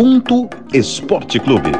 Ubuntu 0.00 0.48
Esporte 0.72 1.38
Clube. 1.38 1.72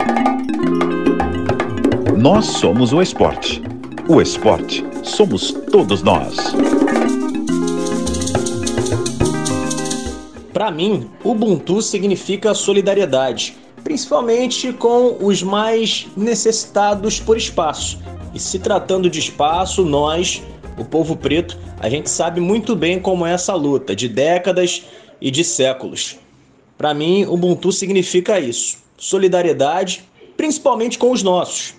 Nós 2.18 2.44
somos 2.44 2.92
o 2.92 3.00
esporte. 3.00 3.62
O 4.06 4.20
esporte 4.20 4.84
somos 5.02 5.52
todos 5.72 6.02
nós. 6.02 6.36
Para 10.52 10.70
mim, 10.70 11.08
Ubuntu 11.24 11.80
significa 11.80 12.52
solidariedade, 12.52 13.56
principalmente 13.82 14.70
com 14.70 15.16
os 15.18 15.42
mais 15.42 16.06
necessitados 16.14 17.18
por 17.18 17.38
espaço. 17.38 17.98
E 18.34 18.38
se 18.38 18.58
tratando 18.58 19.08
de 19.08 19.18
espaço, 19.18 19.82
nós, 19.82 20.42
o 20.76 20.84
povo 20.84 21.16
preto, 21.16 21.56
a 21.80 21.88
gente 21.88 22.10
sabe 22.10 22.38
muito 22.38 22.76
bem 22.76 23.00
como 23.00 23.24
é 23.24 23.32
essa 23.32 23.54
luta 23.54 23.96
de 23.96 24.10
décadas 24.10 24.84
e 25.22 25.30
de 25.30 25.42
séculos. 25.42 26.18
Para 26.80 26.94
mim, 26.94 27.26
Ubuntu 27.26 27.70
significa 27.72 28.40
isso: 28.40 28.78
solidariedade, 28.96 30.02
principalmente 30.34 30.98
com 30.98 31.10
os 31.10 31.22
nossos. 31.22 31.74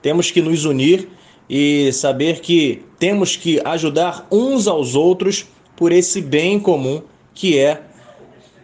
Temos 0.00 0.30
que 0.30 0.40
nos 0.40 0.64
unir 0.64 1.06
e 1.50 1.92
saber 1.92 2.40
que 2.40 2.82
temos 2.98 3.36
que 3.36 3.60
ajudar 3.62 4.26
uns 4.32 4.66
aos 4.66 4.94
outros 4.94 5.46
por 5.76 5.92
esse 5.92 6.22
bem 6.22 6.58
comum 6.58 7.02
que 7.34 7.58
é 7.58 7.82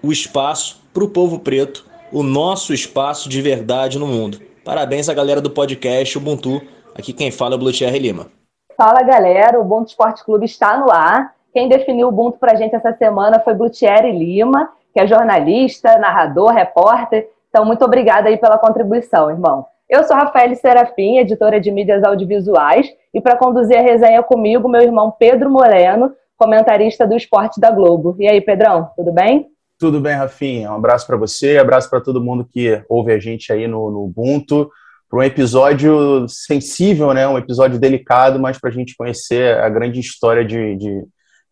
o 0.02 0.10
espaço 0.10 0.82
para 0.94 1.04
o 1.04 1.08
povo 1.10 1.38
preto, 1.38 1.84
o 2.10 2.22
nosso 2.22 2.72
espaço 2.72 3.28
de 3.28 3.42
verdade 3.42 3.98
no 3.98 4.06
mundo. 4.06 4.40
Parabéns 4.64 5.10
à 5.10 5.12
galera 5.12 5.42
do 5.42 5.50
podcast 5.50 6.16
Ubuntu. 6.16 6.62
Aqui 6.94 7.12
quem 7.12 7.30
fala 7.30 7.56
é 7.56 7.56
o 7.56 7.58
Blutier 7.58 7.94
Lima. 7.94 8.28
Fala 8.74 9.02
galera, 9.02 9.58
o 9.58 9.62
Ubuntu 9.62 9.90
Esporte 9.90 10.24
Clube 10.24 10.46
está 10.46 10.78
no 10.78 10.90
ar. 10.90 11.34
Quem 11.52 11.68
definiu 11.68 12.06
o 12.06 12.10
Ubuntu 12.10 12.38
para 12.38 12.52
a 12.52 12.56
gente 12.56 12.74
essa 12.74 12.96
semana 12.96 13.38
foi 13.40 13.52
Blutier 13.52 14.02
Lima 14.06 14.70
que 14.94 15.00
é 15.00 15.06
jornalista, 15.08 15.98
narrador, 15.98 16.52
repórter. 16.52 17.28
Então, 17.50 17.64
muito 17.64 17.84
obrigada 17.84 18.28
aí 18.28 18.36
pela 18.36 18.56
contribuição, 18.56 19.28
irmão. 19.28 19.66
Eu 19.90 20.04
sou 20.04 20.16
Rafael 20.16 20.54
Serafim, 20.54 21.18
editora 21.18 21.60
de 21.60 21.70
mídias 21.70 22.04
audiovisuais, 22.04 22.88
e 23.12 23.20
para 23.20 23.36
conduzir 23.36 23.76
a 23.76 23.82
resenha 23.82 24.22
comigo, 24.22 24.68
meu 24.68 24.80
irmão 24.80 25.12
Pedro 25.18 25.50
Moreno, 25.50 26.12
comentarista 26.36 27.06
do 27.06 27.16
Esporte 27.16 27.60
da 27.60 27.72
Globo. 27.72 28.16
E 28.20 28.28
aí, 28.28 28.40
Pedrão, 28.40 28.88
tudo 28.96 29.12
bem? 29.12 29.48
Tudo 29.78 30.00
bem, 30.00 30.14
Rafinha. 30.14 30.70
Um 30.70 30.76
abraço 30.76 31.06
para 31.06 31.16
você, 31.16 31.58
abraço 31.58 31.90
para 31.90 32.00
todo 32.00 32.22
mundo 32.22 32.46
que 32.48 32.80
ouve 32.88 33.12
a 33.12 33.18
gente 33.18 33.52
aí 33.52 33.66
no, 33.66 33.90
no 33.90 34.04
Ubuntu. 34.04 34.70
Para 35.10 35.18
um 35.18 35.22
episódio 35.22 36.26
sensível, 36.28 37.12
né? 37.12 37.26
um 37.26 37.38
episódio 37.38 37.78
delicado, 37.78 38.38
mas 38.38 38.58
para 38.58 38.70
a 38.70 38.72
gente 38.72 38.96
conhecer 38.96 39.58
a 39.58 39.68
grande 39.68 39.98
história 39.98 40.44
de, 40.44 40.76
de 40.76 41.04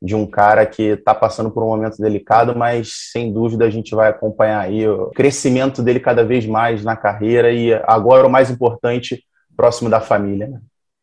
de 0.03 0.17
um 0.17 0.27
cara 0.27 0.67
que 0.67 0.83
está 0.83 1.15
passando 1.15 1.51
por 1.51 1.63
um 1.63 1.69
momento 1.69 1.97
delicado, 1.99 2.57
mas 2.57 3.11
sem 3.13 3.33
dúvida 3.33 3.65
a 3.65 3.71
gente 3.71 3.95
vai 3.95 4.09
acompanhar 4.09 4.61
aí 4.61 4.87
o 4.89 5.11
crescimento 5.15 5.81
dele 5.81 6.01
cada 6.01 6.25
vez 6.25 6.45
mais 6.45 6.83
na 6.83 6.97
carreira 6.97 7.53
e 7.53 7.73
agora 7.87 8.27
o 8.27 8.31
mais 8.31 8.51
importante, 8.51 9.23
próximo 9.57 9.89
da 9.89 10.01
família. 10.01 10.49
Né? 10.49 10.59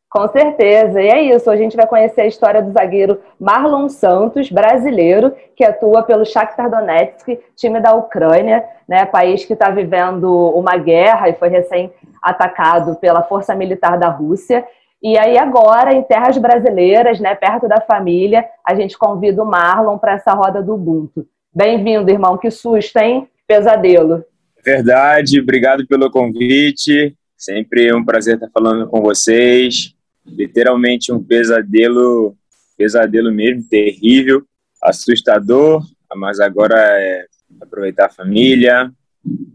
Com 0.10 0.28
certeza, 0.28 1.02
e 1.02 1.08
é 1.08 1.22
isso. 1.22 1.50
A 1.50 1.56
gente 1.56 1.78
vai 1.78 1.88
conhecer 1.88 2.22
a 2.22 2.28
história 2.28 2.62
do 2.62 2.72
zagueiro 2.72 3.22
Marlon 3.40 3.88
Santos, 3.88 4.52
brasileiro, 4.52 5.34
que 5.56 5.64
atua 5.64 6.04
pelo 6.04 6.26
Shakhtar 6.26 6.70
Donetsk, 6.70 7.40
time 7.56 7.80
da 7.80 7.94
Ucrânia, 7.94 8.66
né, 8.88 9.06
país 9.06 9.46
que 9.46 9.54
está 9.54 9.70
vivendo 9.70 10.28
uma 10.56 10.76
guerra 10.76 11.30
e 11.30 11.34
foi 11.34 11.48
recém 11.48 11.94
atacado 12.22 12.96
pela 12.96 13.24
força 13.24 13.56
militar 13.56 13.98
da 13.98 14.10
Rússia. 14.10 14.66
E 15.02 15.18
aí 15.18 15.38
agora, 15.38 15.94
em 15.94 16.04
terras 16.04 16.38
brasileiras, 16.38 17.22
né, 17.22 17.34
perto 17.34 17.70
da 17.70 17.80
família, 17.80 18.46
a 18.68 18.76
gente 18.76 18.98
convida 18.98 19.42
o 19.42 19.46
Marlon 19.46 19.98
para 19.98 20.14
essa 20.14 20.34
roda 20.34 20.62
do 20.62 20.74
Ubuntu. 20.74 21.26
Bem-vindo, 21.56 22.12
irmão. 22.12 22.38
Que 22.38 22.52
susto, 22.52 22.98
hein? 22.98 23.28
Pesadelo. 23.48 24.26
Verdade, 24.64 25.40
obrigado 25.40 25.88
pelo 25.88 26.12
convite. 26.12 27.16
Sempre 27.38 27.94
um 27.94 28.04
prazer 28.04 28.36
estar 28.36 28.50
falando 28.54 28.88
com 28.90 29.02
vocês. 29.02 29.96
Literalmente 30.26 31.14
um 31.14 31.24
pesadelo, 31.24 32.36
pesadelo 32.78 33.32
mesmo, 33.32 33.64
terrível, 33.70 34.44
assustador, 34.84 35.82
mas 36.16 36.42
agora 36.42 36.76
é 36.78 37.26
aproveitar 37.62 38.08
a 38.08 38.10
família, 38.10 38.92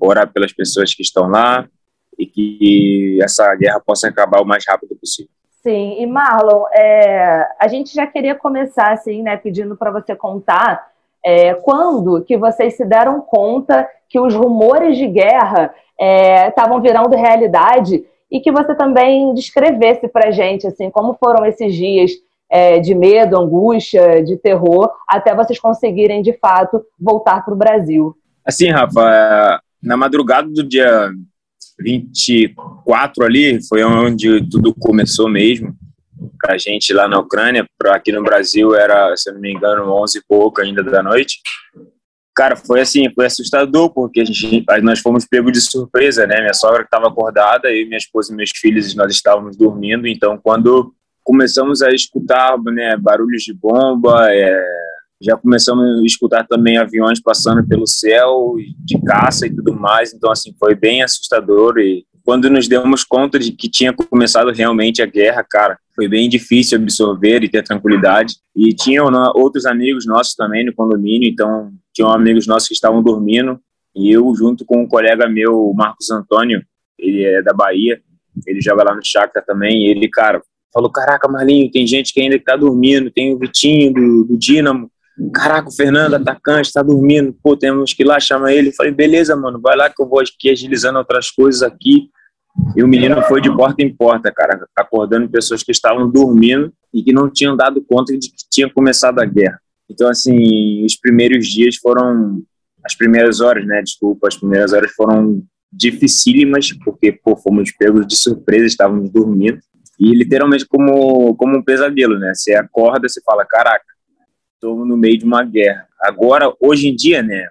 orar 0.01 0.33
pelas 0.33 0.53
pessoas 0.53 0.95
que 0.95 1.03
estão 1.03 1.29
lá 1.29 1.69
e 2.19 2.27
que 2.27 3.19
essa 3.23 3.55
guerra 3.55 3.81
possa 3.81 4.09
acabar 4.09 4.41
o 4.41 4.47
mais 4.47 4.65
rápido 4.67 4.97
possível. 4.97 5.34
Sim, 5.67 5.97
e 5.99 6.05
Marlon, 6.05 6.67
é, 6.73 7.49
a 7.59 7.67
gente 7.69 7.95
já 7.95 8.07
queria 8.07 8.35
começar 8.35 8.93
assim, 8.93 9.23
né, 9.23 9.35
pedindo 9.35 9.75
para 9.75 9.91
você 9.91 10.15
contar 10.15 10.89
é, 11.25 11.55
quando 11.55 12.23
que 12.23 12.37
vocês 12.37 12.77
se 12.77 12.85
deram 12.85 13.19
conta 13.23 13.89
que 14.07 14.21
os 14.21 14.35
rumores 14.35 14.99
de 14.99 15.07
guerra 15.07 15.75
estavam 16.49 16.77
é, 16.77 16.81
virando 16.83 17.17
realidade 17.17 18.05
e 18.31 18.41
que 18.41 18.53
você 18.53 18.75
também 18.75 19.33
descrevesse 19.33 20.07
para 20.07 20.31
gente 20.31 20.67
assim 20.67 20.91
como 20.91 21.15
foram 21.15 21.47
esses 21.47 21.75
dias 21.75 22.11
é, 22.51 22.79
de 22.79 22.95
medo, 22.95 23.41
angústia, 23.41 24.23
de 24.23 24.37
terror, 24.37 24.93
até 25.09 25.35
vocês 25.35 25.59
conseguirem 25.59 26.21
de 26.21 26.35
fato 26.35 26.85
voltar 27.01 27.43
para 27.43 27.55
o 27.55 27.57
Brasil. 27.57 28.15
Assim, 28.45 28.69
Rafa, 28.69 29.63
na 29.83 29.97
madrugada 29.97 30.47
do 30.47 30.63
dia 30.63 31.11
24 31.79 33.25
ali 33.25 33.61
foi 33.67 33.83
onde 33.85 34.49
tudo 34.49 34.75
começou 34.75 35.29
mesmo 35.29 35.77
para 36.41 36.55
a 36.55 36.59
gente 36.59 36.93
lá 36.93 37.09
na 37.09 37.19
Ucrânia, 37.19 37.67
para 37.79 37.97
aqui 37.97 38.13
no 38.13 38.23
Brasil 38.23 38.75
era, 38.75 39.17
se 39.17 39.29
eu 39.29 39.35
não 39.35 39.41
me 39.41 39.53
engano, 39.53 39.91
11 39.91 40.19
e 40.19 40.23
pouco 40.27 40.61
ainda 40.61 40.83
da 40.83 41.03
noite. 41.03 41.41
Cara, 42.35 42.57
foi 42.57 42.81
assim, 42.81 43.09
foi 43.15 43.27
assustador, 43.27 43.91
porque 43.91 44.21
a 44.21 44.25
gente, 44.25 44.65
nós 44.83 44.99
fomos 44.99 45.25
pegos 45.25 45.53
de 45.53 45.61
surpresa, 45.61 46.27
né? 46.27 46.41
Minha 46.41 46.55
sogra 46.55 46.83
estava 46.83 47.07
acordada, 47.09 47.71
eu, 47.71 47.87
minha 47.87 47.99
esposa 47.99 48.33
e 48.33 48.37
meus 48.37 48.51
filhos, 48.55 48.95
nós 48.95 49.13
estávamos 49.13 49.57
dormindo, 49.57 50.07
então 50.09 50.39
quando 50.43 50.93
começamos 51.23 51.81
a 51.81 51.91
escutar 51.91 52.59
né, 52.65 52.97
barulhos 52.97 53.43
de 53.43 53.55
bomba, 53.55 54.27
é, 54.31 54.63
já 55.25 55.37
começamos 55.37 56.01
a 56.01 56.05
escutar 56.05 56.47
também 56.47 56.77
aviões 56.77 57.21
passando 57.21 57.67
pelo 57.67 57.87
céu, 57.87 58.55
de 58.85 59.01
caça 59.01 59.47
e 59.47 59.55
tudo 59.55 59.73
mais, 59.73 60.13
então 60.13 60.31
assim, 60.31 60.55
foi 60.59 60.75
bem 60.75 61.03
assustador 61.03 61.79
e 61.79 62.05
quando 62.25 62.49
nos 62.49 62.67
demos 62.67 63.05
conta 63.05 63.39
de 63.39 63.53
que 63.53 63.69
tinha 63.69 63.93
começado 63.93 64.51
realmente 64.51 65.03
a 65.03 65.07
guerra, 65.07 65.45
cara, 65.49 65.79
foi 65.95 66.09
bem 66.09 66.27
difícil 66.27 66.79
absorver 66.79 67.45
e 67.45 67.51
ter 67.51 67.63
tranquilidade. 67.63 68.37
E 68.57 68.73
tinham 68.73 69.11
né, 69.11 69.31
outros 69.35 69.67
amigos 69.67 70.07
nossos 70.07 70.35
também 70.35 70.65
no 70.65 70.75
condomínio, 70.75 71.29
então 71.29 71.71
tinham 71.93 72.11
amigos 72.11 72.47
nossos 72.47 72.67
que 72.67 72.75
estavam 72.75 73.03
dormindo. 73.03 73.61
E 73.95 74.11
eu 74.11 74.35
junto 74.35 74.65
com 74.65 74.83
um 74.83 74.89
colega 74.89 75.29
meu, 75.29 75.55
o 75.55 75.75
Marcos 75.75 76.11
Antônio, 76.11 76.65
ele 76.99 77.23
é 77.25 77.43
da 77.43 77.53
Bahia, 77.53 78.01
ele 78.47 78.61
joga 78.61 78.85
lá 78.85 78.95
no 78.95 79.05
Chakra 79.05 79.43
também, 79.43 79.87
ele, 79.87 80.09
cara, 80.09 80.41
falou, 80.73 80.91
caraca, 80.91 81.29
Marlinho, 81.29 81.71
tem 81.71 81.87
gente 81.87 82.13
que 82.13 82.21
ainda 82.21 82.37
está 82.37 82.57
dormindo, 82.57 83.11
tem 83.11 83.35
o 83.35 83.39
Vitinho 83.39 83.93
do, 83.93 84.25
do 84.25 84.39
Dínamo, 84.39 84.91
Caraca, 85.33 85.69
o 85.69 85.73
Fernando, 85.73 86.15
atacante, 86.15 86.73
tá 86.73 86.83
dormindo. 86.83 87.37
Pô, 87.43 87.57
temos 87.57 87.93
que 87.93 88.03
ir 88.03 88.07
lá, 88.07 88.19
chama 88.19 88.53
ele. 88.53 88.73
falei, 88.73 88.93
beleza, 88.93 89.37
mano, 89.37 89.61
vai 89.61 89.77
lá 89.77 89.89
que 89.89 90.03
eu 90.03 90.09
vou 90.09 90.21
aqui 90.21 90.51
agilizando 90.51 90.99
outras 90.99 91.31
coisas 91.31 91.63
aqui. 91.63 92.11
E 92.77 92.83
o 92.83 92.89
menino 92.89 93.21
foi 93.23 93.41
de 93.41 93.55
porta 93.55 93.83
em 93.83 93.95
porta, 93.95 94.33
cara, 94.33 94.65
acordando 94.77 95.29
pessoas 95.29 95.63
que 95.63 95.73
estavam 95.73 96.09
dormindo 96.11 96.73
e 96.93 97.03
que 97.03 97.13
não 97.13 97.29
tinham 97.29 97.57
dado 97.57 97.85
conta 97.85 98.17
de 98.17 98.29
que 98.29 98.37
tinha 98.51 98.73
começado 98.73 99.21
a 99.21 99.25
guerra. 99.25 99.61
Então, 99.91 100.09
assim, 100.09 100.85
os 100.85 100.97
primeiros 100.97 101.47
dias 101.47 101.77
foram. 101.77 102.43
As 102.85 102.95
primeiras 102.95 103.41
horas, 103.41 103.67
né? 103.67 103.81
Desculpa, 103.83 104.29
as 104.29 104.37
primeiras 104.37 104.73
horas 104.73 104.93
foram 104.93 105.43
dificílimas, 105.73 106.71
porque, 106.85 107.13
pô, 107.13 107.37
fomos 107.37 107.73
pegos 107.73 108.07
de 108.07 108.17
surpresa, 108.17 108.67
estávamos 108.67 109.11
dormindo. 109.11 109.59
E 109.99 110.15
literalmente 110.15 110.67
como, 110.67 111.35
como 111.37 111.57
um 111.57 111.63
pesadelo, 111.63 112.19
né? 112.19 112.33
Você 112.35 112.55
acorda, 112.55 113.09
você 113.09 113.21
fala, 113.25 113.45
caraca, 113.47 113.85
no 114.65 114.97
meio 114.97 115.19
de 115.19 115.25
uma 115.25 115.45
guerra. 115.45 115.87
Agora, 116.01 116.53
hoje 116.61 116.89
em 116.89 116.95
dia, 116.95 117.23
né, 117.23 117.49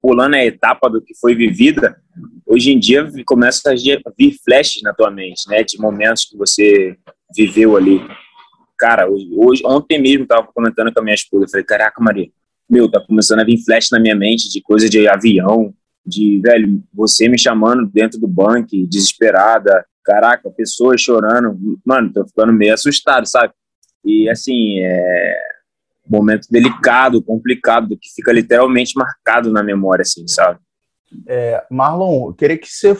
pulando 0.00 0.34
a 0.34 0.44
etapa 0.44 0.88
do 0.88 1.02
que 1.02 1.14
foi 1.18 1.34
vivida, 1.34 2.00
hoje 2.46 2.72
em 2.72 2.78
dia 2.78 3.10
começa 3.24 3.72
a 3.72 3.74
vir 4.16 4.36
flashes 4.44 4.82
na 4.82 4.92
tua 4.92 5.10
mente, 5.10 5.48
né, 5.48 5.62
de 5.62 5.78
momentos 5.78 6.24
que 6.24 6.36
você 6.36 6.96
viveu 7.34 7.76
ali. 7.76 8.00
Cara, 8.78 9.08
hoje, 9.08 9.62
ontem 9.64 10.00
mesmo 10.00 10.24
estava 10.24 10.46
comentando 10.46 10.92
com 10.92 11.00
a 11.00 11.02
minha 11.02 11.14
esposa, 11.14 11.46
eu 11.46 11.50
falei, 11.50 11.64
caraca, 11.64 12.02
Maria, 12.02 12.28
meu, 12.68 12.90
tá 12.90 13.00
começando 13.00 13.40
a 13.40 13.44
vir 13.44 13.58
flash 13.64 13.90
na 13.90 13.98
minha 13.98 14.14
mente 14.14 14.50
de 14.50 14.60
coisa 14.60 14.88
de 14.88 15.08
avião, 15.08 15.72
de, 16.04 16.40
velho, 16.40 16.82
você 16.92 17.28
me 17.28 17.38
chamando 17.38 17.86
dentro 17.86 18.20
do 18.20 18.28
banco, 18.28 18.68
desesperada, 18.88 19.84
caraca, 20.04 20.50
pessoas 20.50 21.00
chorando, 21.00 21.58
mano, 21.84 22.12
tô 22.12 22.24
ficando 22.26 22.52
meio 22.52 22.74
assustado, 22.74 23.26
sabe? 23.26 23.52
E, 24.04 24.28
assim, 24.28 24.78
é, 24.80 25.38
momento 26.08 26.48
delicado, 26.50 27.22
complicado, 27.22 27.98
que 28.00 28.08
fica 28.14 28.32
literalmente 28.32 28.92
marcado 28.96 29.50
na 29.52 29.62
memória, 29.62 30.02
assim, 30.02 30.26
sabe? 30.26 30.58
É, 31.26 31.64
Marlon, 31.70 32.32
queria 32.32 32.58
que 32.58 32.68
você 32.68 32.96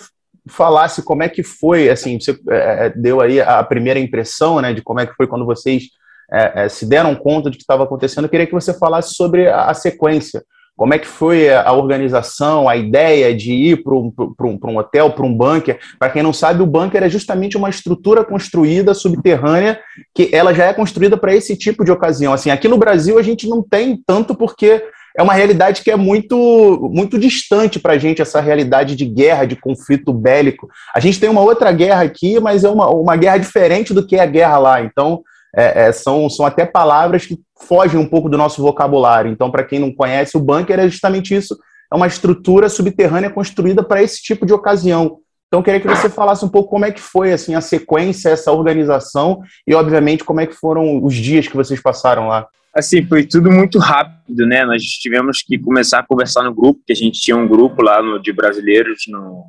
falasse 0.48 1.02
como 1.02 1.22
é 1.22 1.28
que 1.28 1.42
foi, 1.42 1.88
assim, 1.88 2.18
você 2.20 2.32
é, 2.48 2.86
é, 2.86 2.90
deu 2.90 3.20
aí 3.20 3.40
a 3.40 3.62
primeira 3.64 3.98
impressão, 3.98 4.60
né, 4.60 4.72
de 4.72 4.82
como 4.82 5.00
é 5.00 5.06
que 5.06 5.14
foi 5.14 5.26
quando 5.26 5.44
vocês 5.44 5.84
é, 6.32 6.64
é 6.64 6.68
se 6.68 6.86
deram 6.86 7.14
conta 7.14 7.50
de 7.50 7.56
que 7.56 7.62
estava 7.62 7.84
acontecendo. 7.84 8.24
Eu 8.24 8.30
queria 8.30 8.46
que 8.46 8.52
você 8.52 8.72
falasse 8.72 9.14
sobre 9.14 9.48
a, 9.48 9.66
a 9.66 9.74
sequência, 9.74 10.44
Como 10.76 10.92
é 10.92 10.98
que 10.98 11.06
foi 11.06 11.48
a 11.48 11.72
organização, 11.72 12.68
a 12.68 12.76
ideia 12.76 13.34
de 13.34 13.52
ir 13.52 13.82
para 13.82 13.94
um, 13.94 14.12
um, 14.18 14.58
um 14.62 14.76
hotel, 14.76 15.10
para 15.10 15.24
um 15.24 15.34
bunker? 15.34 15.78
Para 15.98 16.10
quem 16.10 16.22
não 16.22 16.34
sabe, 16.34 16.62
o 16.62 16.66
bunker 16.66 17.02
é 17.02 17.08
justamente 17.08 17.56
uma 17.56 17.70
estrutura 17.70 18.22
construída 18.22 18.92
subterrânea 18.92 19.80
que 20.14 20.28
ela 20.32 20.52
já 20.52 20.66
é 20.66 20.74
construída 20.74 21.16
para 21.16 21.34
esse 21.34 21.56
tipo 21.56 21.82
de 21.82 21.90
ocasião. 21.90 22.32
Assim, 22.34 22.50
aqui 22.50 22.68
no 22.68 22.76
Brasil 22.76 23.18
a 23.18 23.22
gente 23.22 23.48
não 23.48 23.62
tem 23.62 23.98
tanto 24.06 24.34
porque 24.34 24.82
é 25.16 25.22
uma 25.22 25.32
realidade 25.32 25.80
que 25.80 25.90
é 25.90 25.96
muito, 25.96 26.90
muito 26.92 27.18
distante 27.18 27.80
para 27.80 27.94
a 27.94 27.98
gente, 27.98 28.20
essa 28.20 28.38
realidade 28.38 28.94
de 28.94 29.06
guerra, 29.06 29.46
de 29.46 29.56
conflito 29.56 30.12
bélico. 30.12 30.68
A 30.94 31.00
gente 31.00 31.18
tem 31.18 31.30
uma 31.30 31.40
outra 31.40 31.72
guerra 31.72 32.02
aqui, 32.02 32.38
mas 32.38 32.64
é 32.64 32.68
uma, 32.68 32.90
uma 32.90 33.16
guerra 33.16 33.38
diferente 33.38 33.94
do 33.94 34.06
que 34.06 34.16
é 34.16 34.20
a 34.20 34.26
guerra 34.26 34.58
lá. 34.58 34.82
Então, 34.82 35.22
é, 35.56 35.86
é, 35.86 35.92
são, 35.92 36.28
são 36.28 36.44
até 36.44 36.66
palavras 36.66 37.24
que 37.24 37.40
fogem 37.66 37.98
um 37.98 38.06
pouco 38.06 38.28
do 38.28 38.36
nosso 38.36 38.60
vocabulário. 38.60 39.32
Então, 39.32 39.50
para 39.50 39.64
quem 39.64 39.78
não 39.78 39.90
conhece, 39.90 40.36
o 40.36 40.40
bunker 40.40 40.78
é 40.78 40.86
justamente 40.86 41.34
isso: 41.34 41.58
é 41.90 41.96
uma 41.96 42.06
estrutura 42.06 42.68
subterrânea 42.68 43.30
construída 43.30 43.82
para 43.82 44.02
esse 44.02 44.22
tipo 44.22 44.44
de 44.44 44.52
ocasião. 44.52 45.18
Então, 45.48 45.62
queria 45.62 45.80
que 45.80 45.88
você 45.88 46.10
falasse 46.10 46.44
um 46.44 46.48
pouco 46.48 46.68
como 46.68 46.84
é 46.84 46.90
que 46.90 47.00
foi 47.00 47.32
assim 47.32 47.54
a 47.54 47.60
sequência, 47.60 48.28
essa 48.28 48.52
organização 48.52 49.40
e, 49.66 49.74
obviamente, 49.74 50.24
como 50.24 50.40
é 50.40 50.46
que 50.46 50.54
foram 50.54 51.02
os 51.02 51.14
dias 51.14 51.48
que 51.48 51.56
vocês 51.56 51.80
passaram 51.80 52.28
lá. 52.28 52.46
Assim, 52.74 53.06
foi 53.06 53.24
tudo 53.24 53.50
muito 53.50 53.78
rápido, 53.78 54.44
né? 54.44 54.62
Nós 54.66 54.82
tivemos 54.82 55.42
que 55.42 55.56
começar 55.58 56.00
a 56.00 56.06
conversar 56.06 56.42
no 56.42 56.54
grupo, 56.54 56.82
que 56.86 56.92
a 56.92 56.96
gente 56.96 57.18
tinha 57.18 57.36
um 57.36 57.48
grupo 57.48 57.80
lá 57.80 58.02
no, 58.02 58.20
de 58.20 58.30
brasileiros 58.32 59.04
no, 59.08 59.46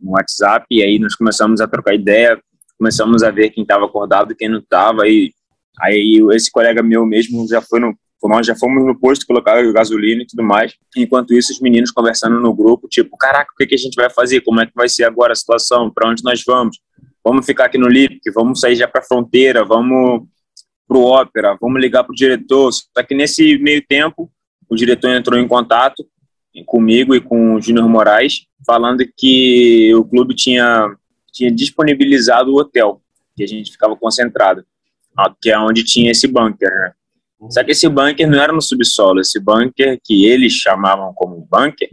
no 0.00 0.12
WhatsApp, 0.12 0.64
e 0.70 0.82
aí 0.82 0.98
nós 0.98 1.14
começamos 1.14 1.60
a 1.60 1.66
trocar 1.66 1.94
ideia, 1.94 2.40
começamos 2.78 3.22
a 3.22 3.30
ver 3.30 3.50
quem 3.50 3.62
estava 3.62 3.84
acordado 3.84 4.32
e 4.32 4.36
quem 4.36 4.48
não 4.48 4.60
estava, 4.60 5.06
e 5.06 5.34
Aí 5.80 6.20
esse 6.32 6.50
colega 6.50 6.82
meu 6.82 7.06
mesmo 7.06 7.46
já 7.48 7.60
foi 7.60 7.80
no 7.80 7.96
nós 8.28 8.46
já 8.46 8.54
fomos 8.54 8.84
no 8.84 8.98
posto 8.98 9.26
colocar 9.26 9.60
gasolina 9.72 10.22
e 10.22 10.26
tudo 10.26 10.42
mais. 10.42 10.74
Enquanto 10.96 11.34
isso, 11.34 11.52
os 11.52 11.60
meninos 11.60 11.90
conversando 11.90 12.38
no 12.38 12.54
grupo, 12.54 12.88
tipo, 12.88 13.16
caraca, 13.16 13.52
o 13.52 13.56
que, 13.56 13.66
que 13.66 13.74
a 13.74 13.78
gente 13.78 13.94
vai 13.94 14.08
fazer? 14.10 14.40
Como 14.42 14.60
é 14.60 14.66
que 14.66 14.72
vai 14.74 14.88
ser 14.88 15.04
agora 15.04 15.32
a 15.32 15.36
situação? 15.36 15.90
Para 15.90 16.08
onde 16.08 16.22
nós 16.22 16.42
vamos? 16.46 16.78
Vamos 17.24 17.46
ficar 17.46 17.66
aqui 17.66 17.78
no 17.78 17.88
LIPC? 17.88 18.30
Vamos 18.32 18.60
sair 18.60 18.76
já 18.76 18.86
para 18.86 19.00
a 19.00 19.04
fronteira? 19.04 19.64
Vamos 19.64 20.26
para 20.86 20.98
o 20.98 21.02
Ópera? 21.02 21.56
Vamos 21.60 21.80
ligar 21.80 22.04
para 22.04 22.12
o 22.12 22.16
diretor? 22.16 22.72
Só 22.72 23.02
que 23.06 23.14
nesse 23.14 23.58
meio 23.58 23.84
tempo, 23.86 24.30
o 24.68 24.76
diretor 24.76 25.10
entrou 25.10 25.38
em 25.38 25.48
contato 25.48 26.06
comigo 26.66 27.14
e 27.14 27.20
com 27.20 27.54
o 27.54 27.60
Júnior 27.60 27.88
Moraes, 27.88 28.46
falando 28.64 29.04
que 29.16 29.92
o 29.94 30.04
clube 30.04 30.34
tinha, 30.34 30.94
tinha 31.32 31.50
disponibilizado 31.50 32.52
o 32.52 32.58
hotel, 32.58 33.00
que 33.34 33.42
a 33.42 33.46
gente 33.46 33.72
ficava 33.72 33.96
concentrado 33.96 34.64
que 35.40 35.50
é 35.50 35.58
onde 35.58 35.84
tinha 35.84 36.10
esse 36.10 36.26
bunker, 36.26 36.70
né? 36.70 36.92
Só 37.50 37.64
que 37.64 37.72
esse 37.72 37.88
bunker 37.88 38.28
não 38.30 38.40
era 38.40 38.52
no 38.52 38.62
subsolo, 38.62 39.20
esse 39.20 39.40
bunker 39.40 39.98
que 40.04 40.26
eles 40.26 40.52
chamavam 40.52 41.12
como 41.14 41.46
bunker 41.50 41.90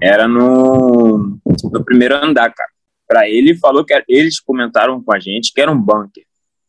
era 0.00 0.26
no, 0.26 1.38
no 1.44 1.84
primeiro 1.84 2.14
andar, 2.14 2.52
cara. 2.54 2.70
Para 3.06 3.28
ele 3.28 3.56
falou 3.56 3.84
que 3.84 3.92
era, 3.92 4.04
eles 4.08 4.40
comentaram 4.40 5.02
com 5.02 5.12
a 5.12 5.18
gente 5.18 5.52
que 5.52 5.60
era 5.60 5.70
um 5.70 5.80
bunker. 5.80 6.24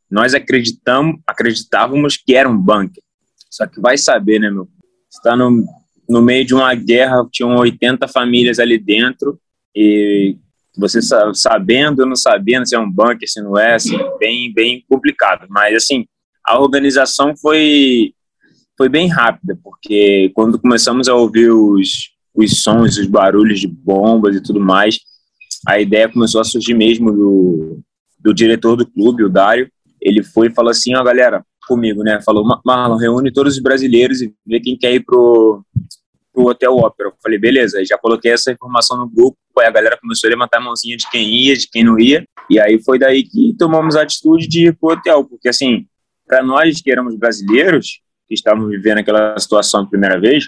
Nós 0.10 0.34
acreditamos, 0.34 1.20
acreditávamos 1.26 2.18
que 2.18 2.36
era 2.36 2.50
um 2.50 2.58
bunker. 2.58 3.04
Só 3.50 3.66
que 3.68 3.80
vai 3.80 3.98
saber, 3.98 4.40
né, 4.40 4.50
meu? 4.50 4.68
Está 5.10 5.36
no, 5.36 5.66
no 6.08 6.22
meio 6.22 6.46
de 6.46 6.54
uma 6.54 6.74
guerra, 6.76 7.26
tinham 7.32 7.56
80 7.56 8.08
famílias 8.08 8.60
ali 8.60 8.78
dentro 8.78 9.40
e 9.76 10.38
você 10.80 11.00
sabendo 11.34 12.02
ou 12.02 12.08
não 12.08 12.16
sabendo 12.16 12.68
se 12.68 12.76
é 12.76 12.80
um 12.80 12.90
bunker, 12.90 13.30
se 13.30 13.42
não 13.42 13.58
é, 13.58 13.76
assim, 13.76 13.98
bem, 14.20 14.54
bem 14.54 14.84
complicado. 14.90 15.46
Mas, 15.50 15.76
assim, 15.76 16.06
a 16.46 16.60
organização 16.60 17.36
foi, 17.36 18.14
foi 18.78 18.90
bem 18.90 19.08
rápida, 19.08 19.58
porque 19.64 20.32
quando 20.34 20.60
começamos 20.60 21.08
a 21.08 21.16
ouvir 21.16 21.52
os, 21.52 22.12
os 22.34 22.62
sons, 22.62 22.98
os 22.98 23.08
barulhos 23.08 23.60
de 23.60 23.68
bombas 23.68 24.36
e 24.36 24.42
tudo 24.42 24.60
mais, 24.60 25.00
a 25.68 25.80
ideia 25.80 26.10
começou 26.10 26.40
a 26.40 26.46
surgir 26.46 26.74
mesmo 26.74 27.12
do, 27.12 27.80
do 28.20 28.34
diretor 28.34 28.76
do 28.76 28.90
clube, 28.90 29.24
o 29.24 29.30
Dário. 29.30 29.70
Ele 30.02 30.24
foi 30.24 30.48
e 30.48 30.54
falou 30.54 30.72
assim, 30.72 30.96
ó, 30.96 31.04
galera, 31.04 31.44
comigo, 31.68 32.02
né? 32.04 32.22
Falou, 32.22 32.46
Marlon, 32.66 32.96
reúne 32.96 33.32
todos 33.32 33.56
os 33.56 33.62
brasileiros 33.62 34.22
e 34.22 34.34
vê 34.48 34.60
quem 34.60 34.78
quer 34.78 34.94
ir 34.94 35.04
pro, 35.06 35.64
pro 36.40 36.50
Hotel 36.50 36.74
Ópera. 36.74 37.10
Eu 37.10 37.14
falei, 37.22 37.38
beleza, 37.38 37.84
já 37.86 37.98
coloquei 37.98 38.32
essa 38.32 38.52
informação 38.52 38.98
no 38.98 39.10
grupo, 39.10 39.38
aí 39.60 39.68
a 39.68 39.72
galera 39.72 39.98
começou 40.00 40.30
a 40.30 40.32
levantar 40.32 40.60
a 40.60 40.62
mãozinha 40.62 40.96
de 40.96 41.10
quem 41.10 41.28
ia, 41.28 41.56
de 41.56 41.70
quem 41.70 41.84
não 41.84 42.00
ia, 42.00 42.26
e 42.50 42.58
aí 42.60 42.82
foi 42.82 42.98
daí 42.98 43.24
que 43.24 43.54
tomamos 43.60 43.98
a 43.98 44.04
atitude 44.04 44.48
de 44.48 44.68
ir 44.68 44.78
pro 44.78 44.94
hotel, 44.94 45.26
porque 45.26 45.50
assim, 45.50 45.86
para 46.26 46.42
nós 46.42 46.82
que 46.82 46.90
éramos 46.90 47.18
brasileiros, 47.18 48.00
que 48.28 48.34
estávamos 48.34 48.70
vivendo 48.70 49.00
aquela 49.00 49.38
situação 49.38 49.82
a 49.82 49.90
primeira 49.90 50.20
vez, 50.20 50.46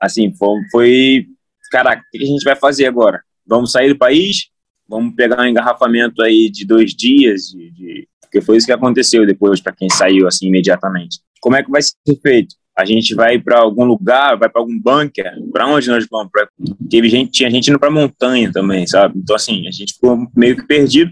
assim, 0.00 0.32
foi, 0.36 0.56
foi 0.70 1.26
caraca, 1.72 2.00
o 2.02 2.10
que 2.16 2.22
a 2.22 2.26
gente 2.26 2.44
vai 2.44 2.54
fazer 2.54 2.86
agora? 2.86 3.20
Vamos 3.44 3.72
sair 3.72 3.88
do 3.88 3.98
país? 3.98 4.50
Vamos 4.88 5.14
pegar 5.14 5.40
um 5.42 5.46
engarrafamento 5.46 6.22
aí 6.22 6.48
de 6.48 6.64
dois 6.64 6.94
dias, 6.94 7.46
de, 7.46 7.70
de... 7.72 8.08
porque 8.20 8.40
foi 8.40 8.56
isso 8.56 8.66
que 8.66 8.72
aconteceu 8.72 9.26
depois 9.26 9.60
para 9.60 9.74
quem 9.74 9.88
saiu 9.90 10.28
assim 10.28 10.46
imediatamente. 10.46 11.18
Como 11.40 11.56
é 11.56 11.62
que 11.62 11.70
vai 11.70 11.82
ser 11.82 11.96
feito? 12.22 12.54
A 12.78 12.84
gente 12.84 13.12
vai 13.12 13.40
para 13.40 13.58
algum 13.58 13.84
lugar, 13.84 14.38
vai 14.38 14.48
para 14.48 14.62
algum 14.62 14.80
bunker, 14.80 15.32
para 15.52 15.66
onde 15.66 15.88
nós 15.88 16.06
vamos? 16.08 16.30
Pra... 16.30 16.48
Teve 16.88 17.08
gente, 17.08 17.32
tinha 17.32 17.50
gente 17.50 17.68
indo 17.68 17.78
para 17.78 17.90
montanha 17.90 18.52
também, 18.52 18.86
sabe? 18.86 19.18
Então 19.18 19.34
assim, 19.34 19.66
a 19.66 19.72
gente 19.72 19.94
ficou 19.94 20.28
meio 20.36 20.54
que 20.54 20.64
perdido. 20.64 21.10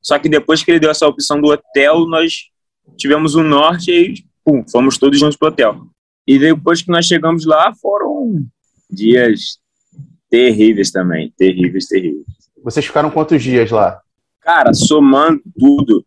Só 0.00 0.18
que 0.18 0.26
depois 0.26 0.64
que 0.64 0.70
ele 0.70 0.80
deu 0.80 0.90
essa 0.90 1.06
opção 1.06 1.38
do 1.38 1.48
hotel, 1.48 2.06
nós 2.06 2.44
tivemos 2.96 3.34
o 3.34 3.42
norte 3.42 3.90
e 3.92 4.24
pum, 4.42 4.64
fomos 4.66 4.96
todos 4.96 5.18
juntos 5.18 5.36
pro 5.36 5.48
hotel. 5.48 5.82
E 6.26 6.38
depois 6.38 6.80
que 6.80 6.90
nós 6.90 7.04
chegamos 7.04 7.44
lá, 7.44 7.74
foram 7.74 8.46
dias 8.90 9.58
terríveis 10.30 10.90
também, 10.90 11.30
terríveis, 11.36 11.88
terríveis. 11.88 12.24
Vocês 12.64 12.86
ficaram 12.86 13.10
quantos 13.10 13.42
dias 13.42 13.70
lá? 13.70 14.00
Cara, 14.40 14.72
somando 14.72 15.42
tudo, 15.58 16.06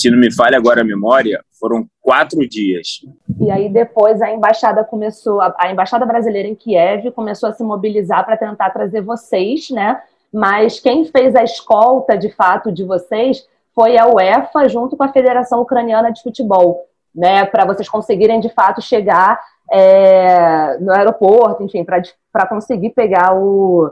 se 0.00 0.10
não 0.10 0.18
me 0.18 0.32
falha 0.32 0.56
agora 0.56 0.80
a 0.80 0.84
memória, 0.84 1.42
foram 1.58 1.86
quatro 2.00 2.46
dias. 2.48 3.00
E 3.40 3.50
aí 3.50 3.68
depois 3.68 4.20
a 4.20 4.30
embaixada 4.30 4.84
começou, 4.84 5.40
a, 5.40 5.70
embaixada 5.70 6.04
brasileira 6.04 6.48
em 6.48 6.54
Kiev 6.54 7.10
começou 7.12 7.48
a 7.48 7.52
se 7.52 7.62
mobilizar 7.62 8.24
para 8.24 8.36
tentar 8.36 8.70
trazer 8.70 9.00
vocês, 9.00 9.70
né? 9.70 10.00
Mas 10.32 10.80
quem 10.80 11.04
fez 11.04 11.34
a 11.34 11.44
escolta 11.44 12.18
de 12.18 12.28
fato 12.30 12.72
de 12.72 12.84
vocês 12.84 13.46
foi 13.74 13.96
a 13.96 14.06
UEFA 14.06 14.68
junto 14.68 14.96
com 14.96 15.04
a 15.04 15.12
Federação 15.12 15.60
Ucraniana 15.60 16.12
de 16.12 16.22
Futebol, 16.22 16.84
né? 17.14 17.44
Para 17.46 17.64
vocês 17.64 17.88
conseguirem 17.88 18.40
de 18.40 18.48
fato 18.48 18.82
chegar 18.82 19.40
é, 19.72 20.76
no 20.80 20.92
aeroporto, 20.92 21.62
enfim, 21.62 21.84
para 21.84 22.46
conseguir 22.46 22.90
pegar 22.90 23.34
o, 23.34 23.90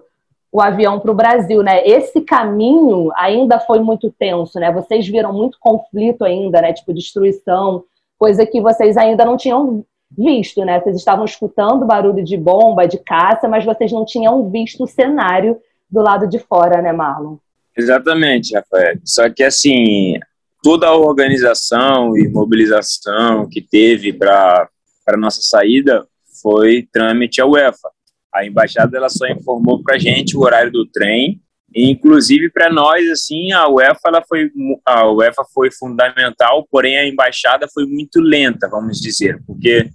o 0.53 0.61
avião 0.61 1.01
para 1.01 1.11
o 1.11 1.15
Brasil, 1.15 1.63
né? 1.63 1.83
Esse 1.85 2.21
caminho 2.21 3.11
ainda 3.17 3.59
foi 3.59 3.81
muito 3.81 4.15
tenso, 4.17 4.61
né? 4.61 4.71
Vocês 4.71 5.09
viram 5.09 5.33
muito 5.33 5.57
conflito 5.59 6.25
ainda, 6.25 6.61
né? 6.61 6.75
Tipo 6.75 6.93
destruição, 6.93 7.85
coisa 8.19 8.45
que 8.45 8.61
vocês 8.61 8.99
ainda 8.99 9.25
não 9.25 9.39
tinham 9.39 9.83
visto, 10.11 10.63
né? 10.63 10.79
Vocês 10.79 10.97
estavam 10.97 11.25
escutando 11.25 11.87
barulho 11.87 12.23
de 12.23 12.37
bomba, 12.37 12.87
de 12.87 12.99
caça, 12.99 13.49
mas 13.49 13.65
vocês 13.65 13.91
não 13.91 14.05
tinham 14.05 14.51
visto 14.51 14.85
o 14.85 14.87
cenário 14.87 15.59
do 15.91 16.03
lado 16.03 16.29
de 16.29 16.39
fora, 16.39 16.83
né, 16.83 16.93
Marlon? 16.93 17.37
Exatamente, 17.75 18.55
Rafael. 18.55 18.99
Só 19.03 19.31
que 19.31 19.43
assim, 19.43 20.19
toda 20.63 20.87
a 20.87 20.95
organização 20.95 22.15
e 22.15 22.29
mobilização 22.29 23.49
que 23.49 23.63
teve 23.63 24.13
para 24.13 24.69
para 25.05 25.17
nossa 25.17 25.41
saída 25.43 26.07
foi 26.41 26.89
trâmite 26.93 27.41
à 27.41 27.47
UEFA. 27.47 27.91
A 28.35 28.47
embaixada 28.47 28.97
ela 28.97 29.09
só 29.09 29.27
informou 29.27 29.83
para 29.83 29.97
a 29.97 29.99
gente 29.99 30.37
o 30.37 30.41
horário 30.41 30.71
do 30.71 30.87
trem, 30.87 31.41
e, 31.75 31.91
inclusive 31.91 32.51
para 32.51 32.71
nós 32.71 33.09
assim 33.11 33.51
a 33.53 33.67
UEFA 33.69 34.01
ela 34.07 34.23
foi 34.29 34.51
a 34.85 35.11
UEFA 35.11 35.43
foi 35.55 35.71
fundamental, 35.71 36.67
porém 36.71 36.99
a 36.99 37.07
embaixada 37.07 37.67
foi 37.73 37.87
muito 37.87 38.21
lenta, 38.21 38.69
vamos 38.69 39.01
dizer, 39.01 39.43
porque 39.47 39.89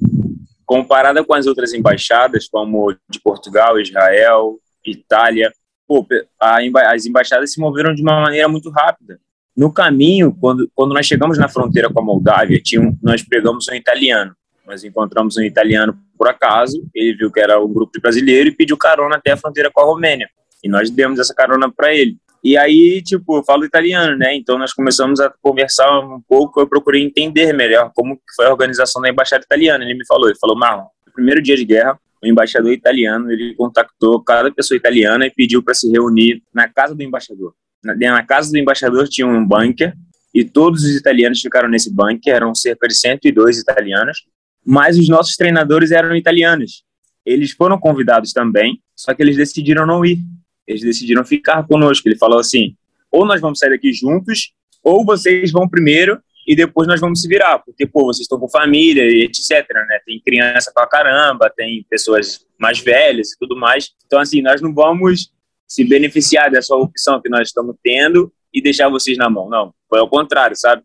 comparada 0.66 1.24
com 1.24 1.34
as 1.34 1.48
outras 1.48 1.74
embaixadas 1.74 2.48
como 2.50 2.94
de 3.10 3.20
Portugal, 3.24 3.80
Israel, 3.80 4.60
Itália, 4.86 5.52
pô, 5.88 6.06
a, 6.40 6.58
as 6.94 7.06
embaixadas 7.06 7.54
se 7.54 7.60
moveram 7.60 7.96
de 7.96 8.02
uma 8.02 8.22
maneira 8.22 8.48
muito 8.48 8.70
rápida. 8.70 9.20
No 9.56 9.72
caminho, 9.74 10.36
quando, 10.40 10.70
quando 10.76 10.94
nós 10.94 11.06
chegamos 11.06 11.38
na 11.38 11.48
fronteira 11.48 11.90
com 11.90 12.00
a 12.00 12.04
Moldávia, 12.04 12.62
tinha 12.62 12.82
um, 12.82 12.96
nós 13.02 13.24
pegamos 13.24 13.68
um 13.68 13.74
italiano. 13.74 14.36
Nós 14.68 14.84
encontramos 14.84 15.38
um 15.38 15.42
italiano 15.42 15.98
por 16.18 16.28
acaso, 16.28 16.82
ele 16.94 17.16
viu 17.16 17.32
que 17.32 17.40
era 17.40 17.62
um 17.64 17.72
grupo 17.72 17.92
de 17.94 18.02
brasileiro 18.02 18.50
e 18.50 18.56
pediu 18.56 18.78
carona 18.78 19.16
até 19.16 19.32
a 19.32 19.38
fronteira 19.38 19.70
com 19.72 19.82
a 19.82 19.86
Romênia. 19.86 20.30
E 20.64 20.70
nós 20.70 20.90
demos 20.90 21.20
essa 21.20 21.34
carona 21.34 21.72
para 21.72 21.94
ele. 21.94 22.18
E 22.44 22.58
aí, 22.58 23.02
tipo, 23.02 23.38
eu 23.38 23.44
falo 23.44 23.66
italiano, 23.66 24.18
né? 24.18 24.36
Então 24.36 24.58
nós 24.58 24.74
começamos 24.74 25.20
a 25.20 25.32
conversar 25.42 26.00
um 26.00 26.22
pouco, 26.28 26.62
eu 26.62 26.68
procurei 26.68 27.04
entender 27.04 27.54
melhor 27.54 27.92
como 27.96 28.20
foi 28.36 28.46
a 28.46 28.52
organização 28.52 29.02
da 29.02 29.10
embaixada 29.10 29.44
italiana. 29.44 29.84
Ele 29.84 29.96
me 29.96 30.06
falou, 30.06 30.30
ele 30.30 30.38
falou, 30.40 30.58
Marlon, 30.58 30.86
no 31.06 31.14
primeiro 31.14 31.42
dia 31.42 31.56
de 31.56 31.66
guerra, 31.66 32.00
o 32.24 32.28
embaixador 32.28 32.72
italiano, 32.72 33.32
ele 33.32 33.54
contactou 33.56 34.24
cada 34.24 34.52
pessoa 34.52 34.78
italiana 34.78 35.26
e 35.26 35.32
pediu 35.32 35.64
para 35.64 35.74
se 35.74 35.92
reunir 35.92 36.42
na 36.54 36.68
casa 36.68 36.96
do 36.96 37.04
embaixador. 37.04 37.54
Na, 37.84 37.96
na 37.96 38.26
casa 38.26 38.52
do 38.52 38.58
embaixador 38.58 39.08
tinha 39.08 39.28
um 39.28 39.46
bunker 39.46 39.94
e 40.34 40.44
todos 40.44 40.84
os 40.84 40.96
italianos 40.96 41.42
ficaram 41.42 41.70
nesse 41.70 41.94
bunker, 41.94 42.34
eram 42.34 42.54
cerca 42.54 42.88
de 42.88 42.96
102 42.96 43.60
italianos, 43.60 44.26
mas 44.68 45.00
os 45.00 45.08
nossos 45.08 45.38
treinadores 45.38 45.92
eram 45.92 46.14
italianos. 46.14 46.84
eles 47.26 47.52
foram 47.52 47.80
convidados 47.80 48.34
também, 48.34 48.82
só 48.94 49.14
que 49.14 49.24
eles 49.24 49.38
decidiram 49.38 49.86
não 49.86 50.06
ir. 50.06 50.20
Eles 50.68 50.82
decidiram 50.82 51.24
ficar 51.24 51.66
conosco. 51.66 52.08
Ele 52.08 52.18
falou 52.18 52.38
assim: 52.38 52.76
ou 53.10 53.26
nós 53.26 53.40
vamos 53.40 53.60
sair 53.60 53.70
daqui 53.70 53.94
juntos, 53.94 54.52
ou 54.84 55.06
vocês 55.06 55.52
vão 55.52 55.70
primeiro 55.70 56.22
e 56.46 56.54
depois 56.54 56.88
nós 56.88 57.00
vamos 57.00 57.22
se 57.22 57.28
virar, 57.28 57.60
porque, 57.60 57.86
pô, 57.86 58.06
vocês 58.06 58.24
estão 58.24 58.40
com 58.40 58.50
família 58.50 59.04
e 59.04 59.24
etc, 59.24 59.68
né? 59.74 60.00
Tem 60.06 60.20
criança 60.20 60.72
pra 60.74 60.88
caramba, 60.88 61.50
tem 61.50 61.86
pessoas 61.90 62.46
mais 62.58 62.80
velhas 62.80 63.32
e 63.32 63.38
tudo 63.38 63.56
mais. 63.56 63.94
Então, 64.06 64.20
assim, 64.20 64.42
nós 64.42 64.62
não 64.62 64.74
vamos 64.74 65.32
se 65.66 65.84
beneficiar 65.86 66.52
dessa 66.52 66.76
opção 66.76 67.22
que 67.22 67.30
nós 67.30 67.50
estamos 67.50 67.76
tendo 67.82 68.32
e 68.54 68.62
deixar 68.62 68.90
vocês 68.90 69.18
na 69.18 69.30
mão. 69.30 69.50
Não, 69.50 69.74
foi 69.90 70.00
ao 70.00 70.10
contrário, 70.10 70.56
sabe? 70.58 70.84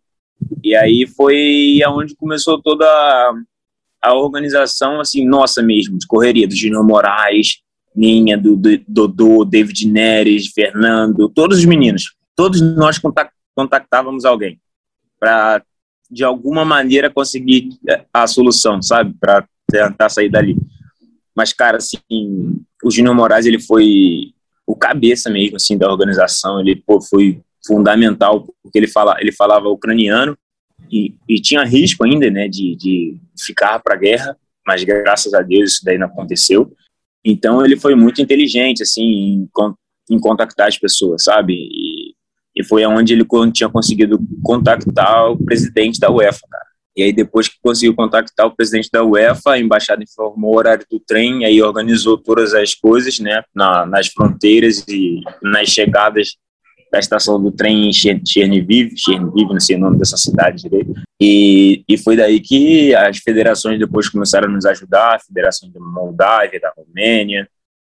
E 0.63 0.75
aí 0.75 1.07
foi 1.07 1.81
aonde 1.85 2.17
começou 2.17 2.61
toda 2.61 2.85
a 4.03 4.15
organização, 4.15 5.01
assim, 5.01 5.27
nossa 5.27 5.63
mesmo, 5.63 5.97
de 5.97 6.07
correria, 6.07 6.49
do 6.49 6.57
Júnior 6.57 6.85
Moraes, 6.85 7.61
minha, 7.95 8.37
do 8.37 8.57
Dodô, 8.89 9.45
David 9.45 9.87
Neres, 9.87 10.49
Fernando, 10.49 11.29
todos 11.29 11.59
os 11.59 11.65
meninos. 11.65 12.15
Todos 12.35 12.61
nós 12.61 13.01
contactávamos 13.55 14.25
alguém 14.25 14.59
para, 15.21 15.63
de 16.11 16.25
alguma 16.25 16.65
maneira, 16.65 17.11
conseguir 17.11 17.69
é, 17.89 18.05
a 18.13 18.27
solução, 18.27 18.83
sabe? 18.83 19.15
Para 19.21 19.47
tentar 19.71 20.09
sair 20.09 20.29
dali. 20.29 20.57
Mas, 21.35 21.53
cara, 21.53 21.77
assim, 21.77 22.01
o 22.83 22.91
Júnior 22.91 23.15
Moraes, 23.15 23.47
ele 23.47 23.61
foi 23.61 24.33
o 24.67 24.75
cabeça 24.75 25.31
mesmo, 25.31 25.57
assim, 25.57 25.79
da 25.79 25.89
organização. 25.89 26.61
Ele, 26.61 26.75
pô, 26.75 27.01
foi 27.01 27.41
fundamental, 27.65 28.49
porque 28.63 28.79
ele, 28.79 28.89
fala, 28.89 29.17
ele 29.21 29.31
falava 29.31 29.69
ucraniano 29.69 30.37
e, 30.91 31.15
e 31.29 31.41
tinha 31.41 31.65
risco 31.65 32.05
ainda, 32.05 32.31
né, 32.31 32.49
de, 32.49 32.77
de 32.77 33.17
ficar 33.39 33.79
para 33.81 33.95
a 33.95 33.99
guerra, 33.99 34.37
mas 34.67 34.85
graças 34.85 35.35
a 35.35 35.43
Deus 35.43 35.75
isso 35.75 35.85
daí 35.85 35.99
não 35.99 36.07
aconteceu. 36.07 36.73
Então 37.25 37.65
ele 37.65 37.77
foi 37.77 37.95
muito 37.95 38.21
inteligente, 38.21 38.83
assim, 38.83 39.03
em, 39.03 39.49
em 40.11 40.19
contactar 40.19 40.69
as 40.69 40.79
pessoas, 40.79 41.25
sabe? 41.25 41.55
E, 41.55 42.15
e 42.57 42.65
foi 42.65 42.85
aonde 42.85 43.13
ele 43.13 43.27
tinha 43.53 43.69
conseguido 43.69 44.19
contactar 44.43 45.31
o 45.31 45.43
presidente 45.43 45.99
da 45.99 46.11
UEFA, 46.11 46.41
cara. 46.51 46.73
E 46.95 47.03
aí 47.03 47.13
depois 47.13 47.49
que 47.49 47.57
conseguiu 47.63 47.95
contactar 47.95 48.47
o 48.47 48.55
presidente 48.55 48.91
da 48.93 49.03
UEFA, 49.03 49.53
a 49.53 49.59
embaixada 49.59 50.03
informou 50.03 50.53
o 50.53 50.57
horário 50.57 50.85
do 50.91 51.01
trem, 51.01 51.45
aí 51.45 51.63
organizou 51.63 52.19
todas 52.19 52.53
as 52.53 52.75
coisas, 52.75 53.19
né, 53.19 53.43
na, 53.55 53.87
nas 53.87 54.09
fronteiras 54.09 54.85
e 54.87 55.23
nas 55.43 55.69
chegadas 55.69 56.37
da 56.93 56.99
estação 56.99 57.43
do 57.43 57.51
trem 57.51 57.89
em 57.89 57.93
Cherniviv, 57.93 58.93
não 59.49 59.59
sei 59.59 59.77
o 59.77 59.81
nome 59.81 59.97
dessa 59.97 60.19
cidade 60.19 60.63
direito, 60.63 60.93
e, 61.19 61.83
e 61.89 61.97
foi 61.97 62.17
daí 62.17 62.39
que 62.39 62.95
as 62.95 63.17
federações 63.17 63.79
depois 63.79 64.11
começaram 64.11 64.47
a 64.47 64.51
nos 64.51 64.67
ajudar, 64.67 65.17
a 65.17 65.19
Federação 65.19 65.71
da 65.71 65.81
Moldávia, 65.81 66.61
da 66.61 66.71
Romênia, 66.77 67.49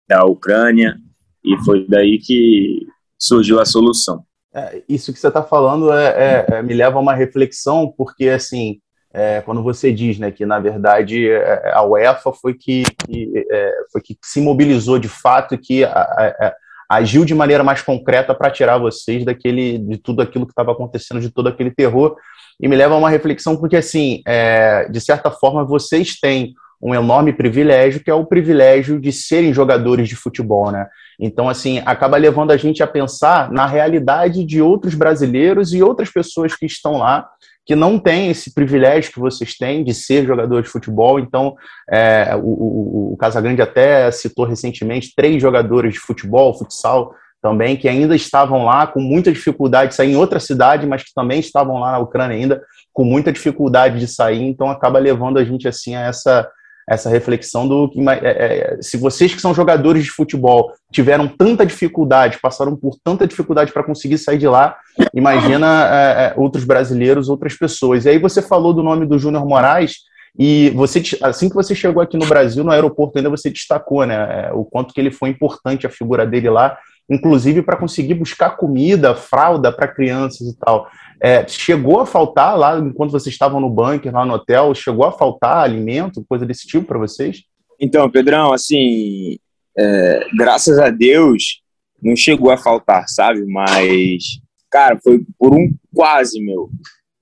da 0.09 0.25
Ucrânia, 0.25 0.97
e 1.45 1.59
foi 1.59 1.87
daí 1.87 2.19
que 2.19 2.87
surgiu 3.19 3.61
a 3.61 3.67
solução. 3.67 4.25
É, 4.55 4.83
isso 4.89 5.13
que 5.13 5.19
você 5.19 5.29
está 5.29 5.43
falando 5.43 5.93
é, 5.93 6.07
é, 6.07 6.47
é, 6.55 6.63
me 6.63 6.73
leva 6.73 6.97
a 6.97 7.03
uma 7.03 7.15
reflexão, 7.15 7.93
porque 7.95 8.31
assim, 8.31 8.81
é, 9.13 9.43
quando 9.43 9.63
você 9.63 9.93
diz 9.93 10.19
né, 10.19 10.31
que 10.31 10.47
na 10.47 10.59
verdade 10.59 11.29
é, 11.29 11.73
a 11.75 11.85
UEFA 11.85 12.33
foi 12.33 12.55
que, 12.55 12.83
que 13.07 13.47
foi 13.93 14.01
que 14.01 14.17
se 14.25 14.41
mobilizou 14.41 14.99
de 14.99 15.09
fato 15.09 15.59
que 15.59 15.85
a, 15.85 15.91
a, 15.91 16.55
agiu 16.89 17.25
de 17.25 17.35
maneira 17.35 17.65
mais 17.65 17.83
concreta 17.83 18.35
para 18.35 18.51
tirar 18.51 18.79
vocês 18.79 19.25
daquele 19.25 19.79
de 19.79 19.97
tudo 19.97 20.23
aquilo 20.23 20.47
que 20.47 20.53
estava 20.53 20.73
acontecendo, 20.73 21.21
de 21.21 21.31
todo 21.31 21.49
aquele 21.49 21.71
terror. 21.71 22.17
E 22.61 22.69
me 22.69 22.77
leva 22.77 22.95
a 22.95 22.99
uma 22.99 23.11
reflexão, 23.11 23.57
porque, 23.57 23.77
assim, 23.77 24.23
é, 24.27 24.89
de 24.89 25.01
certa 25.01 25.31
forma, 25.31 25.65
vocês 25.65 26.19
têm 26.19 26.55
um 26.81 26.95
enorme 26.95 27.33
privilégio, 27.33 28.03
que 28.03 28.11
é 28.11 28.15
o 28.15 28.27
privilégio 28.27 29.01
de 29.01 29.11
serem 29.11 29.53
jogadores 29.53 30.09
de 30.09 30.17
futebol, 30.17 30.71
né? 30.71 30.87
Então, 31.19 31.49
assim, 31.49 31.83
acaba 31.87 32.17
levando 32.17 32.51
a 32.51 32.57
gente 32.57 32.83
a 32.83 32.87
pensar 32.87 33.51
na 33.51 33.67
realidade 33.67 34.45
de 34.45 34.61
outros 34.61 34.95
brasileiros 34.95 35.73
e 35.73 35.83
outras 35.83 36.11
pessoas 36.11 36.55
que 36.55 36.67
estão 36.67 36.99
lá 36.99 37.27
que 37.67 37.75
não 37.75 37.99
têm 37.99 38.31
esse 38.31 38.55
privilégio 38.55 39.13
que 39.13 39.19
vocês 39.19 39.55
têm 39.55 39.83
de 39.83 39.93
ser 39.93 40.25
jogador 40.25 40.63
de 40.63 40.69
futebol. 40.69 41.19
Então, 41.19 41.57
é, 41.91 42.37
o, 42.37 42.49
o, 42.49 43.13
o 43.13 43.17
Casagrande 43.17 43.61
até 43.61 44.09
citou 44.13 44.45
recentemente 44.45 45.13
três 45.17 45.43
jogadores 45.43 45.95
de 45.95 45.99
futebol, 45.99 46.57
futsal 46.57 47.13
também, 47.43 47.77
que 47.77 47.89
ainda 47.89 48.15
estavam 48.15 48.65
lá 48.65 48.87
com 48.87 49.01
muita 49.01 49.33
dificuldade 49.33 49.91
de 49.91 49.97
sair 49.97 50.13
em 50.13 50.17
outra 50.17 50.39
cidade, 50.39 50.87
mas 50.87 51.03
que 51.03 51.13
também 51.13 51.41
estavam 51.41 51.81
lá 51.81 51.93
na 51.93 51.99
Ucrânia 51.99 52.37
ainda 52.37 52.63
com 52.93 53.05
muita 53.05 53.33
dificuldade 53.33 53.99
de 53.99 54.07
sair. 54.07 54.43
Então, 54.43 54.71
acaba 54.71 55.01
levando 55.01 55.39
a 55.39 55.45
gente 55.45 55.67
assim 55.67 55.97
a 55.97 56.03
essa 56.03 56.49
essa 56.89 57.11
reflexão 57.11 57.67
do 57.67 57.89
que 57.89 58.01
é, 58.09 58.15
é, 58.23 58.79
se 58.81 58.97
vocês 58.97 59.35
que 59.35 59.41
são 59.41 59.53
jogadores 59.53 60.05
de 60.05 60.11
futebol 60.11 60.73
tiveram 60.93 61.27
tanta 61.27 61.67
dificuldade, 61.67 62.39
passaram 62.41 62.77
por 62.77 62.97
tanta 63.03 63.27
dificuldade 63.27 63.73
para 63.73 63.83
conseguir 63.83 64.19
sair 64.19 64.39
de 64.39 64.47
lá, 64.47 64.77
imagina 65.13 65.89
é, 65.91 66.27
é, 66.27 66.35
outros 66.37 66.65
brasileiros, 66.65 67.29
outras 67.29 67.55
pessoas. 67.55 68.05
E 68.05 68.11
aí 68.11 68.19
você 68.19 68.41
falou 68.41 68.73
do 68.73 68.85
nome 68.85 69.05
do 69.05 69.19
Júnior 69.19 69.45
Moraes 69.45 69.97
e 70.39 70.71
você 70.71 71.03
assim 71.23 71.49
que 71.49 71.55
você 71.55 71.75
chegou 71.75 72.03
aqui 72.03 72.17
no 72.17 72.27
Brasil, 72.27 72.63
no 72.63 72.71
aeroporto 72.71 73.19
ainda 73.19 73.31
você 73.31 73.51
destacou, 73.51 74.07
né, 74.07 74.49
é, 74.49 74.53
o 74.53 74.65
quanto 74.65 74.95
que 74.95 75.01
ele 75.01 75.11
foi 75.11 75.31
importante 75.31 75.87
a 75.87 75.91
figura 75.91 76.25
dele 76.25 76.51
lá, 76.51 76.79
inclusive 77.09 77.63
para 77.63 77.77
conseguir 77.77 78.15
buscar 78.15 78.57
comida, 78.57 79.15
fralda 79.15 79.73
para 79.73 79.89
crianças 79.89 80.49
e 80.49 80.57
tal. 80.59 80.89
É, 81.23 81.47
chegou 81.47 82.01
a 82.01 82.07
faltar 82.07 82.59
lá, 82.59 82.79
enquanto 82.79 83.13
vocês 83.13 83.33
estavam 83.33 83.61
no 83.61 83.71
bunker, 83.71 84.13
lá 84.13 84.25
no 84.25 84.35
hotel, 84.35 84.75
chegou 84.75 85.05
a 85.05 85.13
faltar 85.13 85.59
alimento, 85.59 86.25
coisa 86.29 86.45
desse 86.45 86.67
tipo 86.67 86.87
para 86.87 86.99
vocês? 86.99 87.43
Então, 87.81 88.11
Pedrão, 88.11 88.53
assim, 88.53 89.39
é, 89.79 90.27
graças 90.37 90.79
a 90.79 90.91
Deus, 90.91 91.63
não 92.03 92.17
chegou 92.17 92.51
a 92.51 92.59
faltar, 92.59 93.09
sabe? 93.09 93.45
Mas, 93.47 94.41
cara, 94.71 94.99
foi 95.03 95.23
por 95.39 95.55
um 95.55 95.73
quase, 95.95 96.41
meu. 96.41 96.71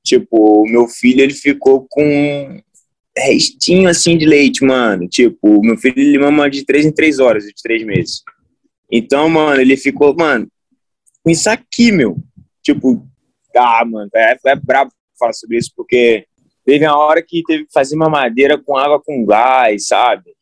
Tipo, 0.02 0.62
o 0.62 0.66
meu 0.66 0.86
filho, 0.88 1.20
ele 1.20 1.34
ficou 1.34 1.86
com 1.88 2.60
restinho, 3.16 3.88
assim, 3.88 4.16
de 4.18 4.26
leite, 4.26 4.64
mano. 4.64 5.08
Tipo, 5.08 5.60
meu 5.62 5.76
filho, 5.76 5.98
ele 5.98 6.18
mama 6.18 6.50
de 6.50 6.64
três 6.64 6.84
em 6.84 6.92
três 6.92 7.18
horas, 7.18 7.44
de 7.44 7.54
três 7.62 7.84
meses. 7.84 8.22
Então, 8.90 9.28
mano, 9.28 9.60
ele 9.60 9.76
ficou, 9.76 10.14
mano, 10.14 10.46
com 11.22 11.30
isso 11.30 11.48
aqui, 11.48 11.90
meu. 11.90 12.16
Tipo, 12.62 13.06
ah, 13.56 13.84
mano, 13.84 14.10
é, 14.14 14.36
é 14.46 14.56
brabo 14.56 14.92
falar 15.18 15.32
sobre 15.32 15.58
isso, 15.58 15.70
porque 15.76 16.26
teve 16.64 16.86
uma 16.86 16.96
hora 16.96 17.22
que 17.22 17.42
teve 17.44 17.64
que 17.64 17.72
fazer 17.72 17.96
uma 17.96 18.08
madeira 18.08 18.58
com 18.58 18.76
água 18.76 19.00
com 19.00 19.24
gás, 19.24 19.86
sabe? 19.86 20.32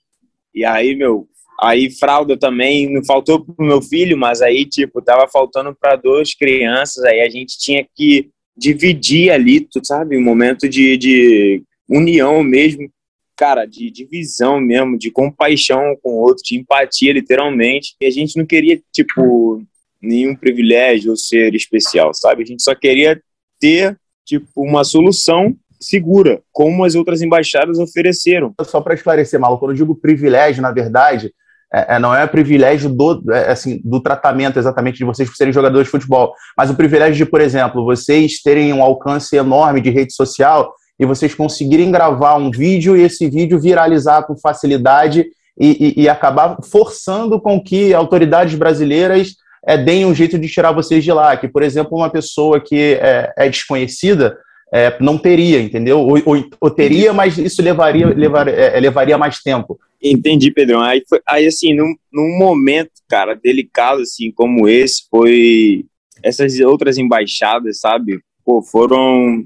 E 0.54 0.64
aí, 0.64 0.94
meu, 0.94 1.26
aí 1.61 1.90
fralda 1.90 2.37
também, 2.37 2.92
não 2.92 3.04
faltou 3.04 3.44
pro 3.44 3.64
meu 3.64 3.80
filho, 3.80 4.16
mas 4.16 4.42
aí, 4.42 4.66
tipo, 4.66 5.02
tava 5.02 5.28
faltando 5.28 5.75
para 5.75 5.96
duas 5.96 6.34
crianças, 6.34 7.04
aí 7.04 7.20
a 7.20 7.28
gente 7.28 7.58
tinha 7.58 7.87
que 7.94 8.30
dividir 8.56 9.30
ali, 9.30 9.61
tu 9.61 9.80
sabe? 9.84 10.16
Um 10.16 10.22
momento 10.22 10.68
de, 10.68 10.96
de 10.96 11.62
união 11.88 12.42
mesmo, 12.42 12.90
cara, 13.36 13.66
de 13.66 13.90
divisão 13.90 14.60
mesmo, 14.60 14.98
de 14.98 15.10
compaixão 15.10 15.96
com 16.02 16.10
o 16.10 16.20
outro, 16.20 16.42
de 16.44 16.58
empatia, 16.58 17.12
literalmente. 17.12 17.94
E 18.00 18.06
a 18.06 18.10
gente 18.10 18.36
não 18.36 18.46
queria, 18.46 18.80
tipo, 18.92 19.62
nenhum 20.00 20.34
privilégio 20.34 21.10
ou 21.10 21.16
ser 21.16 21.54
especial, 21.54 22.12
sabe? 22.14 22.42
A 22.42 22.46
gente 22.46 22.62
só 22.62 22.74
queria 22.74 23.20
ter 23.60 23.96
tipo 24.24 24.48
uma 24.56 24.84
solução 24.84 25.56
segura, 25.80 26.40
como 26.52 26.84
as 26.84 26.94
outras 26.94 27.22
embaixadas 27.22 27.78
ofereceram. 27.78 28.54
Só 28.62 28.80
para 28.80 28.94
esclarecer, 28.94 29.38
Malu, 29.38 29.58
quando 29.58 29.72
eu 29.72 29.76
digo 29.76 29.96
privilégio, 29.96 30.62
na 30.62 30.70
verdade, 30.70 31.32
é, 31.72 31.96
é, 31.96 31.98
não 31.98 32.14
é 32.14 32.26
privilégio 32.26 32.88
do, 32.88 33.22
é, 33.32 33.50
assim, 33.50 33.80
do 33.84 34.00
tratamento 34.00 34.58
exatamente 34.58 34.98
de 34.98 35.04
vocês 35.04 35.28
por 35.28 35.36
serem 35.36 35.52
jogadores 35.52 35.86
de 35.86 35.90
futebol, 35.90 36.34
mas 36.56 36.70
o 36.70 36.74
privilégio 36.74 37.16
de, 37.16 37.26
por 37.26 37.40
exemplo, 37.40 37.84
vocês 37.84 38.40
terem 38.42 38.72
um 38.72 38.82
alcance 38.82 39.34
enorme 39.36 39.80
de 39.80 39.90
rede 39.90 40.12
social 40.14 40.72
e 41.02 41.06
vocês 41.06 41.35
conseguirem 41.35 41.90
gravar 41.90 42.37
um 42.37 42.49
vídeo 42.49 42.97
e 42.97 43.02
esse 43.02 43.28
vídeo 43.28 43.59
viralizar 43.59 44.23
com 44.23 44.37
facilidade 44.37 45.26
e, 45.59 45.94
e, 45.99 46.02
e 46.02 46.09
acabar 46.09 46.59
forçando 46.62 47.40
com 47.40 47.61
que 47.61 47.92
autoridades 47.92 48.54
brasileiras 48.54 49.35
é, 49.66 49.76
deem 49.76 50.06
um 50.06 50.14
jeito 50.14 50.38
de 50.38 50.49
tirar 50.49 50.71
vocês 50.71 51.02
de 51.02 51.12
lá. 51.12 51.37
Que, 51.37 51.49
por 51.49 51.64
exemplo, 51.64 51.99
uma 51.99 52.09
pessoa 52.09 52.61
que 52.61 52.97
é, 53.00 53.32
é 53.37 53.49
desconhecida 53.49 54.38
é, 54.73 54.97
não 55.00 55.18
teria, 55.18 55.61
entendeu? 55.61 55.99
Ou, 55.99 56.23
ou, 56.25 56.49
ou, 56.61 56.71
teria, 56.71 57.12
mas 57.12 57.37
isso 57.37 57.61
levaria, 57.61 58.06
levar, 58.06 58.47
é, 58.47 58.78
levaria 58.78 59.18
mais 59.18 59.40
tempo. 59.40 59.80
Entendi, 60.00 60.52
Pedrão. 60.52 60.82
Aí, 60.82 61.02
foi, 61.09 61.21
aí 61.26 61.49
assim, 61.49 61.75
num, 61.75 61.97
num 62.12 62.38
momento, 62.38 62.92
cara, 63.09 63.35
delicado 63.35 64.02
assim 64.02 64.30
como 64.30 64.68
esse, 64.68 65.02
foi 65.11 65.85
essas 66.23 66.61
outras 66.61 66.97
embaixadas, 66.97 67.80
sabe? 67.80 68.21
Pô, 68.44 68.62
foram, 68.62 69.44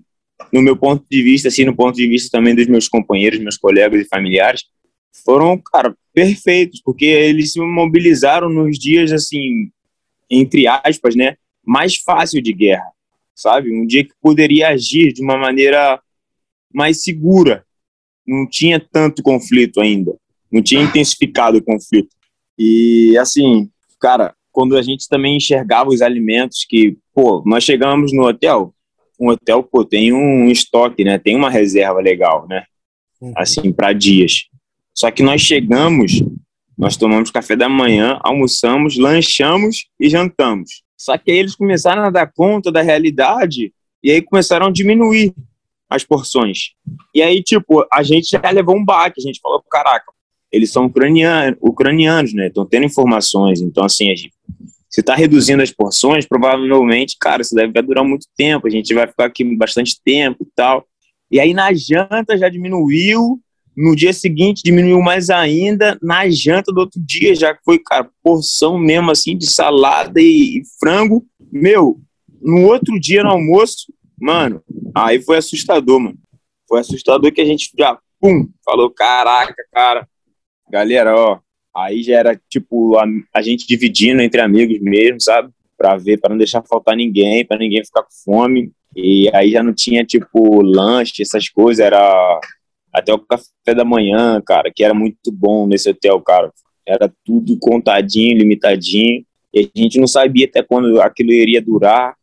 no 0.52 0.62
meu 0.62 0.76
ponto 0.76 1.04
de 1.10 1.22
vista, 1.22 1.48
assim, 1.48 1.64
no 1.64 1.74
ponto 1.74 1.96
de 1.96 2.06
vista 2.06 2.30
também 2.30 2.54
dos 2.54 2.66
meus 2.66 2.88
companheiros, 2.88 3.40
meus 3.40 3.56
colegas 3.56 4.00
e 4.00 4.08
familiares, 4.08 4.64
foram, 5.24 5.58
cara, 5.58 5.96
perfeitos, 6.12 6.80
porque 6.84 7.04
eles 7.04 7.52
se 7.52 7.60
mobilizaram 7.60 8.48
nos 8.48 8.78
dias, 8.78 9.12
assim, 9.12 9.70
entre 10.30 10.66
aspas, 10.66 11.16
né, 11.16 11.36
mais 11.64 11.96
fácil 11.96 12.40
de 12.42 12.52
guerra, 12.52 12.86
sabe? 13.34 13.72
Um 13.72 13.86
dia 13.86 14.04
que 14.04 14.12
poderia 14.20 14.68
agir 14.68 15.12
de 15.12 15.22
uma 15.22 15.36
maneira 15.36 16.00
mais 16.72 17.02
segura. 17.02 17.64
Não 18.26 18.48
tinha 18.48 18.78
tanto 18.78 19.22
conflito 19.22 19.80
ainda. 19.80 20.14
não 20.50 20.62
tinha 20.62 20.82
intensificado 20.82 21.58
o 21.58 21.62
conflito. 21.62 22.14
E 22.58 23.16
assim, 23.18 23.68
cara, 24.00 24.34
quando 24.52 24.76
a 24.76 24.82
gente 24.82 25.08
também 25.08 25.36
enxergava 25.36 25.90
os 25.90 26.00
alimentos 26.00 26.64
que, 26.66 26.96
pô, 27.12 27.42
nós 27.44 27.64
chegamos 27.64 28.12
no 28.12 28.26
hotel, 28.26 28.72
um 29.18 29.30
hotel, 29.30 29.62
pô, 29.62 29.84
tem 29.84 30.12
um 30.12 30.48
estoque, 30.48 31.04
né? 31.04 31.18
Tem 31.18 31.36
uma 31.36 31.50
reserva 31.50 32.00
legal, 32.00 32.46
né? 32.48 32.64
Uhum. 33.20 33.32
Assim, 33.36 33.72
para 33.72 33.92
dias. 33.92 34.44
Só 34.94 35.10
que 35.10 35.22
nós 35.22 35.40
chegamos, 35.40 36.22
nós 36.76 36.96
tomamos 36.96 37.30
café 37.30 37.56
da 37.56 37.68
manhã, 37.68 38.18
almoçamos, 38.22 38.96
lanchamos 38.96 39.86
e 39.98 40.08
jantamos. 40.08 40.82
Só 40.96 41.16
que 41.18 41.30
aí 41.30 41.38
eles 41.38 41.54
começaram 41.54 42.02
a 42.02 42.10
dar 42.10 42.32
conta 42.32 42.72
da 42.72 42.82
realidade 42.82 43.72
e 44.02 44.10
aí 44.10 44.22
começaram 44.22 44.66
a 44.66 44.72
diminuir 44.72 45.34
as 45.88 46.04
porções. 46.04 46.70
E 47.14 47.22
aí, 47.22 47.42
tipo, 47.42 47.86
a 47.92 48.02
gente 48.02 48.28
já 48.30 48.50
levou 48.50 48.76
um 48.76 48.84
baque, 48.84 49.20
a 49.20 49.22
gente 49.22 49.40
falou, 49.40 49.62
caraca, 49.70 50.12
eles 50.50 50.70
são 50.70 50.86
ucranianos, 50.86 51.58
ucranianos 51.60 52.32
né? 52.32 52.48
Estão 52.48 52.64
tendo 52.64 52.86
informações. 52.86 53.60
Então, 53.60 53.84
assim, 53.84 54.10
a 54.10 54.14
gente, 54.14 54.32
se 54.96 55.00
está 55.00 55.14
reduzindo 55.14 55.62
as 55.62 55.70
porções, 55.70 56.24
provavelmente, 56.24 57.18
cara, 57.20 57.42
isso 57.42 57.54
deve 57.54 57.82
durar 57.82 58.02
muito 58.02 58.26
tempo. 58.34 58.66
A 58.66 58.70
gente 58.70 58.94
vai 58.94 59.06
ficar 59.06 59.26
aqui 59.26 59.44
bastante 59.54 60.00
tempo 60.02 60.42
e 60.42 60.46
tal. 60.56 60.86
E 61.30 61.38
aí, 61.38 61.52
na 61.52 61.70
janta, 61.74 62.38
já 62.38 62.48
diminuiu. 62.48 63.38
No 63.76 63.94
dia 63.94 64.14
seguinte, 64.14 64.62
diminuiu 64.64 65.02
mais 65.02 65.28
ainda. 65.28 65.98
Na 66.00 66.26
janta 66.30 66.72
do 66.72 66.80
outro 66.80 66.98
dia, 66.98 67.34
já 67.34 67.54
foi, 67.62 67.78
cara, 67.78 68.08
porção 68.22 68.78
mesmo, 68.78 69.10
assim, 69.10 69.36
de 69.36 69.46
salada 69.52 70.18
e, 70.18 70.60
e 70.60 70.62
frango. 70.80 71.26
Meu, 71.52 72.00
no 72.40 72.62
outro 72.62 72.98
dia, 72.98 73.22
no 73.22 73.32
almoço, 73.32 73.92
mano, 74.18 74.62
aí 74.94 75.20
foi 75.20 75.36
assustador, 75.36 76.00
mano. 76.00 76.16
Foi 76.66 76.80
assustador 76.80 77.30
que 77.30 77.42
a 77.42 77.44
gente 77.44 77.70
já, 77.78 77.98
pum, 78.18 78.48
falou, 78.64 78.88
caraca, 78.88 79.62
cara, 79.70 80.08
galera, 80.70 81.14
ó, 81.14 81.38
aí 81.76 82.02
já 82.02 82.14
era 82.18 82.40
tipo 82.48 82.96
a, 82.96 83.04
a 83.34 83.42
gente 83.42 83.66
dividindo 83.66 84.22
entre 84.22 84.40
amigos 84.40 84.80
mesmo, 84.80 85.20
sabe? 85.20 85.50
Para 85.76 85.96
ver, 85.96 86.18
para 86.18 86.30
não 86.30 86.38
deixar 86.38 86.62
faltar 86.62 86.96
ninguém, 86.96 87.44
para 87.44 87.58
ninguém 87.58 87.84
ficar 87.84 88.02
com 88.02 88.10
fome. 88.24 88.72
E 88.94 89.28
aí 89.34 89.50
já 89.50 89.62
não 89.62 89.74
tinha 89.74 90.02
tipo 90.02 90.62
lanche, 90.62 91.20
essas 91.20 91.50
coisas, 91.50 91.84
era 91.84 92.40
até 92.90 93.12
o 93.12 93.18
café 93.18 93.74
da 93.74 93.84
manhã, 93.84 94.40
cara, 94.40 94.72
que 94.74 94.82
era 94.82 94.94
muito 94.94 95.30
bom 95.30 95.66
nesse 95.66 95.90
hotel, 95.90 96.18
cara. 96.22 96.50
Era 96.86 97.12
tudo 97.24 97.58
contadinho, 97.58 98.38
limitadinho. 98.38 99.22
E 99.52 99.70
a 99.74 99.78
gente 99.78 100.00
não 100.00 100.06
sabia 100.06 100.46
até 100.46 100.62
quando 100.62 101.00
aquilo 101.02 101.32
iria 101.32 101.60
durar. 101.60 102.14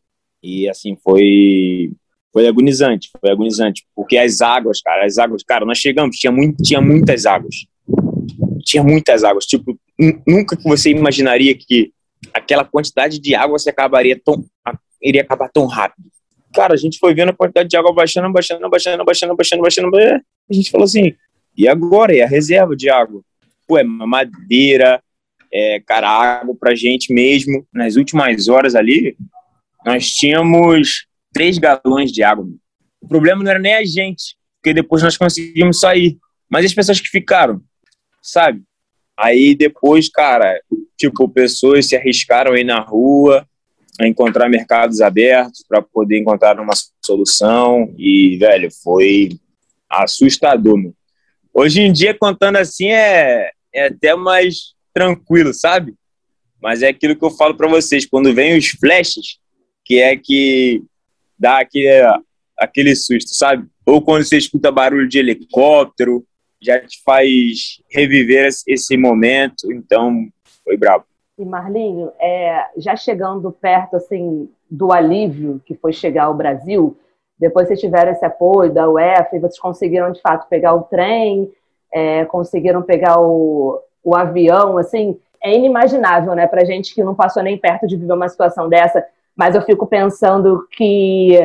E 0.41 0.67
assim, 0.67 0.95
foi 1.03 1.91
foi 2.31 2.47
agonizante, 2.47 3.11
foi 3.21 3.29
agonizante, 3.29 3.85
porque 3.95 4.17
as 4.17 4.41
águas, 4.41 4.81
cara, 4.81 5.05
as 5.05 5.19
águas, 5.19 5.43
cara, 5.43 5.67
nós 5.67 5.77
chegamos, 5.77 6.17
tinha 6.17 6.31
muito, 6.31 6.63
tinha 6.63 6.81
muitas 6.81 7.27
águas 7.27 7.67
tinha 8.63 8.83
muitas 8.83 9.23
águas. 9.23 9.45
Tipo, 9.45 9.77
nunca 10.27 10.55
que 10.55 10.63
você 10.63 10.89
imaginaria 10.89 11.55
que 11.55 11.91
aquela 12.33 12.63
quantidade 12.63 13.19
de 13.19 13.35
água 13.35 13.59
se 13.59 13.69
acabaria 13.69 14.19
tão, 14.23 14.43
iria 15.01 15.21
acabar 15.21 15.49
tão 15.49 15.65
rápido. 15.65 16.07
Cara, 16.53 16.73
a 16.73 16.77
gente 16.77 16.99
foi 16.99 17.13
vendo 17.13 17.29
a 17.29 17.35
quantidade 17.35 17.69
de 17.69 17.77
água 17.77 17.93
baixando, 17.93 18.31
baixando, 18.31 18.69
baixando, 18.69 19.03
baixando, 19.03 19.35
baixando, 19.35 19.61
baixando. 19.61 19.91
A 20.49 20.53
gente 20.53 20.69
falou 20.69 20.85
assim, 20.85 21.13
e 21.57 21.67
agora? 21.67 22.15
É 22.15 22.23
a 22.23 22.27
reserva 22.27 22.75
de 22.75 22.89
água. 22.89 23.21
Pô, 23.67 23.77
é 23.77 23.83
madeira, 23.83 25.01
é, 25.51 25.79
cara, 25.85 26.09
água 26.09 26.55
pra 26.59 26.75
gente 26.75 27.13
mesmo. 27.13 27.65
Nas 27.73 27.95
últimas 27.95 28.47
horas 28.47 28.75
ali, 28.75 29.15
nós 29.85 30.09
tínhamos 30.11 31.05
três 31.31 31.57
galões 31.57 32.11
de 32.11 32.23
água. 32.23 32.47
O 33.01 33.07
problema 33.07 33.43
não 33.43 33.51
era 33.51 33.59
nem 33.59 33.75
a 33.75 33.83
gente, 33.83 34.35
porque 34.61 34.73
depois 34.73 35.03
nós 35.03 35.17
conseguimos 35.17 35.79
sair. 35.79 36.17
Mas 36.49 36.65
as 36.65 36.73
pessoas 36.73 36.99
que 36.99 37.09
ficaram, 37.09 37.61
sabe? 38.23 38.63
Aí 39.17 39.53
depois, 39.53 40.09
cara, 40.09 40.59
tipo, 40.97 41.29
pessoas 41.29 41.85
se 41.85 41.95
arriscaram 41.95 42.53
aí 42.53 42.63
na 42.63 42.79
rua 42.79 43.45
a 43.99 44.07
encontrar 44.07 44.49
mercados 44.49 45.01
abertos 45.01 45.63
para 45.67 45.81
poder 45.81 46.17
encontrar 46.17 46.59
uma 46.59 46.73
solução 47.05 47.93
e, 47.97 48.37
velho, 48.37 48.69
foi 48.83 49.37
assustador, 49.87 50.77
meu. 50.77 50.95
Hoje 51.53 51.81
em 51.81 51.91
dia, 51.91 52.17
contando 52.17 52.55
assim, 52.55 52.87
é, 52.87 53.51
é 53.71 53.87
até 53.87 54.15
mais 54.15 54.73
tranquilo, 54.91 55.53
sabe? 55.53 55.93
Mas 56.59 56.81
é 56.81 56.87
aquilo 56.87 57.15
que 57.15 57.23
eu 57.23 57.29
falo 57.29 57.55
para 57.55 57.67
vocês, 57.67 58.05
quando 58.05 58.33
vem 58.33 58.57
os 58.57 58.69
flashes, 58.69 59.37
que 59.85 59.99
é 59.99 60.17
que 60.17 60.81
dá 61.37 61.59
aquele, 61.59 62.01
aquele 62.57 62.95
susto, 62.95 63.35
sabe? 63.35 63.67
Ou 63.85 64.01
quando 64.01 64.23
você 64.23 64.37
escuta 64.37 64.71
barulho 64.71 65.07
de 65.07 65.19
helicóptero, 65.19 66.25
já 66.63 66.79
te 66.79 67.01
faz 67.03 67.81
reviver 67.89 68.49
esse 68.67 68.97
momento, 68.97 69.71
então 69.71 70.27
foi 70.63 70.77
brabo. 70.77 71.05
E 71.37 71.43
Marlinho, 71.43 72.11
é, 72.19 72.67
já 72.77 72.95
chegando 72.95 73.51
perto 73.51 73.95
assim 73.95 74.49
do 74.69 74.91
alívio 74.91 75.61
que 75.65 75.75
foi 75.75 75.91
chegar 75.91 76.25
ao 76.25 76.33
Brasil, 76.33 76.97
depois 77.37 77.67
vocês 77.67 77.79
tiveram 77.79 78.11
esse 78.11 78.23
apoio 78.23 78.71
da 78.71 78.89
UEFA 78.89 79.35
e 79.35 79.39
vocês 79.39 79.59
conseguiram 79.59 80.11
de 80.11 80.21
fato 80.21 80.47
pegar 80.47 80.73
o 80.73 80.83
trem, 80.83 81.51
é, 81.91 82.23
conseguiram 82.25 82.81
pegar 82.81 83.19
o, 83.19 83.81
o 84.03 84.15
avião, 84.15 84.77
assim, 84.77 85.19
é 85.43 85.53
inimaginável, 85.53 86.33
né, 86.35 86.47
para 86.47 86.63
gente 86.63 86.95
que 86.95 87.03
não 87.03 87.13
passou 87.13 87.43
nem 87.43 87.57
perto 87.57 87.85
de 87.85 87.97
viver 87.97 88.13
uma 88.13 88.29
situação 88.29 88.69
dessa. 88.69 89.05
Mas 89.35 89.55
eu 89.55 89.61
fico 89.63 89.85
pensando 89.85 90.65
que 90.71 91.37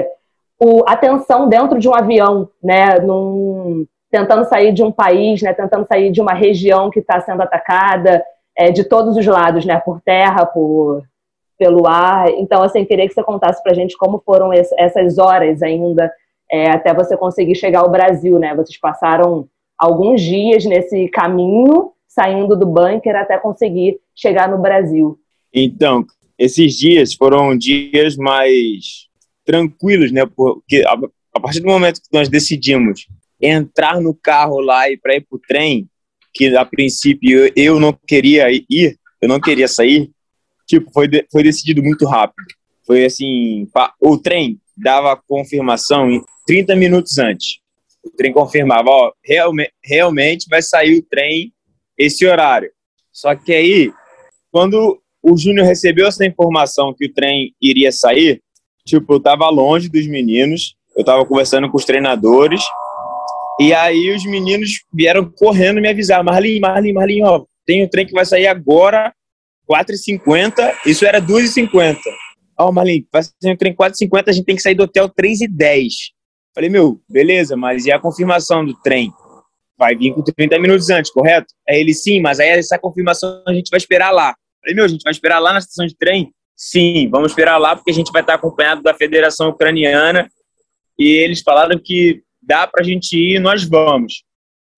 o, 0.58 0.84
a 0.86 0.96
tensão 0.96 1.48
dentro 1.48 1.78
de 1.78 1.88
um 1.88 1.94
avião, 1.94 2.48
né, 2.62 2.98
num, 3.00 3.86
tentando 4.10 4.44
sair 4.44 4.72
de 4.72 4.82
um 4.82 4.90
país, 4.90 5.42
né, 5.42 5.52
tentando 5.52 5.86
sair 5.86 6.10
de 6.10 6.20
uma 6.20 6.32
região 6.32 6.90
que 6.90 7.00
está 7.00 7.20
sendo 7.20 7.42
atacada 7.42 8.24
é, 8.56 8.70
de 8.70 8.84
todos 8.84 9.16
os 9.16 9.26
lados, 9.26 9.64
né, 9.64 9.78
por 9.78 10.00
terra, 10.00 10.46
por 10.46 11.02
pelo 11.58 11.86
ar. 11.88 12.28
Então, 12.38 12.62
assim, 12.62 12.84
queria 12.84 13.06
que 13.06 13.12
você 13.12 13.22
contasse 13.22 13.62
para 13.62 13.72
a 13.72 13.74
gente 13.74 13.98
como 13.98 14.22
foram 14.24 14.52
esse, 14.52 14.74
essas 14.78 15.18
horas 15.18 15.60
ainda 15.60 16.10
é, 16.50 16.70
até 16.70 16.94
você 16.94 17.16
conseguir 17.16 17.56
chegar 17.56 17.80
ao 17.80 17.90
Brasil, 17.90 18.38
né? 18.38 18.54
Vocês 18.54 18.78
passaram 18.78 19.48
alguns 19.76 20.22
dias 20.22 20.64
nesse 20.64 21.08
caminho, 21.08 21.90
saindo 22.06 22.56
do 22.56 22.64
bunker 22.64 23.16
até 23.16 23.36
conseguir 23.36 23.98
chegar 24.14 24.48
no 24.48 24.58
Brasil. 24.58 25.18
Então, 25.52 26.06
esses 26.38 26.78
dias 26.78 27.12
foram 27.12 27.56
dias 27.58 28.16
mais 28.16 29.08
tranquilos, 29.44 30.12
né? 30.12 30.24
Porque 30.24 30.84
a 30.86 31.40
partir 31.40 31.60
do 31.60 31.68
momento 31.68 32.00
que 32.00 32.16
nós 32.16 32.28
decidimos 32.28 33.06
entrar 33.40 34.00
no 34.00 34.14
carro 34.14 34.60
lá 34.60 34.90
e 34.90 34.96
para 34.96 35.16
ir 35.16 35.26
para 35.28 35.36
o 35.36 35.40
trem, 35.40 35.88
que 36.34 36.56
a 36.56 36.64
princípio 36.64 37.52
eu 37.56 37.80
não 37.80 37.92
queria 37.92 38.50
ir, 38.50 38.98
eu 39.20 39.28
não 39.28 39.40
queria 39.40 39.66
sair, 39.66 40.10
tipo, 40.66 40.90
foi, 40.92 41.08
de, 41.08 41.26
foi 41.30 41.42
decidido 41.42 41.82
muito 41.82 42.06
rápido. 42.06 42.46
Foi 42.86 43.04
assim, 43.04 43.68
o 44.00 44.16
trem 44.16 44.60
dava 44.76 45.16
confirmação 45.16 46.10
em 46.10 46.22
30 46.46 46.76
minutos 46.76 47.18
antes. 47.18 47.58
O 48.04 48.10
trem 48.10 48.32
confirmava, 48.32 48.88
ó, 48.88 49.12
realme, 49.24 49.68
realmente 49.84 50.46
vai 50.48 50.62
sair 50.62 50.98
o 50.98 51.02
trem 51.02 51.52
esse 51.98 52.24
horário. 52.24 52.70
Só 53.12 53.34
que 53.34 53.52
aí, 53.52 53.92
quando 54.50 55.00
o 55.22 55.36
Júnior 55.36 55.66
recebeu 55.66 56.06
essa 56.06 56.24
informação 56.24 56.94
que 56.94 57.06
o 57.06 57.12
trem 57.12 57.52
iria 57.60 57.90
sair, 57.90 58.40
tipo, 58.86 59.14
eu 59.14 59.20
tava 59.20 59.50
longe 59.50 59.88
dos 59.88 60.06
meninos, 60.06 60.76
eu 60.96 61.04
tava 61.04 61.26
conversando 61.26 61.68
com 61.70 61.76
os 61.76 61.84
treinadores, 61.84 62.62
e 63.60 63.74
aí 63.74 64.14
os 64.14 64.24
meninos 64.24 64.84
vieram 64.92 65.30
correndo 65.30 65.80
me 65.80 65.88
avisar, 65.88 66.22
Marlin, 66.22 66.60
Marlin, 66.60 66.92
Marlin, 66.92 67.22
ó, 67.24 67.44
tem 67.66 67.84
um 67.84 67.88
trem 67.88 68.06
que 68.06 68.12
vai 68.12 68.24
sair 68.24 68.46
agora, 68.46 69.12
4h50, 69.68 70.74
isso 70.86 71.04
era 71.04 71.20
2h50. 71.20 71.98
Ó, 72.58 72.72
Marlin, 72.72 73.06
vai 73.12 73.22
sair 73.22 73.52
um 73.52 73.56
trem 73.56 73.74
4h50, 73.74 74.28
a 74.28 74.32
gente 74.32 74.44
tem 74.44 74.56
que 74.56 74.62
sair 74.62 74.74
do 74.74 74.84
hotel 74.84 75.08
3h10. 75.08 75.88
Falei, 76.54 76.70
meu, 76.70 77.00
beleza, 77.08 77.56
mas 77.56 77.86
e 77.86 77.92
a 77.92 77.98
confirmação 77.98 78.64
do 78.64 78.74
trem? 78.74 79.12
Vai 79.76 79.94
vir 79.94 80.12
com 80.12 80.22
30 80.22 80.58
minutos 80.58 80.90
antes, 80.90 81.10
correto? 81.10 81.54
Aí 81.68 81.78
ele, 81.80 81.94
sim, 81.94 82.20
mas 82.20 82.40
aí 82.40 82.48
essa 82.48 82.78
confirmação 82.78 83.42
a 83.46 83.52
gente 83.52 83.70
vai 83.70 83.78
esperar 83.78 84.10
lá. 84.10 84.34
Falei, 84.60 84.74
meu, 84.74 84.84
a 84.84 84.88
gente 84.88 85.02
vai 85.02 85.12
esperar 85.12 85.38
lá 85.38 85.52
na 85.52 85.60
estação 85.60 85.86
de 85.86 85.96
trem? 85.96 86.32
Sim, 86.56 87.08
vamos 87.10 87.30
esperar 87.30 87.58
lá 87.58 87.76
porque 87.76 87.92
a 87.92 87.94
gente 87.94 88.10
vai 88.10 88.22
estar 88.22 88.34
acompanhado 88.34 88.82
da 88.82 88.92
Federação 88.92 89.50
Ucraniana 89.50 90.28
e 90.98 91.08
eles 91.12 91.40
falaram 91.42 91.78
que 91.78 92.22
dá 92.48 92.66
pra 92.66 92.82
gente 92.82 93.14
ir, 93.14 93.38
nós 93.38 93.62
vamos. 93.62 94.24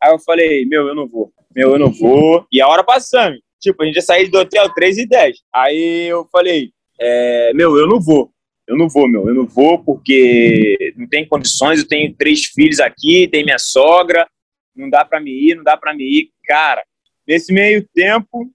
Aí 0.03 0.11
eu 0.11 0.19
falei, 0.19 0.67
meu, 0.67 0.89
eu 0.89 0.95
não 0.95 1.09
vou. 1.09 1.33
Meu, 1.55 1.71
eu 1.73 1.79
não 1.79 1.93
vou. 1.93 2.45
E 2.51 2.61
a 2.61 2.67
hora 2.67 2.83
passando. 2.83 3.39
Tipo, 3.61 3.83
a 3.83 3.87
gente 3.87 3.95
ia 3.95 4.03
sair 4.03 4.29
do 4.29 4.39
hotel 4.39 4.69
3 4.75 4.99
e 4.99 5.07
10. 5.07 5.37
Aí 5.55 6.09
eu 6.09 6.27
falei, 6.33 6.71
é, 7.01 7.53
meu, 7.55 7.79
eu 7.79 7.87
não 7.87 8.01
vou. 8.01 8.33
Eu 8.67 8.77
não 8.77 8.89
vou, 8.89 9.07
meu. 9.09 9.29
Eu 9.29 9.35
não 9.35 9.47
vou 9.47 9.79
porque 9.79 10.93
não 10.97 11.09
tem 11.09 11.27
condições. 11.27 11.79
Eu 11.79 11.87
tenho 11.87 12.13
três 12.17 12.47
filhos 12.47 12.81
aqui, 12.81 13.29
tem 13.29 13.45
minha 13.45 13.59
sogra. 13.59 14.27
Não 14.75 14.91
dá 14.91 15.05
pra 15.05 15.21
me 15.21 15.31
ir, 15.31 15.55
não 15.55 15.63
dá 15.63 15.77
pra 15.77 15.95
me 15.95 16.03
ir. 16.03 16.31
Cara, 16.45 16.83
nesse 17.27 17.53
meio 17.53 17.87
tempo, 17.95 18.51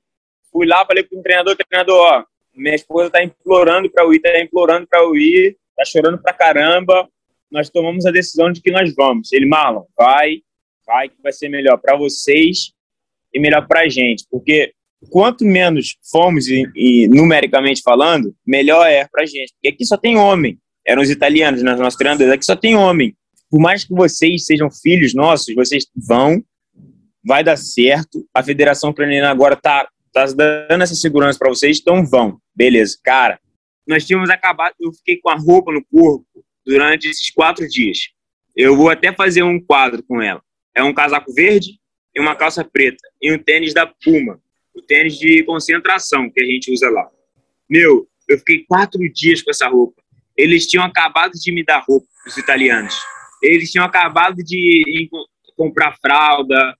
fui 0.51 0.67
lá, 0.67 0.86
falei 0.86 1.04
com 1.04 1.19
o 1.19 1.23
treinador, 1.23 1.56
treinador, 1.56 1.97
ó, 1.97 2.23
minha 2.54 2.75
esposa 2.75 3.10
tá 3.10 3.23
implorando 3.23 3.89
pra 3.89 4.04
eu 4.04 4.13
ir, 4.13 4.19
tá 4.19 4.39
implorando 4.39 4.88
pra 4.88 4.99
eu 4.99 5.15
ir, 5.15 5.56
tá 5.75 5.86
chorando 5.86 6.17
pra 6.17 6.34
caramba 6.34 7.08
nós 7.51 7.69
tomamos 7.69 8.05
a 8.05 8.12
decisão 8.12 8.51
de 8.51 8.62
que 8.62 8.71
nós 8.71 8.93
vamos. 8.95 9.31
Ele, 9.31 9.45
Marlon, 9.45 9.84
vai, 9.97 10.41
vai 10.86 11.10
que 11.10 11.21
vai 11.21 11.31
ser 11.31 11.49
melhor 11.49 11.77
para 11.77 11.95
vocês 11.95 12.71
e 13.34 13.39
melhor 13.39 13.67
para 13.67 13.81
a 13.81 13.89
gente, 13.89 14.25
porque 14.29 14.73
quanto 15.10 15.45
menos 15.45 15.97
fomos, 16.12 16.47
e, 16.47 16.63
e 16.75 17.08
numericamente 17.08 17.81
falando, 17.84 18.36
melhor 18.45 18.88
é 18.88 19.08
para 19.08 19.23
a 19.23 19.25
gente. 19.25 19.53
Porque 19.53 19.69
aqui 19.69 19.86
só 19.86 19.97
tem 19.97 20.17
homem. 20.17 20.58
Eram 20.86 21.01
os 21.01 21.10
italianos, 21.10 21.62
né, 21.63 21.75
nossos 21.75 21.97
treinadores, 21.97 22.31
aqui 22.31 22.45
só 22.45 22.55
tem 22.55 22.75
homem. 22.75 23.15
Por 23.49 23.60
mais 23.60 23.84
que 23.84 23.93
vocês 23.93 24.45
sejam 24.45 24.69
filhos 24.71 25.13
nossos, 25.13 25.53
vocês 25.53 25.86
vão, 25.95 26.43
vai 27.23 27.43
dar 27.43 27.58
certo. 27.58 28.27
A 28.34 28.43
Federação 28.43 28.91
Ucraniana 28.91 29.29
agora 29.29 29.55
está 29.55 29.88
tá 30.13 30.25
dando 30.25 30.84
essa 30.84 30.95
segurança 30.95 31.39
para 31.39 31.49
vocês, 31.49 31.79
então 31.79 32.05
vão. 32.05 32.39
Beleza. 32.55 32.97
Cara, 33.03 33.39
nós 33.88 34.05
tínhamos 34.05 34.29
acabado, 34.29 34.73
eu 34.79 34.91
fiquei 34.93 35.17
com 35.17 35.29
a 35.29 35.36
roupa 35.36 35.71
no 35.71 35.84
corpo 35.86 36.25
durante 36.65 37.08
esses 37.08 37.30
quatro 37.30 37.67
dias. 37.67 38.10
Eu 38.56 38.75
vou 38.75 38.89
até 38.89 39.13
fazer 39.13 39.43
um 39.43 39.60
quadro 39.60 40.04
com 40.04 40.21
ela. 40.21 40.41
É 40.73 40.84
um 40.84 40.93
casaco 40.93 41.34
verde 41.34 41.80
e 42.13 42.19
uma 42.19 42.36
calça 42.36 42.63
preta 42.63 43.04
e 43.21 43.32
um 43.32 43.38
tênis 43.38 43.73
da 43.73 43.86
Puma 43.86 44.39
o 44.75 44.82
tênis 44.82 45.17
de 45.17 45.43
concentração 45.43 46.30
que 46.30 46.41
a 46.41 46.45
gente 46.45 46.71
usa 46.71 46.89
lá. 46.89 47.10
Meu, 47.69 48.08
eu 48.28 48.38
fiquei 48.39 48.65
quatro 48.65 48.99
dias 49.12 49.41
com 49.41 49.49
essa 49.49 49.67
roupa. 49.67 50.01
Eles 50.36 50.67
tinham 50.67 50.84
acabado 50.84 51.32
de 51.32 51.51
me 51.51 51.63
dar 51.63 51.84
roupa, 51.88 52.06
os 52.28 52.38
italianos. 52.38 52.93
Eles 53.41 53.71
tinham 53.71 53.86
acabado 53.86 54.43
de 54.43 55.10
comprar 55.56 55.97
fralda, 55.97 56.78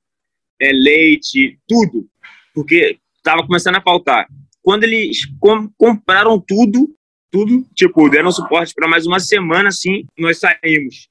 é, 0.60 0.72
leite, 0.74 1.58
tudo, 1.68 2.08
porque 2.54 2.98
estava 3.16 3.46
começando 3.46 3.76
a 3.76 3.82
faltar. 3.82 4.28
Quando 4.62 4.84
eles 4.84 5.26
com, 5.40 5.70
compraram 5.78 6.40
tudo, 6.40 6.94
tudo, 7.32 7.66
tipo, 7.76 8.10
deram 8.10 8.32
suporte 8.32 8.74
para 8.74 8.88
mais 8.88 9.06
uma 9.06 9.20
semana, 9.20 9.70
assim, 9.70 10.06
nós 10.18 10.40
saímos. 10.40 11.10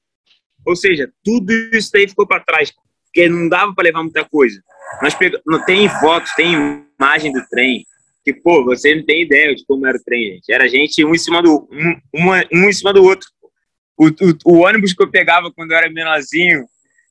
Ou 0.65 0.75
seja, 0.75 1.11
tudo 1.23 1.51
isso 1.73 1.95
aí 1.95 2.07
ficou 2.07 2.27
para 2.27 2.43
trás, 2.43 2.71
porque 3.05 3.29
não 3.29 3.47
dava 3.47 3.73
para 3.73 3.83
levar 3.83 4.01
muita 4.01 4.25
coisa. 4.25 4.61
Nós 5.01 5.13
pegamos, 5.13 5.65
tem 5.65 5.87
fotos, 5.87 6.31
tem 6.35 6.53
imagem 6.99 7.31
do 7.31 7.45
trem, 7.49 7.85
que, 8.23 8.33
pô, 8.33 8.63
você 8.65 8.95
não 8.95 9.05
tem 9.05 9.21
ideia 9.21 9.53
de 9.53 9.63
como 9.65 9.85
era 9.85 9.97
o 9.97 10.03
trem, 10.03 10.33
gente. 10.33 10.51
Era 10.51 10.67
gente 10.67 11.05
um 11.05 11.13
em 11.13 11.17
cima 11.17 11.43
do, 11.43 11.69
um, 11.71 12.01
uma, 12.11 12.43
um 12.51 12.69
em 12.69 12.73
cima 12.73 12.91
do 12.91 13.03
outro. 13.03 13.29
O, 13.95 14.07
o, 14.07 14.37
o, 14.45 14.57
ônibus 14.65 14.93
que 14.93 15.03
eu 15.03 15.11
pegava 15.11 15.51
quando 15.51 15.71
eu 15.71 15.77
era 15.77 15.89
menorzinho 15.89 16.65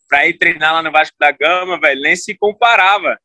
para 0.09 0.27
ir 0.27 0.37
treinar 0.37 0.75
lá 0.75 0.83
no 0.83 0.93
Vasco 0.93 1.17
da 1.19 1.31
Gama, 1.31 1.81
velho, 1.81 2.03
nem 2.03 2.17
se 2.17 2.37
comparava, 2.37 3.17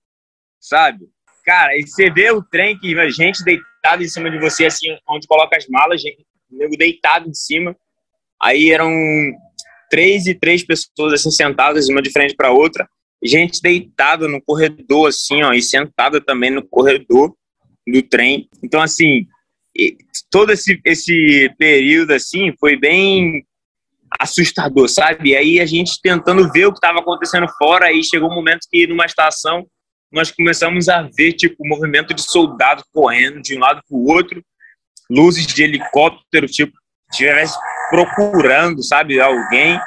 sabe? 0.60 1.08
Cara, 1.44 1.76
e 1.76 1.86
você 1.86 2.10
vê 2.10 2.32
o 2.32 2.44
trem 2.44 2.78
que 2.78 2.98
a 2.98 3.10
gente 3.10 3.44
deitado 3.82 4.04
em 4.04 4.08
cima 4.08 4.30
de 4.30 4.40
você, 4.40 4.66
assim, 4.66 4.88
onde 5.08 5.28
coloca 5.28 5.58
as 5.58 5.68
malas, 5.68 6.02
gente, 6.02 6.26
nego 6.50 6.76
deitado 6.78 7.30
em 7.30 7.34
cima. 7.34 7.76
Aí 8.42 8.72
eram 8.72 8.92
três 9.90 10.28
e 10.28 10.36
três 10.36 10.64
pessoas 10.64 11.14
assim 11.14 11.32
sentadas 11.32 11.90
uma 11.90 12.02
de 12.02 12.12
frente 12.12 12.36
para 12.36 12.52
outra 12.52 12.88
gente 13.24 13.62
deitada 13.62 14.28
no 14.28 14.42
corredor, 14.42 15.10
assim, 15.10 15.44
ó, 15.44 15.54
e 15.54 15.62
sentada 15.62 16.22
também 16.22 16.50
no 16.50 16.66
corredor 16.66 17.36
do 17.88 18.02
trem. 18.02 18.48
Então, 18.64 18.82
assim, 18.82 19.28
todo 20.32 20.52
esse, 20.52 20.80
esse 20.86 21.54
período, 21.58 22.12
assim, 22.12 22.54
foi 22.60 22.78
bem 22.78 23.46
assustador, 24.20 24.88
sabe? 24.88 25.30
E 25.30 25.36
aí 25.36 25.60
a 25.60 25.66
gente 25.66 26.00
tentando 26.02 26.50
ver 26.52 26.66
o 26.66 26.72
que 26.72 26.78
estava 26.78 27.00
acontecendo 27.00 27.48
fora, 27.58 27.88
aí 27.88 28.04
chegou 28.04 28.30
um 28.30 28.36
momento 28.36 28.68
que 28.72 28.88
numa 28.88 29.06
estação 29.06 29.68
nós 30.12 30.32
começamos 30.32 30.90
a 30.90 31.02
ver, 31.02 31.34
tipo, 31.34 31.68
movimento 31.68 32.14
de 32.14 32.22
soldado 32.22 32.84
correndo 32.94 33.42
de 33.42 33.56
um 33.56 33.60
lado 33.60 33.82
para 33.88 33.98
o 33.98 34.08
outro, 34.08 34.44
luzes 35.10 35.46
de 35.46 35.64
helicóptero, 35.64 36.48
tipo, 36.48 36.74
estivesse 37.12 37.58
procurando, 37.90 38.84
sabe, 38.84 39.20
alguém. 39.20 39.80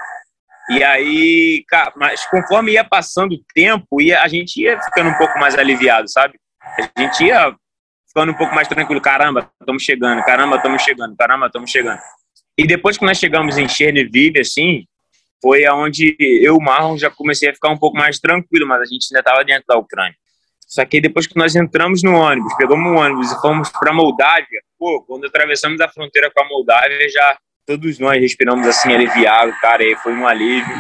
E 0.71 0.83
aí, 0.83 1.65
cara, 1.69 1.93
mas 1.97 2.25
conforme 2.27 2.73
ia 2.73 2.85
passando 2.85 3.35
o 3.35 3.45
tempo, 3.55 4.01
ia, 4.01 4.23
a 4.23 4.29
gente 4.29 4.61
ia 4.61 4.81
ficando 4.81 5.11
um 5.11 5.15
pouco 5.15 5.39
mais 5.39 5.57
aliviado, 5.57 6.11
sabe? 6.11 6.39
A 6.63 7.01
gente 7.01 7.25
ia 7.25 7.55
ficando 8.09 8.33
um 8.33 8.37
pouco 8.37 8.55
mais 8.55 8.69
tranquilo. 8.69 9.01
Caramba, 9.01 9.51
estamos 9.61 9.83
chegando, 9.83 10.23
caramba, 10.25 10.57
estamos 10.57 10.83
chegando, 10.83 11.17
caramba, 11.17 11.47
estamos 11.47 11.71
chegando. 11.71 12.01
E 12.57 12.67
depois 12.67 12.99
que 12.99 13.05
nós 13.05 13.19
chegamos 13.19 13.57
em 13.59 13.69
Chernihiv, 13.69 14.39
assim, 14.39 14.85
foi 15.43 15.65
aonde 15.65 16.17
eu 16.21 16.55
e 16.55 16.57
o 16.57 16.61
Marlon 16.61 16.97
já 16.97 17.11
comecei 17.11 17.51
a 17.51 17.55
ficar 17.55 17.71
um 17.71 17.77
pouco 17.77 17.99
mais 17.99 18.21
tranquilo, 18.21 18.65
mas 18.67 18.81
a 18.81 18.85
gente 18.85 19.09
ainda 19.11 19.19
estava 19.19 19.45
dentro 19.45 19.65
da 19.67 19.77
Ucrânia. 19.77 20.15
Só 20.61 20.85
que 20.87 21.01
depois 21.01 21.27
que 21.27 21.37
nós 21.37 21.57
entramos 21.57 22.03
no 22.03 22.15
ônibus, 22.15 22.55
pegamos 22.55 22.91
um 22.91 22.97
ônibus 22.97 23.33
e 23.33 23.41
fomos 23.41 23.69
para 23.69 23.93
Moldávia, 23.93 24.63
pô, 24.79 25.03
quando 25.03 25.27
atravessamos 25.27 25.81
a 25.81 25.89
fronteira 25.89 26.31
com 26.31 26.43
a 26.43 26.49
Moldávia, 26.49 27.09
já 27.11 27.37
todos 27.67 27.99
nós 27.99 28.21
respiramos 28.21 28.67
assim 28.67 28.93
aliviado, 28.93 29.53
cara, 29.61 29.85
e 29.85 29.97
foi 29.97 30.15
um 30.15 30.27
alívio. 30.27 30.75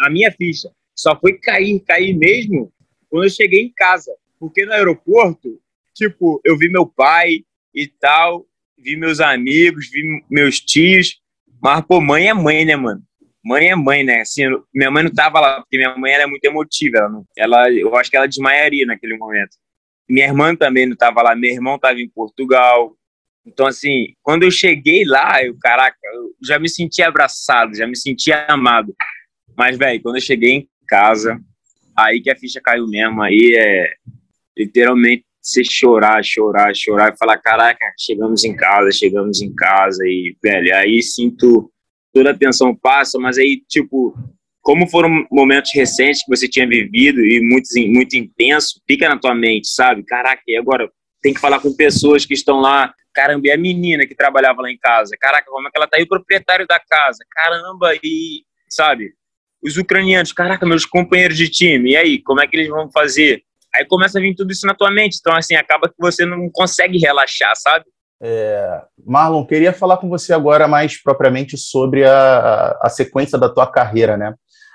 A 0.00 0.08
minha 0.08 0.30
ficha 0.30 0.70
só 0.94 1.18
foi 1.18 1.34
cair, 1.34 1.80
cair 1.80 2.14
mesmo 2.14 2.72
quando 3.10 3.24
eu 3.24 3.30
cheguei 3.30 3.60
em 3.60 3.72
casa, 3.74 4.12
porque 4.38 4.64
no 4.64 4.72
aeroporto, 4.72 5.60
tipo, 5.92 6.40
eu 6.44 6.56
vi 6.56 6.70
meu 6.70 6.86
pai 6.86 7.44
e 7.74 7.86
tal, 7.86 8.46
vi 8.78 8.96
meus 8.96 9.20
amigos, 9.20 9.90
vi 9.90 10.02
meus 10.30 10.60
tios, 10.60 11.20
mas 11.60 11.84
pô, 11.86 12.00
mãe 12.00 12.28
é 12.28 12.34
mãe, 12.34 12.64
né, 12.64 12.76
mano? 12.76 13.02
Mãe 13.44 13.68
é 13.68 13.76
mãe, 13.76 14.02
né? 14.04 14.20
Assim, 14.20 14.42
minha 14.72 14.90
mãe 14.90 15.04
não 15.04 15.12
tava 15.12 15.40
lá, 15.40 15.60
porque 15.60 15.76
minha 15.76 15.94
mãe 15.96 16.12
ela 16.12 16.24
é 16.24 16.26
muito 16.26 16.44
emotiva, 16.44 16.98
ela, 16.98 17.08
não, 17.08 17.26
ela 17.36 17.70
eu 17.70 17.94
acho 17.96 18.10
que 18.10 18.16
ela 18.16 18.26
desmaiaria 18.26 18.86
naquele 18.86 19.16
momento. 19.16 19.56
Minha 20.08 20.26
irmã 20.26 20.54
também 20.56 20.86
não 20.86 20.96
tava 20.96 21.22
lá, 21.22 21.34
meu 21.34 21.50
irmão 21.50 21.78
tava 21.78 22.00
em 22.00 22.08
Portugal, 22.08 22.96
então, 23.46 23.66
assim, 23.66 24.14
quando 24.22 24.44
eu 24.44 24.50
cheguei 24.50 25.04
lá, 25.04 25.44
eu, 25.44 25.54
caraca, 25.60 25.96
eu 26.14 26.30
já 26.42 26.58
me 26.58 26.68
senti 26.68 27.02
abraçado, 27.02 27.76
já 27.76 27.86
me 27.86 27.96
senti 27.96 28.32
amado. 28.32 28.94
Mas, 29.56 29.76
velho, 29.76 30.02
quando 30.02 30.16
eu 30.16 30.22
cheguei 30.22 30.52
em 30.52 30.68
casa, 30.88 31.38
aí 31.96 32.22
que 32.22 32.30
a 32.30 32.36
ficha 32.36 32.60
caiu 32.62 32.86
mesmo, 32.86 33.22
aí 33.22 33.54
é 33.56 33.92
literalmente 34.56 35.24
você 35.42 35.62
chorar, 35.62 36.24
chorar, 36.24 36.74
chorar 36.74 37.12
e 37.12 37.18
falar, 37.18 37.36
caraca, 37.36 37.84
chegamos 37.98 38.44
em 38.44 38.56
casa, 38.56 38.90
chegamos 38.90 39.42
em 39.42 39.54
casa 39.54 40.02
e, 40.06 40.34
velho, 40.42 40.74
aí 40.74 41.02
sinto 41.02 41.70
toda 42.14 42.30
a 42.30 42.38
tensão 42.38 42.74
passa, 42.74 43.18
mas 43.18 43.36
aí, 43.36 43.62
tipo, 43.68 44.16
como 44.62 44.88
foram 44.88 45.26
momentos 45.30 45.72
recentes 45.74 46.24
que 46.24 46.34
você 46.34 46.48
tinha 46.48 46.66
vivido 46.66 47.20
e 47.20 47.40
muito, 47.42 47.68
muito 47.92 48.16
intenso, 48.16 48.80
fica 48.86 49.08
na 49.08 49.18
tua 49.18 49.34
mente, 49.34 49.68
sabe? 49.68 50.04
Caraca, 50.04 50.42
e 50.46 50.56
agora 50.56 50.88
tem 51.20 51.34
que 51.34 51.40
falar 51.40 51.60
com 51.60 51.74
pessoas 51.74 52.24
que 52.24 52.34
estão 52.34 52.60
lá 52.60 52.94
caramba, 53.14 53.46
e 53.46 53.52
a 53.52 53.56
menina 53.56 54.06
que 54.06 54.14
trabalhava 54.14 54.60
lá 54.60 54.70
em 54.70 54.76
casa? 54.76 55.16
Caraca, 55.18 55.48
como 55.48 55.68
é 55.68 55.70
que 55.70 55.78
ela 55.78 55.86
tá 55.86 55.96
aí? 55.96 56.02
O 56.02 56.08
proprietário 56.08 56.66
da 56.66 56.80
casa, 56.80 57.24
caramba, 57.30 57.94
e, 58.02 58.42
sabe? 58.68 59.12
Os 59.62 59.76
ucranianos, 59.78 60.32
caraca, 60.32 60.66
meus 60.66 60.84
companheiros 60.84 61.38
de 61.38 61.48
time, 61.48 61.92
e 61.92 61.96
aí, 61.96 62.22
como 62.22 62.40
é 62.40 62.46
que 62.46 62.56
eles 62.56 62.68
vão 62.68 62.90
fazer? 62.90 63.42
Aí 63.74 63.84
começa 63.86 64.18
a 64.18 64.22
vir 64.22 64.34
tudo 64.34 64.52
isso 64.52 64.66
na 64.66 64.74
tua 64.74 64.90
mente, 64.90 65.16
então, 65.20 65.34
assim, 65.34 65.54
acaba 65.54 65.88
que 65.88 65.94
você 65.98 66.26
não 66.26 66.50
consegue 66.52 66.98
relaxar, 66.98 67.54
sabe? 67.56 67.86
É, 68.26 68.80
Marlon, 69.04 69.44
queria 69.44 69.70
falar 69.70 69.98
com 69.98 70.08
você 70.08 70.32
agora 70.32 70.66
mais 70.66 70.96
propriamente 71.02 71.58
sobre 71.58 72.06
a, 72.06 72.74
a 72.80 72.88
sequência 72.88 73.36
da 73.36 73.50
tua 73.50 73.66
carreira, 73.66 74.16
né? 74.16 74.32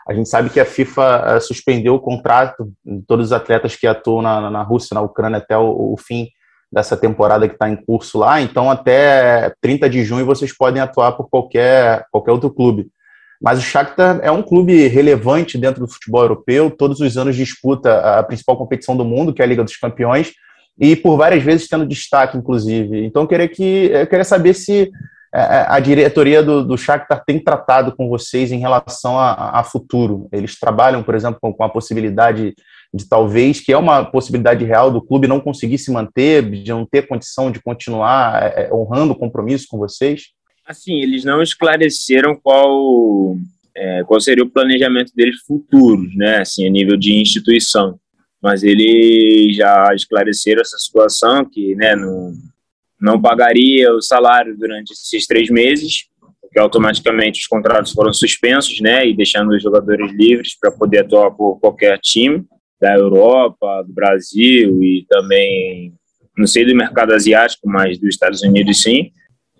A 0.07 0.13
gente 0.13 0.29
sabe 0.29 0.51
que 0.51 0.59
a 0.59 0.65
FIFA 0.65 1.23
eh, 1.25 1.39
suspendeu 1.39 1.95
o 1.95 1.99
contrato 1.99 2.71
de 2.85 3.01
todos 3.07 3.27
os 3.27 3.31
atletas 3.31 3.75
que 3.75 3.87
atuam 3.87 4.21
na, 4.21 4.51
na 4.51 4.61
Rússia, 4.61 4.93
na 4.93 5.01
Ucrânia, 5.01 5.37
até 5.37 5.57
o, 5.57 5.93
o 5.93 5.95
fim 5.97 6.27
dessa 6.71 6.95
temporada 6.95 7.47
que 7.47 7.55
está 7.55 7.67
em 7.67 7.75
curso 7.75 8.19
lá, 8.19 8.39
então 8.39 8.69
até 8.69 9.51
30 9.61 9.89
de 9.89 10.03
junho 10.03 10.27
vocês 10.27 10.55
podem 10.55 10.79
atuar 10.79 11.13
por 11.13 11.27
qualquer, 11.27 12.05
qualquer 12.11 12.31
outro 12.31 12.51
clube. 12.51 12.87
Mas 13.41 13.57
o 13.57 13.63
Shakhtar 13.63 14.19
é 14.21 14.29
um 14.29 14.43
clube 14.43 14.87
relevante 14.87 15.57
dentro 15.57 15.81
do 15.81 15.91
futebol 15.91 16.21
europeu, 16.21 16.69
todos 16.69 16.99
os 16.99 17.17
anos 17.17 17.35
disputa 17.35 18.19
a 18.19 18.21
principal 18.21 18.57
competição 18.57 18.95
do 18.95 19.05
mundo, 19.05 19.33
que 19.33 19.41
é 19.41 19.45
a 19.45 19.47
Liga 19.47 19.63
dos 19.63 19.75
Campeões, 19.75 20.33
e 20.79 20.95
por 20.95 21.17
várias 21.17 21.43
vezes 21.43 21.67
tendo 21.67 21.85
destaque, 21.85 22.37
inclusive. 22.37 23.05
Então 23.05 23.23
eu 23.23 23.27
queria, 23.27 23.47
que, 23.47 23.89
eu 23.91 24.07
queria 24.07 24.23
saber 24.23 24.53
se 24.53 24.89
é, 25.33 25.39
é, 25.39 25.65
a 25.67 25.79
diretoria 25.79 26.41
do, 26.41 26.63
do 26.63 26.77
Shakhtar 26.77 27.23
tem 27.25 27.39
tratado 27.39 27.95
com 27.95 28.09
vocês 28.09 28.51
em 28.51 28.59
relação 28.59 29.19
a, 29.19 29.59
a 29.59 29.63
futuro. 29.63 30.27
Eles 30.31 30.57
trabalham, 30.57 31.03
por 31.03 31.13
exemplo, 31.13 31.39
com, 31.39 31.53
com 31.53 31.63
a 31.63 31.69
possibilidade 31.69 32.55
de 32.91 33.07
talvez, 33.07 33.59
que 33.59 33.71
é 33.71 33.77
uma 33.77 34.03
possibilidade 34.03 34.65
real 34.65 34.91
do 34.91 35.01
clube 35.01 35.27
não 35.27 35.39
conseguir 35.39 35.77
se 35.77 35.91
manter, 35.91 36.49
de 36.49 36.71
não 36.71 36.85
ter 36.85 37.07
condição 37.07 37.51
de 37.51 37.61
continuar 37.61 38.41
é, 38.41 38.63
é, 38.63 38.73
honrando 38.73 39.13
o 39.13 39.15
compromisso 39.15 39.67
com 39.69 39.77
vocês? 39.77 40.29
Assim, 40.65 40.99
eles 40.99 41.23
não 41.23 41.41
esclareceram 41.41 42.35
qual, 42.41 43.37
é, 43.75 44.03
qual 44.05 44.19
seria 44.19 44.43
o 44.43 44.49
planejamento 44.49 45.11
deles 45.15 45.41
futuros, 45.45 46.15
né, 46.15 46.39
assim, 46.39 46.65
a 46.65 46.69
nível 46.69 46.97
de 46.97 47.13
instituição. 47.13 47.99
Mas 48.41 48.63
eles 48.63 49.55
já 49.55 49.93
esclareceram 49.93 50.61
essa 50.61 50.77
situação, 50.77 51.43
que 51.43 51.75
né, 51.75 51.95
não, 51.95 52.33
não 52.99 53.21
pagaria 53.21 53.93
o 53.93 54.01
salário 54.01 54.57
durante 54.57 54.93
esses 54.93 55.27
três 55.27 55.49
meses, 55.49 56.05
porque 56.41 56.59
automaticamente 56.59 57.41
os 57.41 57.47
contratos 57.47 57.91
foram 57.91 58.13
suspensos, 58.13 58.79
né, 58.79 59.07
e 59.07 59.15
deixando 59.15 59.49
os 59.51 59.61
jogadores 59.61 60.11
livres 60.13 60.57
para 60.59 60.71
poder 60.71 60.99
atuar 60.99 61.31
por 61.31 61.59
qualquer 61.59 61.99
time 61.99 62.45
da 62.79 62.95
Europa, 62.95 63.83
do 63.85 63.93
Brasil 63.93 64.81
e 64.81 65.05
também, 65.09 65.93
não 66.37 66.47
sei 66.47 66.65
do 66.65 66.75
mercado 66.75 67.13
asiático, 67.13 67.67
mas 67.67 67.99
dos 67.99 68.09
Estados 68.09 68.41
Unidos 68.41 68.81
sim. 68.81 69.11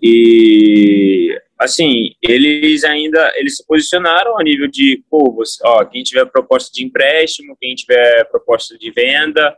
E 0.02 1.38
assim, 1.60 2.14
eles 2.22 2.84
ainda 2.84 3.30
eles 3.36 3.58
se 3.58 3.66
posicionaram 3.66 4.38
a 4.38 4.42
nível 4.42 4.66
de, 4.66 5.04
pô, 5.10 5.30
você, 5.30 5.60
ó, 5.62 5.84
quem 5.84 6.02
tiver 6.02 6.24
proposta 6.24 6.70
de 6.72 6.82
empréstimo, 6.82 7.56
quem 7.60 7.74
tiver 7.74 8.24
proposta 8.30 8.78
de 8.78 8.90
venda, 8.90 9.54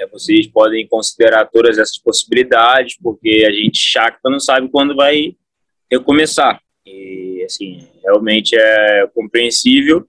é, 0.00 0.06
vocês 0.06 0.46
podem 0.46 0.88
considerar 0.88 1.44
todas 1.46 1.76
essas 1.78 1.98
possibilidades, 1.98 2.96
porque 3.00 3.44
a 3.46 3.52
gente 3.52 3.78
chata 3.78 4.18
não 4.24 4.40
sabe 4.40 4.68
quando 4.68 4.96
vai 4.96 5.36
recomeçar. 5.92 6.58
E, 6.86 7.44
assim, 7.44 7.86
realmente 8.02 8.56
é 8.56 9.06
compreensível, 9.14 10.06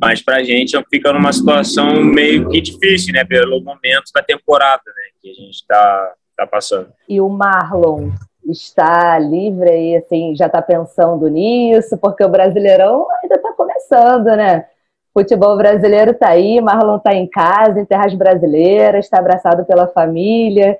mas 0.00 0.22
para 0.22 0.36
a 0.36 0.44
gente 0.44 0.80
fica 0.88 1.12
numa 1.12 1.32
situação 1.32 2.02
meio 2.02 2.48
que 2.48 2.60
difícil, 2.60 3.12
né, 3.12 3.24
pelo 3.24 3.60
momento 3.60 4.12
da 4.14 4.22
temporada, 4.22 4.82
né, 4.86 5.02
que 5.20 5.30
a 5.30 5.34
gente 5.34 5.56
está 5.56 6.14
tá 6.36 6.46
passando. 6.46 6.92
E 7.08 7.20
o 7.20 7.28
Marlon 7.28 8.10
está 8.46 9.18
livre 9.18 9.70
aí, 9.70 9.96
assim, 9.96 10.34
já 10.34 10.46
está 10.46 10.60
pensando 10.60 11.28
nisso, 11.28 11.96
porque 11.98 12.24
o 12.24 12.28
Brasileirão 12.28 13.06
ainda 13.22 13.36
está 13.36 13.52
começando, 13.52 14.26
né? 14.36 14.66
Futebol 15.12 15.58
brasileiro 15.58 16.12
está 16.12 16.30
aí, 16.30 16.58
Marlon 16.60 16.96
está 16.96 17.14
em 17.14 17.26
casa, 17.26 17.78
em 17.78 17.84
terras 17.84 18.14
brasileiras, 18.14 19.04
está 19.04 19.18
abraçado 19.18 19.62
pela 19.66 19.86
família. 19.86 20.78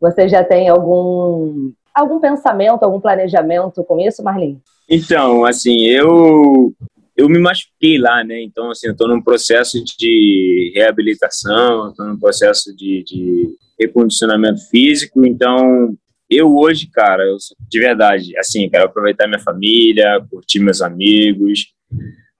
Você 0.00 0.28
já 0.28 0.42
tem 0.42 0.68
algum 0.68 1.70
algum 1.94 2.18
pensamento, 2.20 2.82
algum 2.82 3.00
planejamento 3.00 3.84
com 3.84 4.00
isso, 4.00 4.22
Marlin? 4.22 4.60
Então, 4.88 5.44
assim, 5.44 5.82
eu 5.82 6.72
eu 7.16 7.28
me 7.28 7.38
machuquei 7.38 7.98
lá, 7.98 8.24
né? 8.24 8.40
Então, 8.42 8.70
assim, 8.70 8.88
eu 8.88 8.92
estou 8.92 9.08
num 9.08 9.22
processo 9.22 9.78
de 9.84 10.72
reabilitação, 10.74 11.90
estou 11.90 12.06
num 12.06 12.18
processo 12.18 12.74
de, 12.76 13.04
de 13.04 13.48
recondicionamento 13.78 14.60
físico. 14.68 15.24
Então, 15.24 15.96
eu 16.30 16.54
hoje, 16.56 16.88
cara, 16.92 17.22
eu, 17.22 17.36
de 17.68 17.80
verdade, 17.80 18.36
assim, 18.38 18.68
quero 18.68 18.84
aproveitar 18.84 19.26
minha 19.26 19.38
família, 19.38 20.24
curtir 20.30 20.60
meus 20.60 20.82
amigos, 20.82 21.72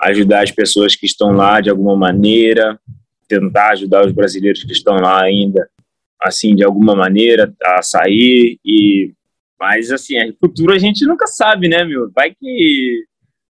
ajudar 0.01 0.43
as 0.43 0.51
pessoas 0.51 0.95
que 0.95 1.07
estão 1.07 1.33
lá 1.33 1.61
de 1.61 1.71
alguma 1.71 1.97
maneira, 1.97 2.79
tentar 3.27 3.71
ajudar 3.71 4.07
os 4.07 4.13
brasileiros 4.13 4.63
que 4.63 4.73
estão 4.73 4.97
lá 4.97 5.23
ainda, 5.23 5.69
assim, 6.21 6.55
de 6.55 6.65
alguma 6.65 6.95
maneira, 6.95 7.53
a 7.65 7.83
sair 7.83 8.59
e 8.65 9.13
mas 9.61 9.91
assim, 9.91 10.17
a 10.17 10.33
futuro 10.39 10.73
a 10.73 10.79
gente 10.79 11.05
nunca 11.05 11.27
sabe, 11.27 11.69
né, 11.69 11.83
meu? 11.83 12.09
Vai 12.15 12.33
que 12.33 13.05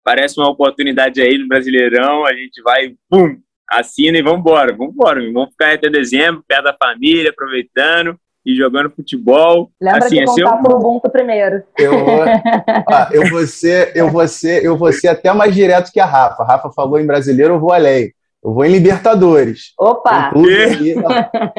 parece 0.03 0.39
uma 0.39 0.51
oportunidade 0.51 1.19
aí 1.19 1.35
no 1.35 1.47
Brasileirão, 1.47 2.23
a 2.27 2.33
gente 2.33 2.61
vai, 2.61 2.93
pum, 3.09 3.39
assina 3.67 4.19
e 4.19 4.21
vamos 4.21 4.41
embora, 4.41 4.71
vamos 4.71 4.93
embora, 4.93 5.19
vamos 5.31 5.49
ficar 5.49 5.73
até 5.73 5.89
dezembro, 5.89 6.43
perto 6.47 6.65
da 6.65 6.77
família, 6.77 7.31
aproveitando 7.31 8.15
e 8.45 8.55
jogando 8.55 8.91
futebol. 8.91 9.71
Lembra 9.81 10.05
assim, 10.05 10.17
de 10.17 10.25
contar 10.25 10.59
é 10.59 10.61
pro 10.61 10.75
Ubuntu 10.77 11.09
primeiro. 11.09 11.63
Eu 11.77 12.05
vou, 12.05 12.21
ah, 12.87 13.09
eu, 13.11 13.29
vou 13.29 13.47
ser, 13.47 13.91
eu, 13.95 14.09
vou 14.09 14.27
ser, 14.27 14.63
eu 14.63 14.77
vou 14.77 14.93
ser 14.93 15.07
até 15.07 15.33
mais 15.33 15.55
direto 15.55 15.91
que 15.91 15.99
a 15.99 16.05
Rafa. 16.05 16.43
A 16.43 16.45
Rafa 16.45 16.71
falou 16.71 16.99
em 16.99 17.05
brasileiro, 17.05 17.55
eu 17.55 17.59
vou 17.59 17.73
além. 17.73 18.13
Eu 18.43 18.53
vou 18.53 18.63
em 18.63 18.71
Libertadores. 18.71 19.73
Opa! 19.79 20.29
Tem 20.29 20.31
clube, 20.31 20.55
aí, 20.55 20.95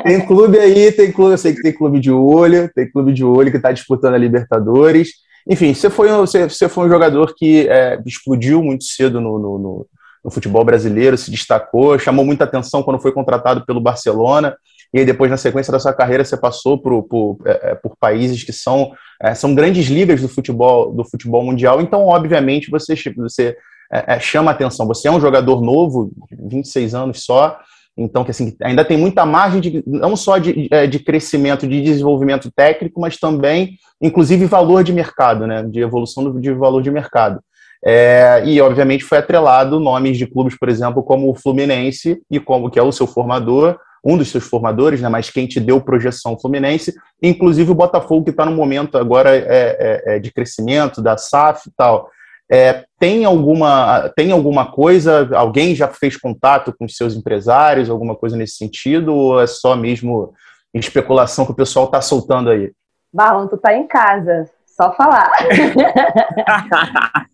tem 0.05 0.27
clube 0.27 0.59
aí, 0.59 0.93
tem 0.93 1.11
clube, 1.13 1.33
eu 1.33 1.39
sei 1.39 1.53
que 1.53 1.63
tem 1.63 1.73
clube 1.73 1.99
de 1.99 2.13
olho, 2.13 2.71
tem 2.73 2.89
clube 2.89 3.13
de 3.13 3.25
olho 3.25 3.51
que 3.51 3.57
está 3.57 3.73
disputando 3.73 4.15
a 4.15 4.19
Libertadores. 4.19 5.09
Enfim, 5.49 5.75
você 5.75 5.91
foi, 5.91 6.09
você, 6.09 6.49
você 6.49 6.69
foi 6.69 6.87
um 6.87 6.89
jogador 6.89 7.35
que 7.37 7.69
é, 7.69 8.01
explodiu 8.07 8.63
muito 8.63 8.85
cedo 8.85 9.21
no, 9.21 9.37
no, 9.37 9.59
no, 9.59 9.87
no 10.25 10.31
futebol 10.31 10.65
brasileiro, 10.65 11.17
se 11.17 11.31
destacou, 11.31 11.99
chamou 11.99 12.25
muita 12.25 12.45
atenção 12.45 12.85
quando 12.85 13.01
foi 13.01 13.11
contratado 13.11 13.67
pelo 13.67 13.81
Barcelona 13.81 14.57
e 14.93 15.01
aí 15.01 15.05
depois, 15.05 15.31
na 15.31 15.37
sequência 15.37 15.73
da 15.73 15.79
sua 15.79 15.93
carreira, 15.93 16.25
você 16.25 16.37
passou 16.37 16.79
por, 16.79 17.03
por, 17.05 17.39
é, 17.45 17.71
é, 17.71 17.75
por 17.75 17.97
países 17.99 18.43
que 18.43 18.53
são, 18.53 18.93
é, 19.21 19.35
são 19.35 19.55
grandes 19.55 19.87
ligas 19.87 20.21
do 20.21 20.29
futebol, 20.29 20.93
do 20.93 21.05
futebol 21.05 21.45
mundial, 21.45 21.81
então, 21.81 22.07
obviamente, 22.07 22.71
você, 22.71 22.95
você 23.17 23.57
é, 23.93 24.15
é 24.15 24.21
chama 24.21 24.51
atenção. 24.51 24.87
Você 24.87 25.09
é 25.09 25.11
um 25.13 25.21
jogador 25.21 25.61
novo, 25.61 26.11
26 26.31 26.95
anos 26.95 27.25
só, 27.25 27.59
então, 27.97 28.25
que 28.25 28.31
assim, 28.31 28.55
ainda 28.63 28.85
tem 28.85 28.99
muita 28.99 29.25
margem 29.25 29.61
de, 29.61 29.83
não 29.87 30.15
só 30.17 30.37
de, 30.37 30.69
é, 30.71 30.87
de 30.87 30.99
crescimento, 30.99 31.67
de 31.67 31.81
desenvolvimento 31.81 32.51
técnico, 32.55 33.01
mas 33.01 33.17
também, 33.17 33.79
inclusive, 34.01 34.45
valor 34.45 34.85
de 34.85 34.93
mercado, 34.93 35.47
né? 35.47 35.63
De 35.63 35.81
evolução 35.81 36.39
de 36.39 36.53
valor 36.53 36.83
de 36.83 36.91
mercado. 36.91 37.41
É, 37.83 38.43
e, 38.45 38.61
obviamente, 38.61 39.05
foi 39.05 39.19
atrelado 39.19 39.81
nomes 39.81 40.19
de 40.19 40.27
clubes, 40.27 40.59
por 40.59 40.69
exemplo, 40.69 41.03
como 41.03 41.31
o 41.31 41.35
Fluminense, 41.35 42.21
e 42.31 42.39
como 42.39 42.71
que 42.71 42.79
é 42.79 42.83
o 42.83 42.93
seu 42.93 43.07
formador, 43.07 43.79
um 44.07 44.17
dos 44.17 44.31
seus 44.31 44.45
formadores, 44.45 45.01
né, 45.01 45.09
mas 45.09 45.31
quem 45.31 45.49
te 45.49 45.59
deu 45.59 45.81
projeção 45.81 46.39
Fluminense, 46.39 46.95
inclusive 47.21 47.73
o 47.73 47.75
Botafogo, 47.75 48.25
que 48.25 48.31
está 48.31 48.47
no 48.47 48.53
momento 48.53 48.97
agora 48.97 49.35
é, 49.35 49.43
é, 49.49 50.03
é, 50.07 50.19
de 50.21 50.33
crescimento, 50.33 51.03
da 51.03 51.19
SAF 51.19 51.69
e 51.69 51.73
tal. 51.77 52.09
É, 52.49 52.85
tem, 53.01 53.25
alguma, 53.25 54.09
tem 54.15 54.31
alguma 54.31 54.71
coisa, 54.71 55.29
alguém 55.35 55.75
já 55.75 55.89
fez 55.89 56.17
contato 56.17 56.73
com 56.79 56.85
os 56.85 56.97
seus 56.97 57.17
empresários, 57.17 57.91
alguma 57.91 58.15
coisa 58.15 58.37
nesse 58.37 58.57
sentido, 58.57 59.13
ou 59.13 59.41
é 59.41 59.47
só 59.49 59.75
mesmo 59.75 60.33
especulação 60.73 61.45
que 61.45 61.51
o 61.51 61.57
pessoal 61.57 61.87
está 61.87 62.01
soltando 62.01 62.51
aí? 62.51 62.71
Barlon, 63.13 63.49
tu 63.49 63.57
tá 63.57 63.75
em 63.75 63.89
casa, 63.89 64.49
só 64.67 64.93
falar. 64.95 65.33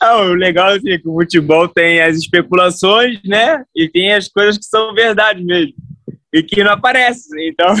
Ah, 0.00 0.22
o 0.22 0.34
legal 0.34 0.74
é 0.74 0.78
que 0.78 1.02
o 1.04 1.12
futebol 1.12 1.68
tem 1.68 2.00
as 2.00 2.16
especulações, 2.16 3.20
né? 3.22 3.62
E 3.76 3.86
tem 3.86 4.14
as 4.14 4.28
coisas 4.28 4.56
que 4.56 4.64
são 4.64 4.94
verdade 4.94 5.44
mesmo. 5.44 5.74
E 6.32 6.42
que 6.42 6.64
não 6.64 6.72
aparecem, 6.72 7.48
então... 7.48 7.74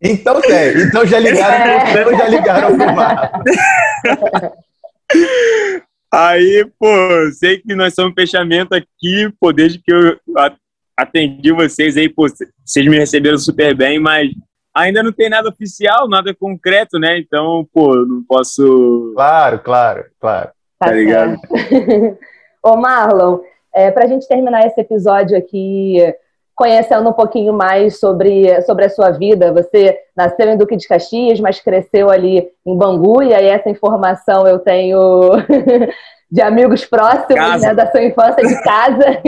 Então 0.00 0.40
tem. 0.40 0.82
Então 0.82 1.06
já 1.06 1.18
ligaram, 1.18 1.72
é. 1.72 1.90
então 1.90 2.18
já 2.18 2.28
ligaram 2.28 2.76
pro 2.76 2.94
mapa. 2.94 3.42
Aí, 6.12 6.66
pô, 6.78 6.86
sei 7.32 7.58
que 7.58 7.74
nós 7.74 7.94
somos 7.94 8.14
fechamento 8.14 8.74
aqui, 8.74 9.32
pô, 9.40 9.52
desde 9.52 9.78
que 9.78 9.92
eu 9.92 10.18
atendi 10.96 11.52
vocês 11.52 11.96
aí, 11.96 12.08
pô, 12.08 12.26
vocês 12.28 12.86
me 12.86 12.98
receberam 12.98 13.38
super 13.38 13.74
bem, 13.74 13.98
mas 13.98 14.30
ainda 14.74 15.02
não 15.02 15.12
tem 15.12 15.28
nada 15.28 15.48
oficial, 15.48 16.08
nada 16.08 16.34
concreto, 16.34 16.98
né? 16.98 17.18
Então, 17.18 17.66
pô, 17.72 17.96
não 18.06 18.22
posso. 18.24 19.12
Claro, 19.14 19.58
claro, 19.58 20.04
claro. 20.20 20.50
Tá, 20.82 20.88
tá 20.88 20.92
ligado? 20.92 21.38
Ô, 22.60 22.76
Marlon, 22.76 23.38
é, 23.72 23.90
para 23.92 24.04
a 24.04 24.08
gente 24.08 24.26
terminar 24.26 24.66
esse 24.66 24.80
episódio 24.80 25.38
aqui, 25.38 25.96
conhecendo 26.56 27.08
um 27.08 27.12
pouquinho 27.12 27.52
mais 27.52 28.00
sobre, 28.00 28.60
sobre 28.62 28.86
a 28.86 28.90
sua 28.90 29.10
vida, 29.10 29.52
você 29.52 29.96
nasceu 30.16 30.48
em 30.48 30.56
Duque 30.56 30.76
de 30.76 30.88
Caxias, 30.88 31.38
mas 31.38 31.60
cresceu 31.60 32.10
ali 32.10 32.48
em 32.66 32.76
Bangu, 32.76 33.22
e 33.22 33.32
aí 33.32 33.46
essa 33.46 33.70
informação 33.70 34.44
eu 34.46 34.58
tenho 34.58 35.30
de 36.30 36.42
amigos 36.42 36.84
próximos 36.84 37.62
né, 37.62 37.74
da 37.74 37.88
sua 37.88 38.02
infância 38.02 38.44
de 38.44 38.62
casa. 38.62 39.22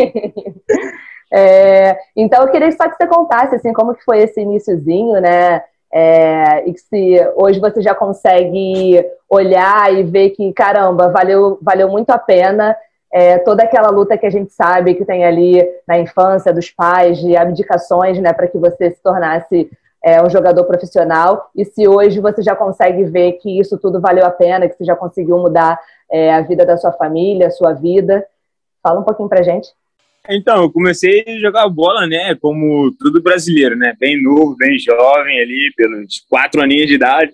é, 1.33 1.97
então 2.17 2.43
eu 2.43 2.51
queria 2.51 2.73
só 2.73 2.89
que 2.89 2.97
você 2.97 3.07
contasse 3.07 3.55
assim, 3.55 3.73
como 3.73 3.95
que 3.95 4.05
foi 4.05 4.23
esse 4.23 4.41
iníciozinho, 4.41 5.21
né? 5.21 5.63
É, 5.97 6.69
e 6.69 6.73
que 6.73 6.81
se 6.81 7.33
hoje 7.37 7.61
você 7.61 7.81
já 7.81 7.95
consegue 7.95 9.05
olhar 9.29 9.95
e 9.95 10.03
ver 10.03 10.31
que, 10.31 10.53
caramba, 10.53 11.09
valeu, 11.09 11.57
valeu 11.63 11.89
muito 11.89 12.11
a 12.11 12.19
pena 12.19 12.77
é, 13.15 13.39
toda 13.39 13.63
aquela 13.63 13.91
luta 13.91 14.19
que 14.19 14.27
a 14.27 14.31
gente 14.31 14.53
sabe 14.53 14.97
que 14.97 15.05
tem 15.05 15.25
ali 15.25 15.65
na 15.87 15.97
infância 16.01 16.53
dos 16.53 16.69
pais, 16.69 17.19
de 17.19 17.37
abdicações, 17.37 18.19
né, 18.19 18.33
para 18.33 18.49
que 18.49 18.59
você 18.59 18.91
se 18.91 19.01
tornasse 19.01 19.71
é, 20.03 20.21
um 20.21 20.29
jogador 20.29 20.65
profissional. 20.65 21.49
E 21.55 21.65
se 21.65 21.87
hoje 21.87 22.19
você 22.19 22.43
já 22.43 22.57
consegue 22.57 23.05
ver 23.05 23.35
que 23.35 23.61
isso 23.61 23.79
tudo 23.79 24.01
valeu 24.01 24.27
a 24.27 24.33
pena, 24.33 24.69
que 24.69 24.77
você 24.77 24.85
já 24.85 24.97
conseguiu 24.97 25.39
mudar 25.39 25.81
é, 26.11 26.35
a 26.35 26.41
vida 26.41 26.67
da 26.67 26.77
sua 26.77 26.91
família, 26.91 27.47
a 27.47 27.53
sua 27.53 27.73
vida, 27.73 28.27
fala 28.83 28.99
um 28.99 29.05
pouquinho 29.05 29.29
para 29.29 29.45
gente. 29.45 29.73
Então, 30.29 30.63
eu 30.63 30.71
comecei 30.71 31.23
a 31.27 31.39
jogar 31.39 31.69
bola, 31.69 32.07
né, 32.07 32.35
como 32.37 32.91
todo 32.99 33.23
brasileiro, 33.23 33.77
né, 33.77 33.95
bem 33.99 34.23
novo, 34.23 34.57
bem 34.57 34.79
jovem 34.79 35.39
ali, 35.39 35.71
pelos 35.77 36.21
quatro 36.29 36.63
aninhos 36.63 36.87
de 36.87 36.95
idade. 36.95 37.33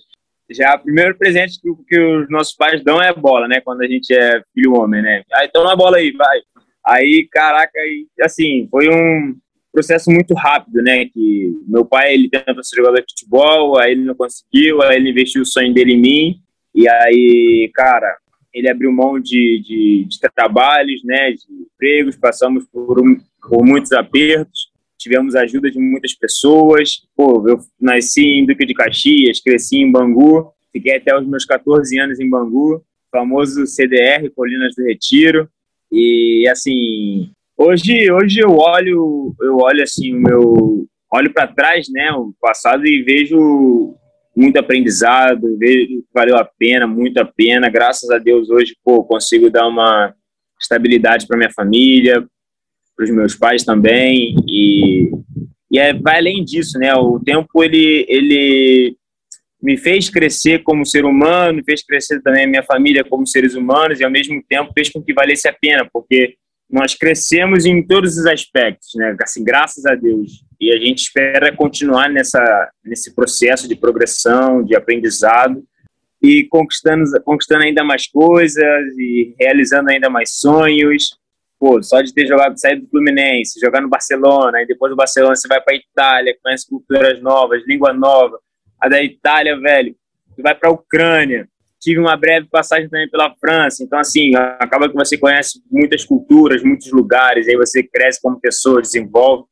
Já 0.50 0.74
o 0.74 0.81
primeiro 0.81 1.16
presente 1.16 1.61
que, 1.61 1.68
que 1.88 2.00
os 2.00 2.29
nossos 2.29 2.53
pais 2.57 2.83
dão 2.83 3.00
é 3.00 3.12
bola, 3.14 3.46
né, 3.46 3.61
quando 3.61 3.83
a 3.83 3.87
gente 3.87 4.12
é 4.12 4.42
filho 4.53 4.74
homem, 4.74 5.00
né. 5.00 5.22
Aí 5.35 5.48
toma 5.48 5.72
a 5.72 5.76
bola 5.76 5.98
aí, 5.98 6.11
vai. 6.11 6.40
Aí, 6.85 7.29
caraca, 7.31 7.79
aí, 7.79 8.07
assim, 8.22 8.66
foi 8.68 8.88
um 8.88 9.37
processo 9.72 10.11
muito 10.11 10.35
rápido, 10.35 10.83
né, 10.83 11.05
que 11.05 11.53
meu 11.68 11.85
pai, 11.85 12.14
ele 12.14 12.29
tentou 12.29 12.64
ser 12.64 12.74
jogador 12.74 12.96
de 12.96 13.12
futebol, 13.12 13.79
aí 13.79 13.92
ele 13.92 14.03
não 14.03 14.16
conseguiu, 14.16 14.83
aí 14.83 14.96
ele 14.96 15.11
investiu 15.11 15.42
o 15.42 15.46
sonho 15.46 15.72
dele 15.72 15.92
em 15.92 16.00
mim, 16.00 16.40
e 16.74 16.88
aí, 16.88 17.70
cara, 17.72 18.16
ele 18.53 18.69
abriu 18.69 18.93
mão 18.93 19.19
de, 19.19 19.63
de, 19.65 20.05
de 20.09 20.19
trabalhos, 20.35 21.03
né, 21.05 21.33
de 21.33 21.45
empregos, 21.51 22.17
passamos 22.17 22.65
por, 22.67 23.01
um, 23.01 23.17
por 23.49 23.65
muitos 23.65 23.93
apertos, 23.93 24.71
tivemos 24.99 25.35
ajuda 25.35 25.71
de 25.71 25.79
muitas 25.79 26.13
pessoas. 26.15 27.07
Pô, 27.17 27.49
eu 27.49 27.59
nasci 27.81 28.23
em 28.23 28.47
Duque 28.47 28.67
de 28.67 28.75
Caxias, 28.75 29.41
cresci 29.41 29.79
em 29.79 29.91
Bangu, 29.91 30.53
fiquei 30.73 30.97
até 30.97 31.17
os 31.17 31.27
meus 31.27 31.45
14 31.45 31.99
anos 31.99 32.21
em 32.21 32.29
Bangu, 32.29 32.85
famoso 33.11 33.67
CDR, 33.67 34.31
Colinas 34.35 34.75
do 34.75 34.85
Retiro. 34.85 35.49
E 35.91 36.47
assim, 36.49 37.31
hoje 37.57 38.11
hoje 38.13 38.41
eu 38.41 38.57
olho, 38.57 39.35
eu 39.41 39.57
olho 39.57 39.83
assim 39.83 40.15
o 40.15 40.21
meu 40.21 40.87
olho 41.13 41.33
para 41.33 41.49
trás, 41.49 41.89
né, 41.89 42.13
o 42.13 42.33
passado 42.41 42.87
e 42.87 43.03
vejo 43.03 43.97
muito 44.37 44.59
aprendizado, 44.59 45.57
vejo 45.59 46.05
valeu 46.12 46.37
a 46.37 46.45
pena, 46.45 46.87
muito 46.87 47.19
a 47.19 47.25
pena. 47.25 47.69
Graças 47.69 48.11
a 48.11 48.19
Deus 48.19 48.49
hoje, 48.51 48.77
pô, 48.85 49.05
consigo 49.05 49.51
dar 49.51 49.66
uma 49.66 50.14
estabilidade 50.61 51.27
para 51.27 51.37
minha 51.37 51.51
família, 51.51 52.25
para 52.97 53.05
os 53.05 53.11
meus 53.11 53.35
pais 53.35 53.64
também 53.64 54.37
e 54.47 55.11
e 55.73 55.79
é, 55.79 55.95
vai 55.95 56.19
além 56.19 56.45
disso, 56.45 56.79
né? 56.79 56.93
O 56.95 57.21
tempo 57.21 57.62
ele 57.62 58.05
ele 58.09 58.97
me 59.62 59.77
fez 59.77 60.09
crescer 60.09 60.62
como 60.62 60.87
ser 60.87 61.05
humano, 61.05 61.57
me 61.57 61.64
fez 61.64 61.83
crescer 61.85 62.21
também 62.23 62.45
a 62.45 62.49
minha 62.49 62.62
família 62.62 63.05
como 63.05 63.27
seres 63.27 63.55
humanos 63.55 64.01
e 64.01 64.05
ao 64.05 64.11
mesmo 64.11 64.43
tempo 64.49 64.73
fez 64.73 64.88
com 64.88 65.03
que 65.03 65.12
valesse 65.12 65.47
a 65.47 65.53
pena, 65.53 65.88
porque 65.93 66.35
nós 66.69 66.95
crescemos 66.95 67.66
em 67.66 67.85
todos 67.87 68.16
os 68.16 68.27
aspectos, 68.27 68.95
né? 68.95 69.14
Assim, 69.23 69.45
graças 69.45 69.85
a 69.87 69.95
Deus. 69.95 70.45
E 70.61 70.73
a 70.73 70.79
gente 70.79 70.99
espera 70.99 71.55
continuar 71.55 72.11
nessa 72.11 72.70
nesse 72.85 73.14
processo 73.14 73.66
de 73.66 73.75
progressão, 73.75 74.62
de 74.62 74.77
aprendizado 74.77 75.64
e 76.23 76.44
conquistando 76.49 77.05
conquistando 77.25 77.64
ainda 77.64 77.83
mais 77.83 78.07
coisas 78.07 78.99
e 78.99 79.35
realizando 79.40 79.90
ainda 79.90 80.11
mais 80.11 80.33
sonhos. 80.33 81.18
Pô, 81.59 81.83
só 81.83 82.01
de 82.01 82.12
ter 82.14 82.27
jogado, 82.27 82.59
sair 82.59 82.81
do 82.81 82.88
Fluminense, 82.88 83.61
jogar 83.61 83.83
no 83.83 83.88
Barcelona, 83.88 84.62
e 84.62 84.66
depois 84.66 84.90
do 84.90 84.96
Barcelona 84.96 85.37
você 85.37 85.46
vai 85.46 85.61
para 85.61 85.77
Itália, 85.77 86.37
conhece 86.42 86.66
culturas 86.66 87.20
novas, 87.20 87.66
língua 87.66 87.92
nova. 87.92 88.38
A 88.81 88.88
da 88.88 89.03
Itália, 89.03 89.59
velho, 89.61 89.94
você 90.35 90.40
vai 90.40 90.55
para 90.55 90.70
a 90.70 90.73
Ucrânia, 90.73 91.46
tive 91.79 91.99
uma 91.99 92.16
breve 92.16 92.46
passagem 92.49 92.88
também 92.88 93.09
pela 93.11 93.35
França. 93.37 93.83
Então, 93.83 93.99
assim, 93.99 94.35
acaba 94.35 94.88
que 94.88 94.94
você 94.94 95.18
conhece 95.18 95.61
muitas 95.70 96.05
culturas, 96.05 96.62
muitos 96.62 96.90
lugares, 96.92 97.49
aí 97.49 97.57
você 97.57 97.83
cresce 97.83 98.20
como 98.23 98.40
pessoa, 98.40 98.83
desenvolve. 98.83 99.44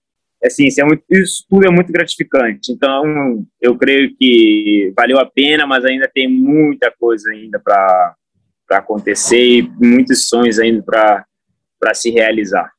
Assim, 0.44 0.66
isso, 0.66 0.80
é 0.80 0.84
muito, 0.84 1.02
isso 1.10 1.44
tudo 1.48 1.66
é 1.66 1.70
muito 1.70 1.92
gratificante. 1.92 2.72
Então, 2.72 3.44
eu 3.60 3.76
creio 3.76 4.14
que 4.16 4.92
valeu 4.96 5.18
a 5.18 5.26
pena, 5.26 5.66
mas 5.66 5.84
ainda 5.84 6.08
tem 6.12 6.28
muita 6.28 6.92
coisa 6.98 7.30
ainda 7.30 7.58
para 7.58 8.14
acontecer 8.70 9.42
e 9.42 9.62
muitos 9.80 10.28
sonhos 10.28 10.58
ainda 10.58 10.82
para 10.82 11.94
se 11.94 12.10
realizar. 12.10 12.70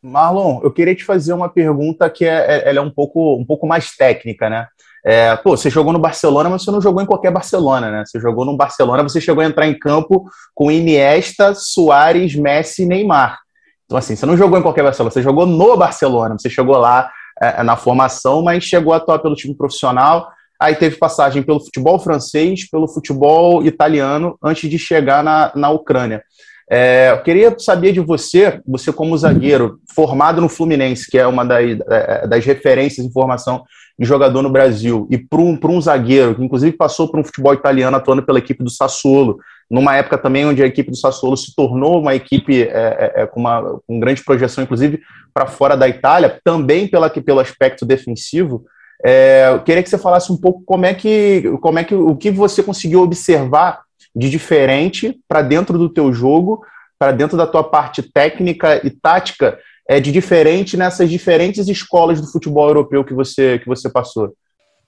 Marlon, 0.00 0.60
eu 0.62 0.70
queria 0.70 0.94
te 0.94 1.02
fazer 1.02 1.32
uma 1.32 1.48
pergunta 1.48 2.08
que 2.10 2.26
é, 2.26 2.58
é, 2.58 2.68
ela 2.68 2.78
é 2.78 2.82
um 2.82 2.90
pouco, 2.90 3.36
um 3.36 3.44
pouco 3.44 3.66
mais 3.66 3.96
técnica, 3.96 4.50
né? 4.50 4.68
É, 5.04 5.34
pô, 5.36 5.56
você 5.56 5.68
jogou 5.68 5.92
no 5.92 5.98
Barcelona, 5.98 6.48
mas 6.48 6.62
você 6.62 6.70
não 6.70 6.80
jogou 6.80 7.02
em 7.02 7.06
qualquer 7.06 7.30
Barcelona, 7.30 7.90
né? 7.90 8.04
Você 8.06 8.20
jogou 8.20 8.44
no 8.44 8.56
Barcelona, 8.56 9.02
você 9.02 9.20
chegou 9.20 9.42
a 9.42 9.46
entrar 9.46 9.66
em 9.66 9.78
campo 9.78 10.28
com 10.54 10.70
Iniesta, 10.70 11.54
Soares, 11.54 12.34
Messi 12.34 12.82
e 12.82 12.86
Neymar. 12.86 13.43
Então, 13.86 13.98
assim, 13.98 14.16
você 14.16 14.26
não 14.26 14.36
jogou 14.36 14.58
em 14.58 14.62
qualquer 14.62 14.82
Barcelona, 14.82 15.10
você 15.10 15.22
jogou 15.22 15.46
no 15.46 15.76
Barcelona, 15.76 16.36
você 16.38 16.48
chegou 16.48 16.76
lá 16.76 17.10
é, 17.40 17.62
na 17.62 17.76
formação, 17.76 18.42
mas 18.42 18.64
chegou 18.64 18.92
a 18.92 18.96
atuar 18.96 19.18
pelo 19.18 19.34
time 19.34 19.54
profissional, 19.54 20.28
aí 20.60 20.74
teve 20.74 20.96
passagem 20.96 21.42
pelo 21.42 21.60
futebol 21.60 21.98
francês, 21.98 22.68
pelo 22.68 22.88
futebol 22.88 23.64
italiano, 23.64 24.38
antes 24.42 24.70
de 24.70 24.78
chegar 24.78 25.22
na, 25.22 25.52
na 25.54 25.70
Ucrânia. 25.70 26.22
É, 26.70 27.10
eu 27.10 27.22
queria 27.22 27.54
saber 27.58 27.92
de 27.92 28.00
você, 28.00 28.60
você 28.66 28.90
como 28.90 29.16
zagueiro, 29.18 29.78
formado 29.94 30.40
no 30.40 30.48
Fluminense, 30.48 31.10
que 31.10 31.18
é 31.18 31.26
uma 31.26 31.44
das, 31.44 31.78
é, 31.90 32.26
das 32.26 32.44
referências 32.44 33.04
em 33.04 33.12
formação 33.12 33.64
de 33.98 34.06
jogador 34.06 34.42
no 34.42 34.50
Brasil, 34.50 35.06
e 35.10 35.18
para 35.18 35.40
um, 35.40 35.58
um 35.62 35.80
zagueiro, 35.80 36.34
que 36.34 36.42
inclusive 36.42 36.76
passou 36.76 37.08
por 37.08 37.20
um 37.20 37.24
futebol 37.24 37.52
italiano 37.52 37.96
atuando 37.96 38.24
pela 38.24 38.38
equipe 38.38 38.64
do 38.64 38.70
Sassuolo, 38.70 39.38
numa 39.70 39.96
época 39.96 40.18
também 40.18 40.46
onde 40.46 40.62
a 40.62 40.66
equipe 40.66 40.90
do 40.90 40.96
Sassuolo 40.96 41.36
se 41.36 41.54
tornou 41.54 42.00
uma 42.00 42.14
equipe 42.14 42.62
é, 42.62 43.12
é, 43.16 43.22
é 43.22 43.26
com, 43.26 43.40
uma, 43.40 43.80
com 43.86 44.00
grande 44.00 44.22
projeção, 44.22 44.64
inclusive 44.64 45.00
para 45.32 45.46
fora 45.46 45.76
da 45.76 45.88
Itália, 45.88 46.40
também 46.44 46.86
pela, 46.86 47.10
pelo 47.10 47.40
aspecto 47.40 47.84
defensivo. 47.84 48.64
É, 49.04 49.48
eu 49.50 49.62
queria 49.62 49.82
que 49.82 49.90
você 49.90 49.98
falasse 49.98 50.32
um 50.32 50.36
pouco 50.36 50.62
como 50.64 50.86
é 50.86 50.94
que, 50.94 51.42
como 51.60 51.78
é 51.78 51.84
que 51.84 51.94
o 51.94 52.16
que 52.16 52.30
você 52.30 52.62
conseguiu 52.62 53.00
observar 53.02 53.82
de 54.14 54.30
diferente 54.30 55.18
para 55.28 55.42
dentro 55.42 55.76
do 55.76 55.88
teu 55.88 56.12
jogo, 56.12 56.64
para 56.98 57.10
dentro 57.10 57.36
da 57.36 57.46
tua 57.46 57.64
parte 57.64 58.02
técnica 58.02 58.80
e 58.86 58.90
tática, 58.90 59.58
é 59.88 60.00
de 60.00 60.12
diferente 60.12 60.76
nessas 60.76 61.10
diferentes 61.10 61.68
escolas 61.68 62.20
do 62.20 62.30
futebol 62.30 62.68
europeu 62.68 63.04
que 63.04 63.12
você 63.12 63.58
que 63.58 63.66
você 63.66 63.90
passou? 63.90 64.32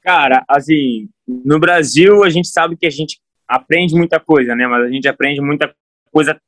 Cara, 0.02 0.44
assim, 0.48 1.08
no 1.26 1.58
Brasil 1.58 2.22
a 2.22 2.30
gente 2.30 2.48
sabe 2.48 2.76
que 2.76 2.86
a 2.86 2.90
gente 2.90 3.18
aprende 3.48 3.94
muita 3.94 4.18
coisa, 4.18 4.54
né? 4.54 4.66
Mas 4.66 4.84
a 4.84 4.90
gente 4.90 5.08
aprende 5.08 5.40
muita 5.40 5.72
coisa 6.10 6.38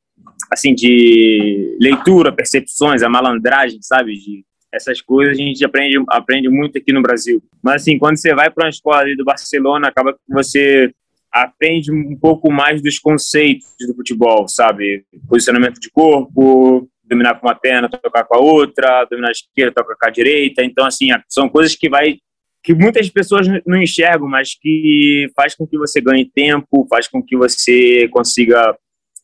assim 0.51 0.73
de 0.73 1.77
leitura, 1.79 2.31
percepções, 2.31 3.03
a 3.03 3.09
malandragem, 3.09 3.79
sabe? 3.81 4.13
De 4.13 4.43
essas 4.71 5.01
coisas 5.01 5.37
a 5.37 5.41
gente 5.41 5.65
aprende 5.65 5.97
aprende 6.09 6.47
muito 6.49 6.77
aqui 6.77 6.93
no 6.93 7.01
Brasil. 7.01 7.41
Mas 7.63 7.81
assim, 7.81 7.97
quando 7.97 8.17
você 8.17 8.33
vai 8.33 8.49
para 8.49 8.65
uma 8.65 8.69
escola 8.69 8.99
ali 8.99 9.15
do 9.15 9.25
Barcelona, 9.25 9.87
acaba 9.87 10.13
que 10.13 10.19
você 10.27 10.91
aprende 11.31 11.91
um 11.91 12.15
pouco 12.15 12.51
mais 12.51 12.81
dos 12.81 12.99
conceitos 12.99 13.67
do 13.87 13.95
futebol, 13.95 14.47
sabe? 14.47 15.03
Posicionamento 15.27 15.79
de 15.79 15.89
corpo, 15.89 16.87
dominar 17.03 17.39
com 17.39 17.47
uma 17.47 17.55
perna, 17.55 17.89
tocar 17.89 18.23
com 18.23 18.35
a 18.35 18.39
outra, 18.39 19.05
dominar 19.05 19.29
a 19.29 19.31
esquerda, 19.31 19.73
tocar 19.73 19.95
com 19.95 20.07
a 20.07 20.11
direita. 20.11 20.63
Então, 20.63 20.85
assim, 20.85 21.09
são 21.27 21.49
coisas 21.49 21.75
que 21.75 21.89
vai 21.89 22.17
que 22.63 22.73
muitas 22.73 23.09
pessoas 23.09 23.47
não 23.65 23.81
enxergam, 23.81 24.27
mas 24.27 24.53
que 24.53 25.27
faz 25.35 25.55
com 25.55 25.65
que 25.65 25.77
você 25.77 26.01
ganhe 26.01 26.29
tempo, 26.29 26.85
faz 26.89 27.07
com 27.07 27.21
que 27.23 27.37
você 27.37 28.07
consiga 28.09 28.77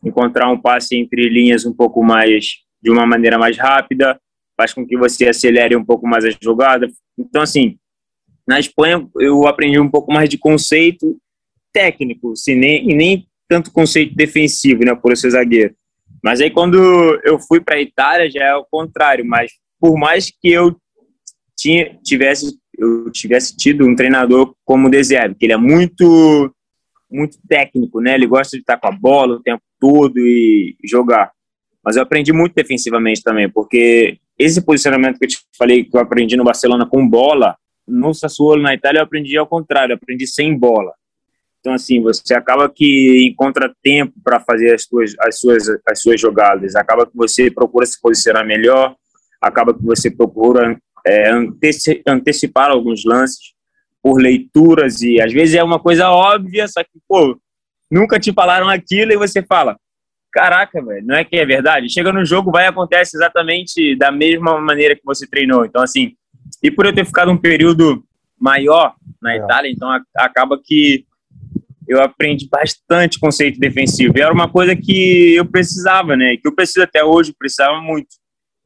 encontrar 0.03 0.51
um 0.51 0.59
passe 0.59 0.95
entre 0.95 1.27
linhas 1.29 1.65
um 1.65 1.73
pouco 1.73 2.03
mais 2.03 2.45
de 2.81 2.91
uma 2.91 3.05
maneira 3.05 3.37
mais 3.37 3.57
rápida, 3.57 4.19
faz 4.55 4.73
com 4.73 4.85
que 4.85 4.97
você 4.97 5.27
acelere 5.27 5.75
um 5.75 5.83
pouco 5.83 6.07
mais 6.07 6.23
a 6.23 6.29
jogada. 6.41 6.87
Então, 7.17 7.41
assim, 7.41 7.77
na 8.47 8.59
Espanha 8.59 9.05
eu 9.19 9.47
aprendi 9.47 9.79
um 9.79 9.89
pouco 9.89 10.13
mais 10.13 10.29
de 10.29 10.37
conceito 10.37 11.17
técnico, 11.73 12.31
assim, 12.31 12.55
nem, 12.55 12.89
e 12.89 12.95
nem 12.95 13.27
tanto 13.49 13.71
conceito 13.71 14.15
defensivo, 14.15 14.85
né, 14.85 14.95
por 14.95 15.15
ser 15.17 15.31
zagueiro. 15.31 15.75
Mas 16.23 16.39
aí 16.39 16.49
quando 16.49 16.77
eu 17.23 17.37
fui 17.39 17.59
para 17.59 17.75
a 17.75 17.81
Itália 17.81 18.29
já 18.29 18.43
é 18.43 18.55
o 18.55 18.65
contrário, 18.65 19.25
mas 19.25 19.51
por 19.79 19.97
mais 19.97 20.31
que 20.31 20.49
eu 20.49 20.75
tinha, 21.57 21.97
tivesse 22.03 22.57
eu 22.77 23.11
tivesse 23.11 23.55
tido 23.55 23.85
um 23.85 23.95
treinador 23.95 24.53
como 24.63 24.87
o 24.87 24.91
Deserve, 24.91 25.35
que 25.35 25.45
ele 25.45 25.53
é 25.53 25.57
muito 25.57 26.51
muito 27.09 27.37
técnico, 27.47 28.01
né? 28.01 28.15
Ele 28.15 28.27
gosta 28.27 28.57
de 28.57 28.61
estar 28.61 28.77
com 28.77 28.87
a 28.87 28.91
bola 28.91 29.35
o 29.35 29.41
tempo 29.41 29.61
todo 29.79 30.17
e 30.17 30.75
jogar. 30.83 31.31
Mas 31.83 31.95
eu 31.95 32.03
aprendi 32.03 32.33
muito 32.33 32.55
defensivamente 32.55 33.21
também, 33.21 33.49
porque 33.49 34.17
esse 34.37 34.61
posicionamento 34.61 35.17
que 35.17 35.25
eu 35.25 35.29
te 35.29 35.37
falei 35.57 35.83
que 35.83 35.95
eu 35.95 36.01
aprendi 36.01 36.35
no 36.35 36.43
Barcelona 36.43 36.85
com 36.85 37.07
bola, 37.07 37.55
no 37.87 38.13
Sassuolo 38.13 38.61
na 38.61 38.73
Itália 38.73 38.99
eu 38.99 39.03
aprendi 39.03 39.37
ao 39.37 39.47
contrário, 39.47 39.93
eu 39.93 39.97
aprendi 39.97 40.25
sem 40.27 40.57
bola. 40.57 40.93
Então, 41.59 41.73
assim, 41.73 42.01
você 42.01 42.35
acaba 42.35 42.69
que 42.69 43.27
encontra 43.27 43.73
tempo 43.81 44.13
para 44.23 44.39
fazer 44.39 44.75
as 44.75 44.83
suas, 44.83 45.15
as, 45.19 45.39
suas, 45.39 45.67
as 45.87 45.99
suas 45.99 46.21
jogadas, 46.21 46.75
acaba 46.75 47.07
que 47.07 47.15
você 47.15 47.49
procura 47.49 47.85
se 47.87 47.99
posicionar 47.99 48.45
melhor, 48.45 48.95
acaba 49.41 49.73
que 49.73 49.83
você 49.83 50.11
procura 50.11 50.79
é, 51.05 51.29
anteci 51.29 52.01
antecipar 52.07 52.69
alguns 52.71 53.05
lances 53.05 53.53
por 54.01 54.21
leituras 54.21 55.01
e 55.01 55.21
às 55.21 55.31
vezes 55.31 55.55
é 55.55 55.63
uma 55.63 55.79
coisa 55.79 56.09
óbvia, 56.09 56.67
só 56.67 56.83
que, 56.83 56.99
pô, 57.07 57.39
nunca 57.89 58.19
te 58.19 58.31
falaram 58.33 58.69
aquilo 58.69 59.11
e 59.11 59.17
você 59.17 59.41
fala, 59.41 59.77
caraca, 60.31 60.83
velho, 60.83 61.05
não 61.05 61.15
é 61.15 61.23
que 61.23 61.35
é 61.37 61.45
verdade? 61.45 61.89
Chega 61.89 62.11
no 62.11 62.25
jogo, 62.25 62.51
vai 62.51 62.67
acontece 62.67 63.15
exatamente 63.15 63.95
da 63.95 64.11
mesma 64.11 64.59
maneira 64.59 64.95
que 64.95 65.05
você 65.05 65.25
treinou. 65.27 65.65
Então, 65.65 65.81
assim, 65.81 66.13
e 66.61 66.69
por 66.69 66.85
eu 66.85 66.93
ter 66.93 67.05
ficado 67.05 67.31
um 67.31 67.37
período 67.37 68.03
maior 68.39 68.93
na 69.21 69.33
é. 69.33 69.37
Itália, 69.37 69.71
então 69.71 69.89
a, 69.89 70.01
acaba 70.17 70.59
que 70.63 71.05
eu 71.87 72.01
aprendi 72.01 72.47
bastante 72.49 73.19
conceito 73.19 73.59
defensivo. 73.59 74.17
E 74.17 74.21
era 74.21 74.33
uma 74.33 74.49
coisa 74.49 74.75
que 74.75 75.35
eu 75.35 75.45
precisava, 75.45 76.15
né? 76.15 76.35
Que 76.37 76.47
eu 76.47 76.55
preciso 76.55 76.83
até 76.83 77.03
hoje, 77.03 77.33
precisava 77.37 77.79
muito. 77.79 78.07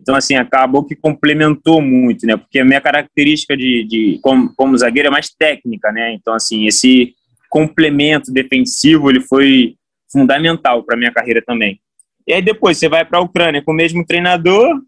Então, 0.02 0.16
assim, 0.16 0.36
acabou 0.36 0.86
que 0.86 0.96
complementou 0.96 1.82
muito, 1.82 2.26
né? 2.26 2.38
Porque 2.38 2.60
a 2.60 2.66
minha 2.66 2.80
característica 2.80 3.56
de, 3.56 3.84
de 3.84 4.20
como, 4.22 4.54
como 4.56 4.78
zagueiro 4.78 5.10
é 5.10 5.12
mais 5.12 5.30
técnica, 5.30 5.92
né? 5.92 6.14
Então, 6.14 6.34
assim, 6.34 6.66
esse 6.66 7.14
complemento 7.50 8.32
defensivo, 8.32 9.10
ele 9.10 9.22
foi 9.22 9.76
fundamental 10.12 10.84
para 10.84 10.98
minha 10.98 11.12
carreira 11.12 11.42
também. 11.46 11.80
E 12.26 12.34
aí 12.34 12.42
depois 12.42 12.78
você 12.78 12.88
vai 12.88 13.04
para 13.04 13.18
a 13.18 13.22
Ucrânia 13.22 13.62
com 13.62 13.72
o 13.72 13.76
mesmo 13.76 14.06
treinador. 14.06 14.82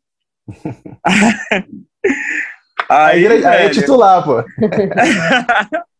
aí, 2.90 3.28
aí, 3.28 3.46
aí 3.46 3.66
é 3.66 3.70
titular, 3.70 4.24
pô. 4.24 4.44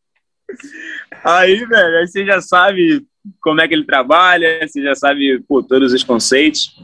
Aí, 1.24 1.66
velho, 1.66 1.98
aí 1.98 2.08
você 2.08 2.26
já 2.26 2.42
sabe 2.42 3.06
como 3.40 3.62
é 3.62 3.68
que 3.68 3.74
ele 3.74 3.86
trabalha, 3.86 4.68
você 4.68 4.82
já 4.82 4.96
sabe 4.96 5.40
pô, 5.48 5.62
todos 5.62 5.94
os 5.94 6.04
conceitos. 6.04 6.76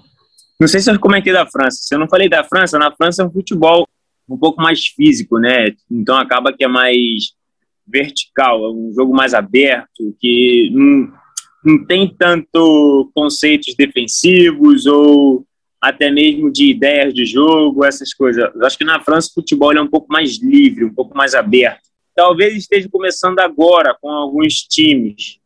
Não 0.60 0.68
sei 0.68 0.80
se 0.80 0.92
eu 0.92 1.00
comentei 1.00 1.32
da 1.32 1.46
França. 1.46 1.78
Se 1.82 1.94
eu 1.94 2.00
não 2.00 2.08
falei 2.08 2.28
da 2.28 2.44
França, 2.44 2.80
na 2.80 2.92
França 2.92 3.24
é 3.24 3.26
um 3.26 3.32
futebol 3.32 3.88
um 4.28 4.38
pouco 4.38 4.62
mais 4.62 4.88
físico, 4.88 5.40
né? 5.40 5.74
Então 5.90 6.18
acaba 6.18 6.52
que 6.52 6.64
é 6.64 6.68
mais 6.68 7.34
vertical, 7.86 8.66
é 8.66 8.72
um 8.72 8.92
jogo 8.94 9.16
mais 9.16 9.34
aberto, 9.34 10.16
que 10.20 10.70
não, 10.74 11.14
não 11.64 11.86
tem 11.86 12.14
tanto 12.14 13.10
conceitos 13.16 13.74
defensivos 13.76 14.86
ou 14.86 15.46
até 15.80 16.12
mesmo 16.12 16.52
de 16.52 16.72
ideias 16.72 17.14
de 17.14 17.24
jogo, 17.24 17.86
essas 17.86 18.14
coisas. 18.14 18.44
Acho 18.62 18.78
que 18.78 18.84
na 18.84 19.00
França 19.00 19.30
o 19.30 19.36
futebol 19.36 19.72
é 19.72 19.82
um 19.82 19.88
pouco 19.88 20.12
mais 20.12 20.42
livre, 20.42 20.84
um 20.84 20.94
pouco 20.94 21.16
mais 21.16 21.34
aberto 21.34 21.88
talvez 22.18 22.56
esteja 22.56 22.90
começando 22.90 23.40
agora 23.40 23.96
com 24.02 24.10
alguns 24.10 24.64
times, 24.64 25.40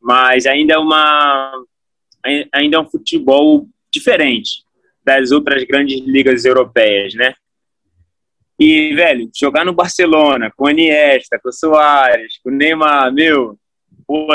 mas 0.00 0.46
ainda 0.46 0.74
é 0.74 0.78
uma 0.78 1.52
ainda 2.52 2.76
é 2.76 2.80
um 2.80 2.88
futebol 2.88 3.68
diferente 3.92 4.62
das 5.04 5.30
outras 5.30 5.64
grandes 5.64 6.00
ligas 6.00 6.44
europeias, 6.44 7.14
né? 7.14 7.34
E, 8.58 8.92
velho, 8.94 9.30
jogar 9.34 9.64
no 9.64 9.72
Barcelona, 9.72 10.52
com 10.56 10.64
o 10.64 10.70
Iniesta, 10.70 11.38
com 11.40 11.48
o 11.48 11.52
Soares, 11.52 12.38
com 12.42 12.50
o 12.50 12.52
Neymar, 12.52 13.12
meu, 13.12 13.56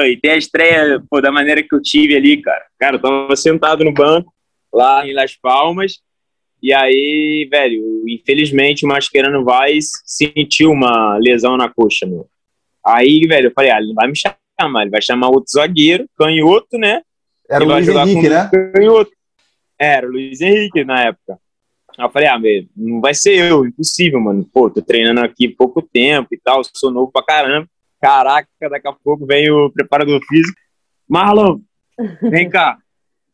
e 0.06 0.18
ter 0.18 0.32
a 0.32 0.38
estreia 0.38 1.04
pô, 1.10 1.20
da 1.20 1.32
maneira 1.32 1.62
que 1.62 1.76
eu 1.76 1.82
tive 1.82 2.16
ali, 2.16 2.42
cara. 2.42 2.66
Cara, 2.80 2.96
eu 2.96 3.02
tava 3.02 3.36
sentado 3.36 3.84
no 3.84 3.94
banco, 3.94 4.34
lá 4.74 5.06
em 5.06 5.14
Las 5.14 5.36
Palmas, 5.36 6.00
e 6.62 6.74
aí, 6.74 7.46
velho, 7.52 8.06
infelizmente 8.08 8.86
o 8.86 8.88
Mascherano 8.88 9.44
Vaz 9.44 9.90
sentiu 10.06 10.72
uma 10.72 11.18
lesão 11.18 11.58
na 11.58 11.68
coxa, 11.68 12.06
meu. 12.06 12.26
Aí, 12.86 13.28
velho, 13.28 13.48
eu 13.48 13.52
falei, 13.54 13.72
ah, 13.72 13.78
ele 13.78 13.88
não 13.88 13.96
vai 13.96 14.08
me 14.08 14.14
chamar, 14.16 14.82
ele 14.82 14.92
vai 14.92 15.02
chamar 15.02 15.28
outro 15.28 15.52
zagueiro, 15.52 16.08
canhoto, 16.18 16.78
né? 16.78 17.02
Era 17.50 17.66
o 17.66 17.68
Luiz 17.68 17.88
Henrique, 17.90 18.30
né? 18.30 18.50
Canhoto. 18.50 19.12
Era 19.84 20.08
o 20.08 20.12
Luiz 20.12 20.40
Henrique 20.40 20.84
na 20.84 21.04
época. 21.04 21.38
Aí 21.98 22.06
eu 22.06 22.10
falei, 22.10 22.28
ah, 22.28 22.40
meu, 22.40 22.66
não 22.76 23.02
vai 23.02 23.14
ser 23.14 23.38
eu, 23.38 23.66
impossível, 23.66 24.20
mano. 24.20 24.48
Pô, 24.52 24.70
tô 24.70 24.82
treinando 24.82 25.22
aqui 25.22 25.48
pouco 25.48 25.82
tempo 25.82 26.30
e 26.32 26.40
tal, 26.40 26.62
sou 26.74 26.92
novo 26.92 27.12
pra 27.12 27.24
caramba. 27.24 27.68
Caraca, 28.02 28.48
daqui 28.70 28.88
a 28.88 28.94
pouco 28.94 29.26
vem 29.26 29.52
o 29.52 29.70
preparador 29.70 30.20
físico. 30.28 30.58
Marlon, 31.08 31.60
vem 32.22 32.50
cá. 32.50 32.78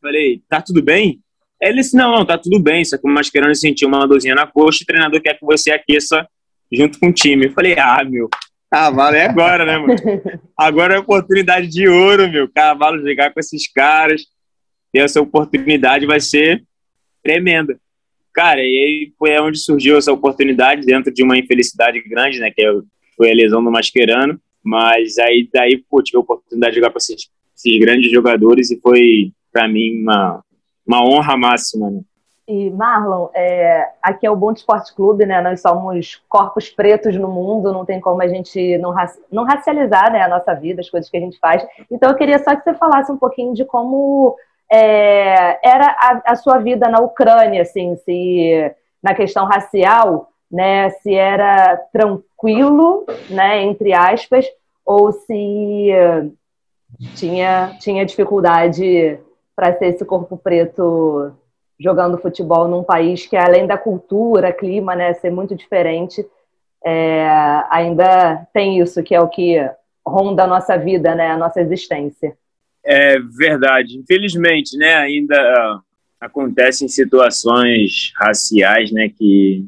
Falei, 0.00 0.42
tá 0.48 0.60
tudo 0.60 0.82
bem? 0.82 1.20
Ele 1.60 1.76
disse, 1.76 1.96
não, 1.96 2.12
não, 2.12 2.24
tá 2.24 2.38
tudo 2.38 2.58
bem, 2.58 2.84
só 2.84 2.96
que 2.96 3.06
o 3.06 3.10
Mascherano 3.10 3.54
sentiu 3.54 3.88
uma 3.88 4.06
dorzinha 4.06 4.34
na 4.34 4.46
coxa 4.46 4.78
e 4.80 4.84
o 4.84 4.86
treinador 4.86 5.20
quer 5.20 5.38
que 5.38 5.44
você 5.44 5.70
aqueça 5.70 6.26
junto 6.72 6.98
com 6.98 7.08
o 7.08 7.12
time. 7.12 7.46
Eu 7.46 7.52
falei, 7.52 7.78
ah, 7.78 8.02
meu, 8.04 8.28
cavalo 8.70 9.16
é 9.16 9.26
agora, 9.26 9.64
né, 9.64 9.78
mano? 9.78 9.94
Agora 10.56 10.94
é 10.94 10.98
oportunidade 10.98 11.68
de 11.68 11.88
ouro, 11.88 12.30
meu. 12.30 12.48
Cavalo 12.48 13.06
jogar 13.06 13.32
com 13.32 13.40
esses 13.40 13.70
caras. 13.70 14.22
E 14.92 14.98
essa 14.98 15.20
oportunidade 15.20 16.06
vai 16.06 16.20
ser 16.20 16.64
tremenda. 17.22 17.78
Cara, 18.32 18.60
e 18.60 18.64
aí 18.64 19.12
foi 19.18 19.38
onde 19.40 19.58
surgiu 19.58 19.98
essa 19.98 20.12
oportunidade, 20.12 20.86
dentro 20.86 21.12
de 21.12 21.22
uma 21.22 21.36
infelicidade 21.36 22.00
grande, 22.08 22.38
né? 22.38 22.50
Que 22.50 22.62
foi 23.16 23.30
a 23.30 23.34
lesão 23.34 23.62
do 23.62 23.70
Mascherano. 23.70 24.40
Mas 24.62 25.18
aí, 25.18 25.48
daí, 25.52 25.82
pô, 25.90 26.02
tive 26.02 26.18
a 26.18 26.20
oportunidade 26.20 26.74
de 26.74 26.80
jogar 26.80 26.92
com 26.92 26.98
esses, 26.98 27.30
esses 27.56 27.80
grandes 27.80 28.10
jogadores 28.10 28.70
e 28.70 28.80
foi, 28.80 29.32
para 29.52 29.66
mim, 29.66 30.02
uma, 30.02 30.42
uma 30.86 31.04
honra 31.04 31.36
máxima, 31.36 31.90
né? 31.90 32.00
E, 32.46 32.68
Marlon, 32.68 33.28
é, 33.32 33.90
aqui 34.02 34.26
é 34.26 34.30
o 34.30 34.34
Bom 34.34 34.50
Esporte 34.50 34.92
Clube, 34.92 35.24
né? 35.24 35.40
Nós 35.40 35.60
somos 35.60 36.20
corpos 36.28 36.68
pretos 36.68 37.14
no 37.14 37.28
mundo, 37.28 37.72
não 37.72 37.84
tem 37.84 38.00
como 38.00 38.20
a 38.20 38.26
gente 38.26 38.76
não, 38.78 38.92
não 39.30 39.44
racializar 39.44 40.12
né, 40.12 40.22
a 40.22 40.28
nossa 40.28 40.52
vida, 40.54 40.80
as 40.80 40.90
coisas 40.90 41.08
que 41.08 41.16
a 41.16 41.20
gente 41.20 41.38
faz. 41.38 41.64
Então, 41.88 42.10
eu 42.10 42.16
queria 42.16 42.42
só 42.42 42.56
que 42.56 42.64
você 42.64 42.74
falasse 42.74 43.12
um 43.12 43.16
pouquinho 43.16 43.54
de 43.54 43.64
como 43.64 44.36
é, 44.70 45.58
era 45.68 45.86
a, 45.86 46.32
a, 46.32 46.36
sua 46.36 46.58
vida 46.58 46.88
na 46.88 47.00
Ucrânia, 47.00 47.62
assim, 47.62 47.96
se 47.96 48.72
na 49.02 49.14
questão 49.14 49.44
racial, 49.44 50.30
né, 50.50 50.90
se 50.90 51.14
era 51.14 51.76
tranquilo, 51.92 53.04
né, 53.28 53.62
entre 53.62 53.92
aspas, 53.92 54.46
ou 54.84 55.12
se 55.12 55.90
tinha, 57.16 57.76
tinha 57.80 58.06
dificuldade 58.06 59.18
para 59.56 59.76
ser 59.76 59.86
esse 59.86 60.04
corpo 60.04 60.36
preto 60.36 61.32
jogando 61.78 62.18
futebol 62.18 62.68
num 62.68 62.82
país 62.84 63.26
que, 63.26 63.36
além 63.36 63.66
da 63.66 63.78
cultura, 63.78 64.52
clima, 64.52 64.94
né, 64.94 65.14
ser 65.14 65.30
muito 65.30 65.54
diferente, 65.56 66.24
é, 66.84 67.26
ainda 67.70 68.46
tem 68.52 68.78
isso 68.78 69.02
que 69.02 69.14
é 69.14 69.20
o 69.20 69.28
que 69.28 69.56
ronda 70.06 70.44
a 70.44 70.46
nossa 70.46 70.76
vida, 70.76 71.14
né, 71.14 71.30
a 71.30 71.36
nossa 71.36 71.60
existência. 71.60 72.36
É 72.92 73.20
verdade. 73.20 73.96
Infelizmente, 73.96 74.76
né, 74.76 74.96
ainda 74.96 75.80
acontecem 76.20 76.88
situações 76.88 78.10
raciais, 78.16 78.90
né, 78.90 79.08
que, 79.08 79.64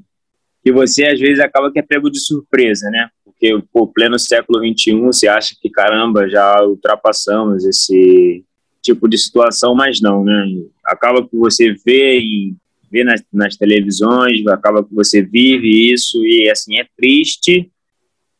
que 0.65 0.73
você 0.73 1.05
às 1.07 1.21
vezes 1.21 1.39
acaba 1.39 1.71
que 1.71 1.79
é 1.79 1.83
pego 1.83 2.11
de 2.11 2.19
surpresa, 2.19 2.91
né? 2.91 3.09
Porque, 3.25 3.55
o 3.73 3.87
pleno 3.87 4.19
século 4.19 4.59
XXI, 4.59 5.01
você 5.01 5.29
acha 5.29 5.55
que, 5.61 5.71
caramba, 5.71 6.29
já 6.29 6.65
ultrapassamos 6.65 7.65
esse 7.65 8.45
tipo 8.83 9.09
de 9.09 9.17
situação, 9.17 9.73
mas 9.73 10.01
não, 10.01 10.25
né? 10.25 10.45
Acaba 10.85 11.25
que 11.25 11.37
você 11.37 11.73
vê 11.87 12.19
e 12.19 12.57
vê 12.91 13.05
nas, 13.05 13.23
nas 13.33 13.57
televisões, 13.57 14.45
acaba 14.49 14.83
que 14.85 14.93
você 14.93 15.23
vive 15.23 15.93
isso 15.93 16.25
e, 16.25 16.51
assim, 16.51 16.77
é 16.81 16.87
triste. 16.97 17.71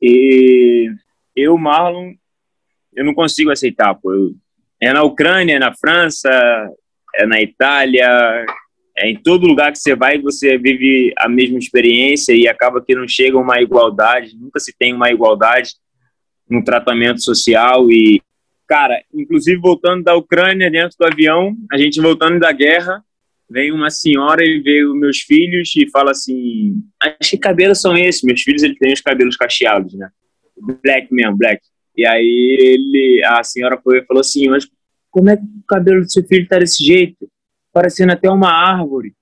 E 0.01 0.91
eu, 1.37 1.57
Marlon, 1.57 2.15
eu 2.95 3.05
não 3.05 3.15
consigo 3.15 3.51
aceitar, 3.53 3.95
pô. 3.95 4.13
Eu, 4.13 4.35
é 4.83 4.93
na 4.93 5.05
Ucrânia, 5.05 5.55
é 5.55 5.59
na 5.61 5.73
França, 5.73 6.29
é 7.15 7.25
na 7.25 7.41
Itália, 7.41 8.45
é 8.99 9.09
em 9.09 9.15
todo 9.15 9.47
lugar 9.47 9.71
que 9.71 9.79
você 9.79 9.95
vai, 9.95 10.19
você 10.19 10.59
vive 10.59 11.15
a 11.19 11.29
mesma 11.29 11.57
experiência 11.57 12.35
e 12.35 12.49
acaba 12.49 12.83
que 12.85 12.93
não 12.93 13.07
chega 13.07 13.39
uma 13.39 13.63
igualdade, 13.63 14.37
nunca 14.37 14.59
se 14.59 14.77
tem 14.77 14.93
uma 14.93 15.09
igualdade 15.09 15.75
no 16.51 16.65
tratamento 16.65 17.23
social 17.23 17.89
e, 17.93 18.21
cara, 18.67 19.01
inclusive 19.15 19.61
voltando 19.61 20.03
da 20.03 20.17
Ucrânia 20.17 20.69
dentro 20.69 20.97
do 20.99 21.07
avião, 21.07 21.55
a 21.71 21.79
gente 21.79 22.01
voltando 22.01 22.41
da 22.41 22.51
guerra, 22.51 23.05
vem 23.49 23.71
uma 23.71 23.89
senhora 23.89 24.43
e 24.45 24.85
os 24.85 24.99
meus 24.99 25.21
filhos 25.21 25.77
e 25.77 25.89
fala 25.91 26.11
assim, 26.11 26.75
acho 27.01 27.31
que 27.31 27.39
cabelos 27.39 27.81
são 27.81 27.97
esses, 27.97 28.23
meus 28.23 28.43
filhos 28.43 28.65
eles 28.65 28.79
têm 28.79 28.93
os 28.93 29.01
cabelos 29.01 29.37
cacheados, 29.37 29.95
né, 29.95 30.11
black 30.83 31.07
mesmo, 31.15 31.37
black, 31.37 31.63
e 31.97 32.07
aí 32.07 32.57
ele, 32.59 33.23
a 33.25 33.45
senhora 33.45 33.81
foi 33.83 33.99
e 33.99 34.05
falou 34.05 34.21
assim, 34.21 34.49
mas 34.49 34.69
como 35.11 35.29
é 35.29 35.37
que 35.37 35.43
o 35.43 35.67
cabelo 35.69 36.01
do 36.01 36.11
seu 36.11 36.25
filho 36.27 36.49
tá 36.49 36.59
desse 36.59 36.83
jeito? 36.83 37.31
Parecendo 37.73 38.13
até 38.13 38.31
uma 38.31 38.51
árvore. 38.51 39.15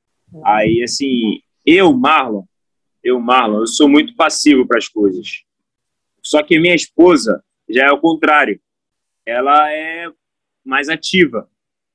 Aí, 0.44 0.82
assim, 0.82 1.40
eu, 1.66 1.92
Marlon, 1.92 2.44
eu, 3.02 3.18
Marlon, 3.18 3.60
eu 3.60 3.66
sou 3.66 3.88
muito 3.88 4.14
passivo 4.14 4.66
para 4.66 4.78
as 4.78 4.88
coisas. 4.88 5.42
Só 6.22 6.42
que 6.42 6.60
minha 6.60 6.74
esposa 6.74 7.42
já 7.68 7.86
é 7.86 7.90
o 7.90 8.00
contrário. 8.00 8.60
Ela 9.26 9.72
é 9.72 10.06
mais 10.64 10.88
ativa. 10.88 11.48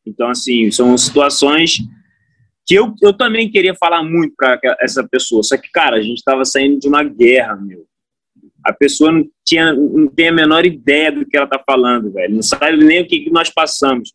Então, 0.05 0.30
assim, 0.30 0.69
são 0.71 0.97
situações 0.97 1.78
que 2.65 2.76
eu, 2.76 2.93
eu 3.01 3.13
também 3.13 3.49
queria 3.49 3.76
falar 3.76 4.03
muito 4.03 4.36
para 4.36 4.59
essa 4.82 5.07
pessoa. 5.07 5.41
Só 5.41 5.57
que, 5.57 5.69
cara, 5.71 5.97
a 5.97 6.01
gente 6.01 6.17
estava 6.17 6.43
saindo 6.43 6.80
de 6.80 6.88
uma 6.88 7.03
guerra, 7.03 7.55
meu 7.55 7.88
a 8.66 8.74
pessoa 8.74 9.11
não, 9.11 9.24
tinha, 9.45 9.72
não 9.74 10.07
tem 10.07 10.30
a 10.30 10.34
menor 10.34 10.66
ideia 10.66 11.11
do 11.11 11.24
que 11.24 11.38
ela 11.38 11.45
está 11.45 11.61
falando, 11.63 12.11
velho. 12.11 12.34
Não 12.34 12.41
sabe 12.41 12.78
nem 12.78 13.01
o 13.01 13.07
que, 13.07 13.20
que 13.20 13.30
nós 13.30 13.49
passamos. 13.51 14.11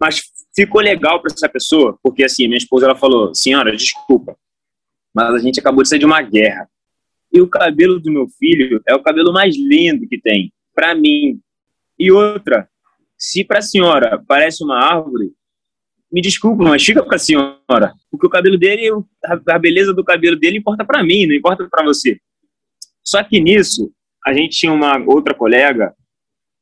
Mas 0.00 0.22
ficou 0.54 0.80
legal 0.80 1.20
para 1.20 1.34
essa 1.34 1.48
pessoa, 1.48 1.98
porque 2.00 2.22
assim, 2.22 2.46
minha 2.46 2.58
esposa 2.58 2.86
ela 2.86 2.94
falou: 2.94 3.34
Senhora, 3.34 3.74
desculpa, 3.74 4.36
mas 5.12 5.34
a 5.34 5.38
gente 5.38 5.58
acabou 5.58 5.82
de 5.82 5.88
sair 5.88 5.98
de 5.98 6.06
uma 6.06 6.22
guerra. 6.22 6.68
E 7.32 7.40
o 7.40 7.48
cabelo 7.48 7.98
do 7.98 8.12
meu 8.12 8.28
filho 8.28 8.80
é 8.86 8.94
o 8.94 9.02
cabelo 9.02 9.32
mais 9.32 9.56
lindo 9.56 10.06
que 10.06 10.20
tem, 10.20 10.52
para 10.72 10.94
mim. 10.94 11.40
E 11.98 12.12
outra, 12.12 12.68
se 13.18 13.42
para 13.42 13.58
a 13.58 13.62
senhora 13.62 14.22
parece 14.28 14.62
uma 14.62 14.78
árvore, 14.78 15.32
me 16.12 16.20
desculpa, 16.20 16.62
mas 16.62 16.84
fica 16.84 17.02
para 17.02 17.16
a 17.16 17.18
senhora, 17.18 17.94
porque 18.10 18.26
o 18.26 18.30
cabelo 18.30 18.56
dele, 18.56 18.88
a 19.24 19.58
beleza 19.58 19.92
do 19.92 20.04
cabelo 20.04 20.36
dele 20.36 20.58
importa 20.58 20.84
para 20.84 21.02
mim, 21.02 21.26
não 21.26 21.34
importa 21.34 21.66
para 21.68 21.84
você. 21.84 22.20
Só 23.06 23.22
que 23.22 23.40
nisso, 23.40 23.92
a 24.26 24.34
gente 24.34 24.58
tinha 24.58 24.72
uma 24.72 24.98
outra 25.06 25.32
colega, 25.32 25.94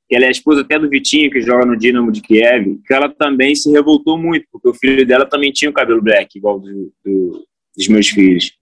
que 0.07 0.15
ela 0.15 0.27
é 0.27 0.29
a 0.29 0.33
esposa 0.33 0.61
até 0.61 0.79
do 0.79 0.91
Vitinho, 0.91 1.31
que 1.31 1.41
joga 1.41 1.65
no 1.65 1.77
Dinamo 1.77 2.13
de 2.13 2.21
Kiev, 2.21 2.79
que 2.87 2.93
ela 2.93 3.09
também 3.09 3.55
se 3.55 3.71
revoltou 3.71 4.19
muito, 4.19 4.47
porque 4.53 4.69
o 4.69 4.75
filho 4.75 5.07
dela 5.07 5.25
também 5.25 5.51
tinha 5.51 5.71
o 5.71 5.75
cabelo 5.75 6.03
black, 6.03 6.37
igual 6.37 6.61
do, 6.61 6.93
do, 7.03 7.47
dos 7.75 7.89
meus 7.89 8.09
filhos. 8.09 8.53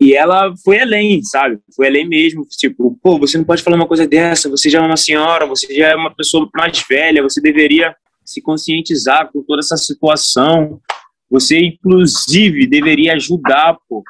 E 0.00 0.14
ela 0.14 0.54
foi 0.64 0.78
além, 0.78 1.20
sabe? 1.24 1.58
Foi 1.74 1.88
além 1.88 2.08
mesmo. 2.08 2.46
Tipo, 2.48 2.96
pô, 3.02 3.18
você 3.18 3.36
não 3.36 3.44
pode 3.44 3.64
falar 3.64 3.74
uma 3.74 3.88
coisa 3.88 4.06
dessa, 4.06 4.48
você 4.48 4.70
já 4.70 4.78
é 4.78 4.86
uma 4.86 4.96
senhora, 4.96 5.44
você 5.44 5.74
já 5.74 5.88
é 5.88 5.96
uma 5.96 6.14
pessoa 6.14 6.48
mais 6.54 6.80
velha, 6.88 7.20
você 7.20 7.40
deveria 7.40 7.96
se 8.24 8.40
conscientizar 8.40 9.28
com 9.32 9.42
toda 9.42 9.58
essa 9.58 9.76
situação. 9.76 10.80
Você, 11.28 11.58
inclusive, 11.58 12.68
deveria 12.68 13.14
ajudar, 13.14 13.76
pô, 13.88 14.04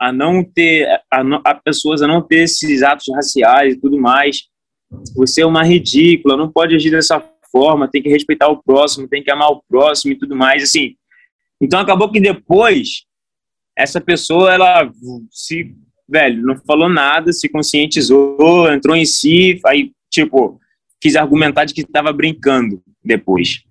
a 0.00 0.12
não 0.12 0.42
ter, 0.42 0.88
a, 1.12 1.20
a 1.44 1.54
pessoas 1.54 2.00
a 2.00 2.08
não 2.08 2.22
ter 2.22 2.44
esses 2.44 2.82
atos 2.82 3.06
raciais 3.14 3.74
e 3.74 3.80
tudo 3.80 3.98
mais. 3.98 4.48
Você 5.14 5.42
é 5.42 5.46
uma 5.46 5.62
ridícula, 5.62 6.36
não 6.36 6.50
pode 6.50 6.74
agir 6.74 6.90
dessa 6.90 7.22
forma, 7.52 7.88
tem 7.88 8.02
que 8.02 8.08
respeitar 8.08 8.48
o 8.48 8.62
próximo, 8.62 9.08
tem 9.08 9.22
que 9.22 9.30
amar 9.30 9.50
o 9.50 9.62
próximo 9.68 10.12
e 10.12 10.18
tudo 10.18 10.34
mais, 10.34 10.62
assim. 10.62 10.94
Então 11.60 11.78
acabou 11.78 12.10
que 12.10 12.20
depois 12.20 13.04
essa 13.76 14.00
pessoa 14.00 14.52
ela 14.52 14.90
se, 15.30 15.74
velho, 16.08 16.42
não 16.42 16.56
falou 16.56 16.88
nada, 16.88 17.32
se 17.32 17.48
conscientizou, 17.48 18.72
entrou 18.72 18.96
em 18.96 19.04
si, 19.04 19.60
aí 19.66 19.92
tipo, 20.10 20.58
quis 21.00 21.14
argumentar 21.14 21.64
de 21.64 21.74
que 21.74 21.82
estava 21.82 22.12
brincando 22.12 22.82
depois. 23.04 23.62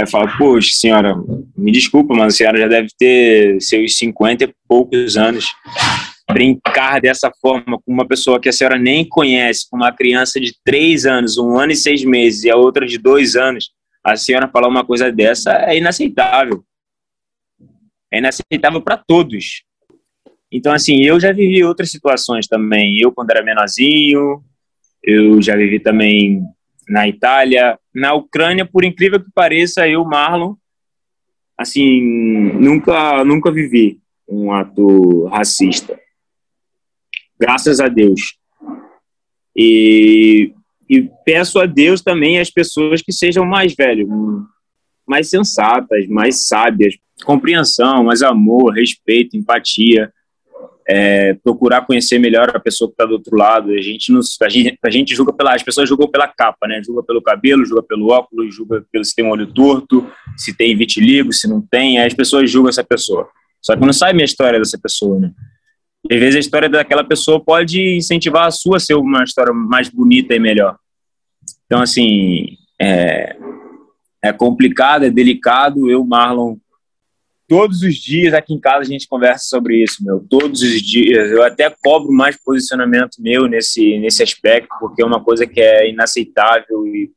Aí 0.00 0.04
eu 0.04 0.08
falo, 0.08 0.30
poxa, 0.38 0.70
senhora, 0.72 1.14
me 1.54 1.70
desculpa, 1.70 2.14
mas 2.14 2.32
a 2.32 2.36
senhora 2.38 2.58
já 2.58 2.68
deve 2.68 2.88
ter 2.98 3.60
seus 3.60 3.98
50 3.98 4.44
e 4.44 4.54
poucos 4.66 5.18
anos. 5.18 5.52
brincar 6.32 7.00
dessa 7.00 7.30
forma 7.38 7.78
com 7.84 7.92
uma 7.92 8.06
pessoa 8.06 8.40
que 8.40 8.48
a 8.48 8.52
senhora 8.52 8.78
nem 8.78 9.04
conhece, 9.06 9.68
com 9.68 9.76
uma 9.76 9.92
criança 9.92 10.40
de 10.40 10.54
três 10.64 11.04
anos, 11.04 11.36
um 11.36 11.58
ano 11.58 11.72
e 11.72 11.76
seis 11.76 12.02
meses, 12.02 12.44
e 12.44 12.50
a 12.50 12.56
outra 12.56 12.86
de 12.86 12.96
dois 12.96 13.36
anos, 13.36 13.72
a 14.02 14.16
senhora 14.16 14.48
falar 14.48 14.68
uma 14.68 14.84
coisa 14.84 15.12
dessa 15.12 15.52
é 15.66 15.76
inaceitável. 15.76 16.64
É 18.10 18.18
inaceitável 18.18 18.80
para 18.80 18.96
todos. 18.96 19.64
Então, 20.50 20.72
assim, 20.72 21.02
eu 21.02 21.20
já 21.20 21.30
vivi 21.30 21.62
outras 21.62 21.90
situações 21.90 22.46
também. 22.46 22.98
Eu, 22.98 23.12
quando 23.12 23.30
era 23.32 23.44
menorzinho, 23.44 24.42
eu 25.02 25.42
já 25.42 25.56
vivi 25.56 25.78
também 25.78 26.42
na 26.90 27.06
Itália. 27.06 27.78
Na 27.94 28.14
Ucrânia, 28.14 28.66
por 28.66 28.84
incrível 28.84 29.20
que 29.20 29.30
pareça, 29.32 29.88
eu, 29.88 30.04
Marlon, 30.04 30.54
assim, 31.56 32.00
nunca, 32.54 33.24
nunca 33.24 33.52
vivi 33.52 34.00
um 34.28 34.52
ato 34.52 35.26
racista. 35.26 35.98
Graças 37.38 37.80
a 37.80 37.86
Deus. 37.86 38.36
E, 39.56 40.52
e 40.88 41.08
peço 41.24 41.60
a 41.60 41.66
Deus 41.66 42.02
também 42.02 42.40
as 42.40 42.50
pessoas 42.50 43.02
que 43.02 43.12
sejam 43.12 43.44
mais 43.44 43.74
velhos, 43.74 44.08
mais 45.06 45.30
sensatas, 45.30 46.06
mais 46.08 46.46
sábias, 46.46 46.96
compreensão, 47.24 48.04
mais 48.04 48.22
amor, 48.22 48.72
respeito, 48.72 49.36
empatia 49.36 50.12
é, 50.92 51.34
procurar 51.34 51.86
conhecer 51.86 52.18
melhor 52.18 52.50
a 52.52 52.58
pessoa 52.58 52.88
que 52.88 52.94
está 52.94 53.04
do 53.04 53.12
outro 53.12 53.36
lado. 53.36 53.70
A 53.70 53.80
gente, 53.80 54.10
não, 54.10 54.18
a 54.42 54.48
gente, 54.48 54.76
a 54.84 54.90
gente 54.90 55.14
julga 55.14 55.32
pela, 55.32 55.54
as 55.54 55.62
pessoas 55.62 55.88
julgam 55.88 56.10
pela 56.10 56.26
capa, 56.26 56.66
né? 56.66 56.82
Julga 56.84 57.04
pelo 57.04 57.22
cabelo, 57.22 57.64
julga 57.64 57.82
pelo 57.84 58.08
óculos, 58.08 58.52
julga 58.52 58.84
pelo 58.90 59.04
se 59.04 59.14
tem 59.14 59.24
um 59.24 59.30
olho 59.30 59.46
torto, 59.46 60.10
se 60.36 60.52
tem 60.52 60.76
vitiligo, 60.76 61.32
se 61.32 61.46
não 61.46 61.60
tem. 61.62 62.00
Aí 62.00 62.08
as 62.08 62.14
pessoas 62.14 62.50
julgam 62.50 62.70
essa 62.70 62.82
pessoa. 62.82 63.28
Só 63.62 63.76
que 63.76 63.86
não 63.86 63.92
sabe 63.92 64.20
a 64.20 64.24
história 64.24 64.58
dessa 64.58 64.78
pessoa, 64.82 65.20
né? 65.20 65.30
E, 66.10 66.14
às 66.14 66.20
vezes 66.20 66.36
a 66.36 66.40
história 66.40 66.68
daquela 66.68 67.04
pessoa 67.04 67.38
pode 67.38 67.96
incentivar 67.96 68.46
a 68.46 68.50
sua 68.50 68.78
a 68.78 68.80
ser 68.80 68.94
uma 68.94 69.22
história 69.22 69.52
mais 69.52 69.88
bonita 69.88 70.34
e 70.34 70.40
melhor. 70.40 70.76
Então, 71.66 71.80
assim, 71.80 72.56
é, 72.80 73.36
é 74.24 74.32
complicado, 74.32 75.04
é 75.04 75.10
delicado. 75.10 75.88
Eu, 75.88 76.04
Marlon, 76.04 76.56
todos 77.50 77.82
os 77.82 77.96
dias 77.96 78.32
aqui 78.32 78.54
em 78.54 78.60
casa 78.60 78.82
a 78.82 78.84
gente 78.84 79.08
conversa 79.08 79.46
sobre 79.48 79.82
isso, 79.82 80.04
meu. 80.04 80.24
Todos 80.30 80.62
os 80.62 80.80
dias. 80.80 81.32
Eu 81.32 81.42
até 81.42 81.68
cobro 81.68 82.12
mais 82.12 82.40
posicionamento 82.40 83.16
meu 83.18 83.48
nesse, 83.48 83.98
nesse 83.98 84.22
aspecto, 84.22 84.68
porque 84.78 85.02
é 85.02 85.04
uma 85.04 85.20
coisa 85.20 85.44
que 85.44 85.60
é 85.60 85.90
inaceitável. 85.90 86.86
E, 86.86 87.10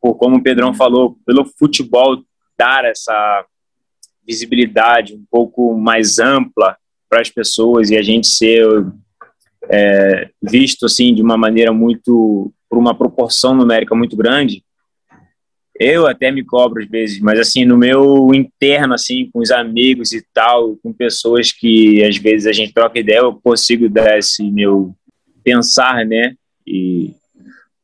por 0.00 0.14
como 0.14 0.36
o 0.36 0.42
Pedrão 0.42 0.72
falou, 0.72 1.18
pelo 1.26 1.44
futebol 1.58 2.22
dar 2.56 2.84
essa 2.84 3.44
visibilidade 4.24 5.14
um 5.14 5.24
pouco 5.28 5.76
mais 5.76 6.20
ampla 6.20 6.76
para 7.08 7.20
as 7.20 7.28
pessoas 7.28 7.90
e 7.90 7.96
a 7.96 8.02
gente 8.02 8.28
ser 8.28 8.64
é, 9.68 10.30
visto 10.40 10.86
assim 10.86 11.12
de 11.12 11.22
uma 11.22 11.36
maneira 11.36 11.72
muito 11.72 12.52
por 12.70 12.78
uma 12.78 12.96
proporção 12.96 13.52
numérica 13.52 13.96
muito 13.96 14.16
grande 14.16 14.62
eu 15.78 16.06
até 16.06 16.30
me 16.30 16.44
cobro 16.44 16.82
às 16.82 16.88
vezes, 16.88 17.20
mas 17.20 17.38
assim, 17.38 17.64
no 17.64 17.76
meu 17.76 18.30
interno, 18.34 18.94
assim, 18.94 19.28
com 19.32 19.40
os 19.40 19.50
amigos 19.50 20.12
e 20.12 20.24
tal, 20.32 20.76
com 20.82 20.92
pessoas 20.92 21.52
que 21.52 22.02
às 22.04 22.16
vezes 22.16 22.46
a 22.46 22.52
gente 22.52 22.72
troca 22.72 22.98
ideia, 22.98 23.18
eu 23.18 23.34
consigo 23.34 23.88
dar 23.88 24.18
esse 24.18 24.42
meu 24.50 24.94
pensar, 25.44 26.04
né? 26.04 26.34
E 26.66 27.14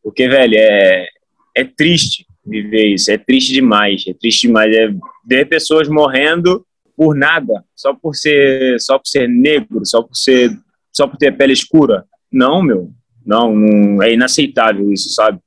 porque, 0.03 0.29
velho, 0.29 0.55
é, 0.57 1.09
é 1.55 1.65
triste 1.65 2.27
viver 2.45 2.95
isso, 2.95 3.11
é 3.11 3.17
triste 3.17 3.53
demais, 3.53 4.05
é 4.07 4.13
triste 4.13 4.49
demais. 4.49 4.75
É 4.75 4.93
ver 5.25 5.47
pessoas 5.47 5.89
morrendo 5.89 6.67
por 6.97 7.15
nada, 7.15 7.65
só 7.75 7.95
por 7.95 8.15
ser, 8.15 8.81
só 8.81 8.99
por 8.99 9.07
ser 9.07 9.29
negro, 9.29 9.87
só 9.87 10.03
por 10.03 10.15
ser, 10.15 10.51
só 10.93 11.07
por 11.07 11.17
ter 11.17 11.37
pele 11.37 11.53
escura. 11.53 12.05
Não, 12.31 12.63
meu, 12.63 12.91
não, 13.25 13.55
não 13.55 14.03
é 14.03 14.13
inaceitável 14.13 14.93
isso, 14.93 15.11
sabe? 15.11 15.39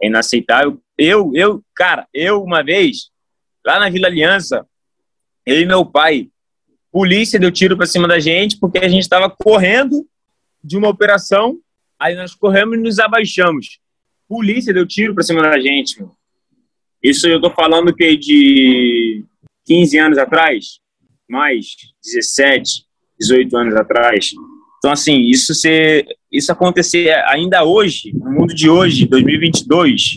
É 0.00 0.06
inaceitável 0.06 0.80
eu, 0.98 1.30
eu, 1.34 1.62
cara, 1.74 2.06
eu 2.12 2.42
uma 2.42 2.62
vez, 2.62 3.10
lá 3.64 3.78
na 3.78 3.90
Vila 3.90 4.06
Aliança, 4.06 4.66
eu 5.44 5.60
e 5.60 5.66
meu 5.66 5.84
pai, 5.84 6.28
polícia 6.90 7.38
deu 7.38 7.50
tiro 7.50 7.76
para 7.76 7.86
cima 7.86 8.08
da 8.08 8.18
gente 8.18 8.58
porque 8.58 8.78
a 8.78 8.88
gente 8.88 9.02
estava 9.02 9.28
correndo 9.28 10.06
de 10.62 10.76
uma 10.76 10.88
operação, 10.88 11.58
aí 11.98 12.14
nós 12.14 12.34
corremos 12.34 12.76
e 12.76 12.80
nos 12.80 12.98
abaixamos. 12.98 13.78
Polícia 14.28 14.72
deu 14.74 14.86
tiro 14.86 15.14
para 15.14 15.22
cima 15.22 15.42
da 15.42 15.58
gente. 15.60 16.00
Meu. 16.00 16.10
Isso 17.02 17.28
eu 17.28 17.40
tô 17.40 17.50
falando 17.50 17.94
que 17.94 18.16
de 18.16 19.24
15 19.66 19.98
anos 19.98 20.18
atrás, 20.18 20.80
mais 21.28 21.66
17, 22.04 22.84
18 23.20 23.56
anos 23.56 23.76
atrás. 23.76 24.30
Então 24.78 24.90
assim, 24.90 25.20
isso 25.20 25.54
ser 25.54 26.06
isso 26.32 26.50
acontecer 26.50 27.12
ainda 27.26 27.64
hoje, 27.64 28.12
no 28.12 28.32
mundo 28.32 28.54
de 28.54 28.68
hoje, 28.68 29.06
2022, 29.06 30.16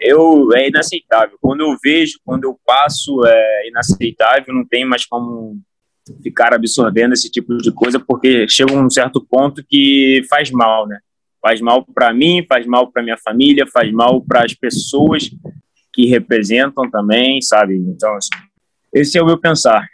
eu 0.00 0.52
é 0.54 0.68
inaceitável. 0.68 1.36
Quando 1.40 1.60
eu 1.60 1.76
vejo, 1.82 2.18
quando 2.24 2.44
eu 2.44 2.58
passo, 2.64 3.24
é 3.26 3.68
inaceitável. 3.68 4.54
Não 4.54 4.64
tem 4.64 4.84
mais 4.84 5.06
como 5.06 5.58
ficar 6.22 6.52
absorvendo 6.52 7.12
esse 7.12 7.30
tipo 7.30 7.56
de 7.56 7.72
coisa, 7.72 7.98
porque 7.98 8.46
chega 8.48 8.74
um 8.74 8.90
certo 8.90 9.24
ponto 9.24 9.64
que 9.66 10.22
faz 10.28 10.50
mal, 10.50 10.86
né? 10.86 10.98
Faz 11.40 11.60
mal 11.60 11.84
para 11.84 12.12
mim, 12.12 12.44
faz 12.48 12.66
mal 12.66 12.90
para 12.90 13.02
minha 13.02 13.18
família, 13.18 13.66
faz 13.66 13.90
mal 13.92 14.20
para 14.20 14.44
as 14.44 14.54
pessoas 14.54 15.30
que 15.92 16.06
representam 16.06 16.90
também, 16.90 17.40
sabe? 17.40 17.76
Então, 17.76 18.14
assim, 18.16 18.30
esse 18.92 19.16
é 19.18 19.22
o 19.22 19.26
meu 19.26 19.38
pensar. 19.38 19.86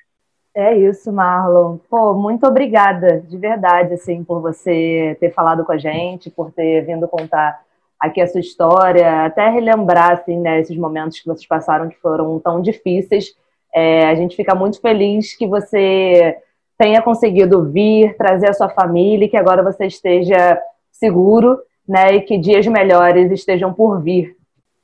É 0.55 0.77
isso, 0.77 1.13
Marlon. 1.13 1.79
Pô, 1.89 2.15
muito 2.15 2.47
obrigada, 2.47 3.21
de 3.21 3.37
verdade, 3.37 3.95
assim, 3.95 4.25
por 4.25 4.41
você 4.41 5.17
ter 5.21 5.33
falado 5.33 5.65
com 5.65 5.73
a 5.73 5.79
gente, 5.79 6.31
por 6.31 6.51
ter 6.51 6.85
vindo 6.85 7.07
contar 7.07 7.61
aqui 8.01 8.21
a 8.21 8.27
sua 8.27 8.41
história, 8.41 9.27
até 9.27 9.49
relembrar 9.51 10.13
assim, 10.13 10.39
né, 10.41 10.61
esses 10.61 10.77
momentos 10.77 11.21
que 11.21 11.27
vocês 11.27 11.47
passaram 11.47 11.89
que 11.89 11.97
foram 12.01 12.39
tão 12.41 12.63
difíceis. 12.63 13.35
É, 13.75 14.07
a 14.07 14.15
gente 14.15 14.35
fica 14.35 14.55
muito 14.55 14.81
feliz 14.81 15.37
que 15.37 15.47
você 15.47 16.37
tenha 16.79 17.03
conseguido 17.03 17.71
vir, 17.71 18.17
trazer 18.17 18.49
a 18.49 18.55
sua 18.55 18.71
família, 18.71 19.27
e 19.27 19.29
que 19.29 19.37
agora 19.37 19.63
você 19.63 19.87
esteja 19.87 20.59
seguro, 20.91 21.59
né, 21.87 22.15
e 22.15 22.21
que 22.23 22.39
dias 22.39 22.67
melhores 22.67 23.31
estejam 23.31 23.73
por 23.73 24.03
vir. 24.03 24.35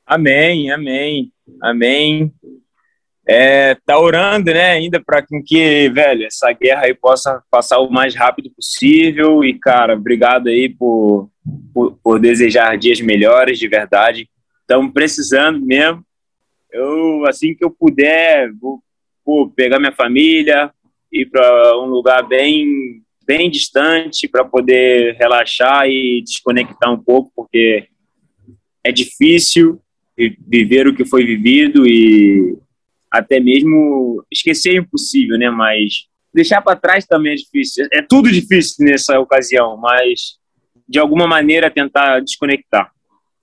Amém, 0.05 0.69
amém, 0.71 1.31
amém. 1.61 2.31
É, 3.29 3.75
tá 3.85 3.99
orando, 3.99 4.53
né, 4.53 4.71
ainda 4.71 5.01
para 5.05 5.21
que, 5.21 5.89
velho, 5.89 6.25
essa 6.25 6.51
guerra 6.53 6.85
aí 6.85 6.93
possa 6.93 7.43
passar 7.51 7.79
o 7.79 7.91
mais 7.91 8.15
rápido 8.15 8.49
possível. 8.51 9.43
E, 9.43 9.53
cara, 9.59 9.95
obrigado 9.95 10.47
aí 10.47 10.69
por 10.69 11.29
por, 11.73 11.97
por 12.03 12.19
desejar 12.19 12.77
dias 12.77 12.99
melhores, 13.01 13.59
de 13.59 13.67
verdade. 13.67 14.29
Estamos 14.61 14.91
precisando 14.91 15.63
mesmo. 15.63 16.03
Eu, 16.71 17.25
assim 17.25 17.55
que 17.55 17.63
eu 17.63 17.71
puder, 17.71 18.51
vou, 18.53 18.81
vou 19.25 19.49
pegar 19.49 19.79
minha 19.79 19.91
família, 19.91 20.71
ir 21.11 21.27
para 21.27 21.77
um 21.79 21.85
lugar 21.85 22.27
bem, 22.27 23.01
bem 23.25 23.49
distante 23.49 24.27
para 24.27 24.43
poder 24.43 25.15
relaxar 25.15 25.87
e 25.87 26.21
desconectar 26.23 26.91
um 26.91 26.99
pouco, 26.99 27.31
porque 27.35 27.87
é 28.83 28.91
difícil 28.91 29.79
viver 30.47 30.87
o 30.87 30.95
que 30.95 31.05
foi 31.05 31.23
vivido 31.23 31.87
e 31.87 32.57
até 33.11 33.39
mesmo 33.39 34.23
esquecer 34.31 34.75
é 34.75 34.79
impossível, 34.79 35.37
né? 35.37 35.49
Mas 35.49 36.07
deixar 36.33 36.61
para 36.61 36.79
trás 36.79 37.05
também 37.05 37.33
é 37.33 37.35
difícil. 37.35 37.87
É 37.91 38.01
tudo 38.01 38.31
difícil 38.31 38.85
nessa 38.85 39.19
ocasião, 39.19 39.77
mas 39.77 40.37
de 40.87 40.99
alguma 40.99 41.27
maneira, 41.27 41.69
tentar 41.69 42.21
desconectar. 42.21 42.91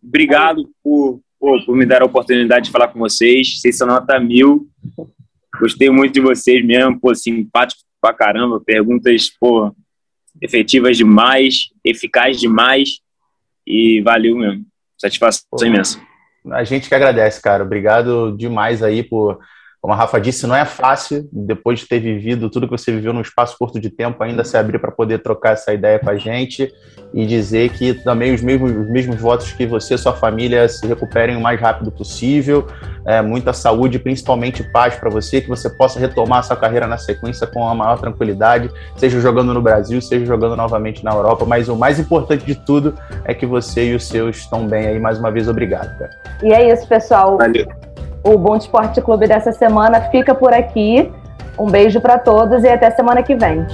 Obrigado 0.03 0.71
por, 0.83 1.21
por, 1.39 1.65
por 1.65 1.77
me 1.77 1.85
dar 1.85 2.03
a 2.03 2.07
oportunidade 2.07 2.67
de 2.67 2.71
falar 2.71 2.89
com 2.89 2.99
vocês. 2.99 3.61
Vocês 3.61 3.77
são 3.77 3.87
nota 3.87 4.19
mil. 4.19 4.67
Gostei 5.61 5.91
muito 5.91 6.15
de 6.15 6.21
vocês 6.21 6.65
mesmo, 6.65 6.99
pô, 6.99 7.15
simpático 7.15 7.83
pra 8.01 8.15
caramba. 8.15 8.61
Perguntas, 8.61 9.31
pô, 9.39 9.75
efetivas 10.41 10.97
demais, 10.97 11.69
eficazes 11.85 12.41
demais. 12.41 13.01
E 13.67 14.01
valeu 14.03 14.37
mesmo. 14.37 14.65
Satisfação 14.99 15.43
pô, 15.51 15.65
imensa. 15.65 16.01
A 16.51 16.65
gente 16.65 16.89
que 16.89 16.95
agradece, 16.95 17.41
cara. 17.41 17.65
Obrigado 17.65 18.37
demais 18.37 18.83
aí 18.83 19.03
por 19.03 19.39
como 19.85 19.93
a 19.93 19.99
Rafa 19.99 20.19
disse, 20.19 20.47
não 20.47 20.57
é 20.57 20.65
fácil, 20.65 21.29
depois 21.31 21.81
de 21.81 21.87
ter 21.87 22.01
vivido 22.01 22.49
tudo 22.49 22.67
que 22.67 22.71
você 22.71 22.91
viveu 22.91 23.13
num 23.13 23.21
espaço 23.21 23.55
curto 23.59 23.79
de 23.79 23.91
tempo, 23.91 24.25
ainda 24.25 24.43
se 24.43 24.57
abrir 24.57 24.79
para 24.79 24.91
poder 24.91 25.19
trocar 25.19 25.53
essa 25.53 25.75
ideia 25.75 25.99
com 25.99 26.09
a 26.09 26.17
gente 26.17 26.73
e 27.13 27.27
dizer 27.27 27.69
que 27.69 27.93
também 27.93 28.33
os 28.33 28.41
mesmos, 28.41 28.71
os 28.71 28.89
mesmos 28.89 29.21
votos 29.21 29.53
que 29.53 29.67
você 29.67 29.93
e 29.93 29.99
sua 29.99 30.15
família 30.15 30.67
se 30.71 30.87
recuperem 30.87 31.37
o 31.37 31.41
mais 31.43 31.61
rápido 31.61 31.93
possível, 31.93 32.67
é, 33.07 33.21
muita 33.21 33.53
saúde, 33.53 33.99
principalmente 33.99 34.63
paz 34.73 34.95
para 34.95 35.11
você, 35.11 35.43
que 35.43 35.51
você 35.51 35.69
possa 35.69 36.01
retomar 36.01 36.43
sua 36.45 36.57
carreira 36.57 36.87
na 36.87 36.97
sequência 36.97 37.47
com 37.47 37.69
a 37.69 37.75
maior 37.75 37.99
tranquilidade, 37.99 38.71
seja 38.97 39.21
jogando 39.21 39.53
no 39.53 39.61
Brasil, 39.61 40.01
seja 40.01 40.25
jogando 40.25 40.57
novamente 40.57 41.05
na 41.05 41.13
Europa, 41.13 41.45
mas 41.45 41.69
o 41.69 41.77
mais 41.77 42.01
importante 42.01 42.47
de 42.47 42.55
tudo 42.55 42.95
é 43.23 43.35
que 43.35 43.45
você 43.45 43.91
e 43.91 43.95
os 43.95 44.09
seus 44.09 44.39
estão 44.39 44.67
bem 44.67 44.87
aí. 44.87 44.99
Mais 44.99 45.19
uma 45.19 45.31
vez, 45.31 45.47
obrigado. 45.47 45.95
Cara. 45.99 46.11
E 46.43 46.55
é 46.55 46.73
isso, 46.73 46.89
pessoal. 46.89 47.37
Valeu 47.37 47.69
o 48.25 48.39
Bom 48.39 48.57
Esporte 48.57 49.01
Clube 49.03 49.29
dessa 49.29 49.53
semana 49.53 50.01
fica 50.01 50.35
por 50.35 50.53
aqui. 50.53 51.13
Um 51.59 51.67
beijo 51.67 52.01
para 52.01 52.19
todos 52.19 52.65
e 52.65 52.69
até 52.69 52.91
semana 52.91 53.23
que 53.23 53.35
vem. 53.37 53.65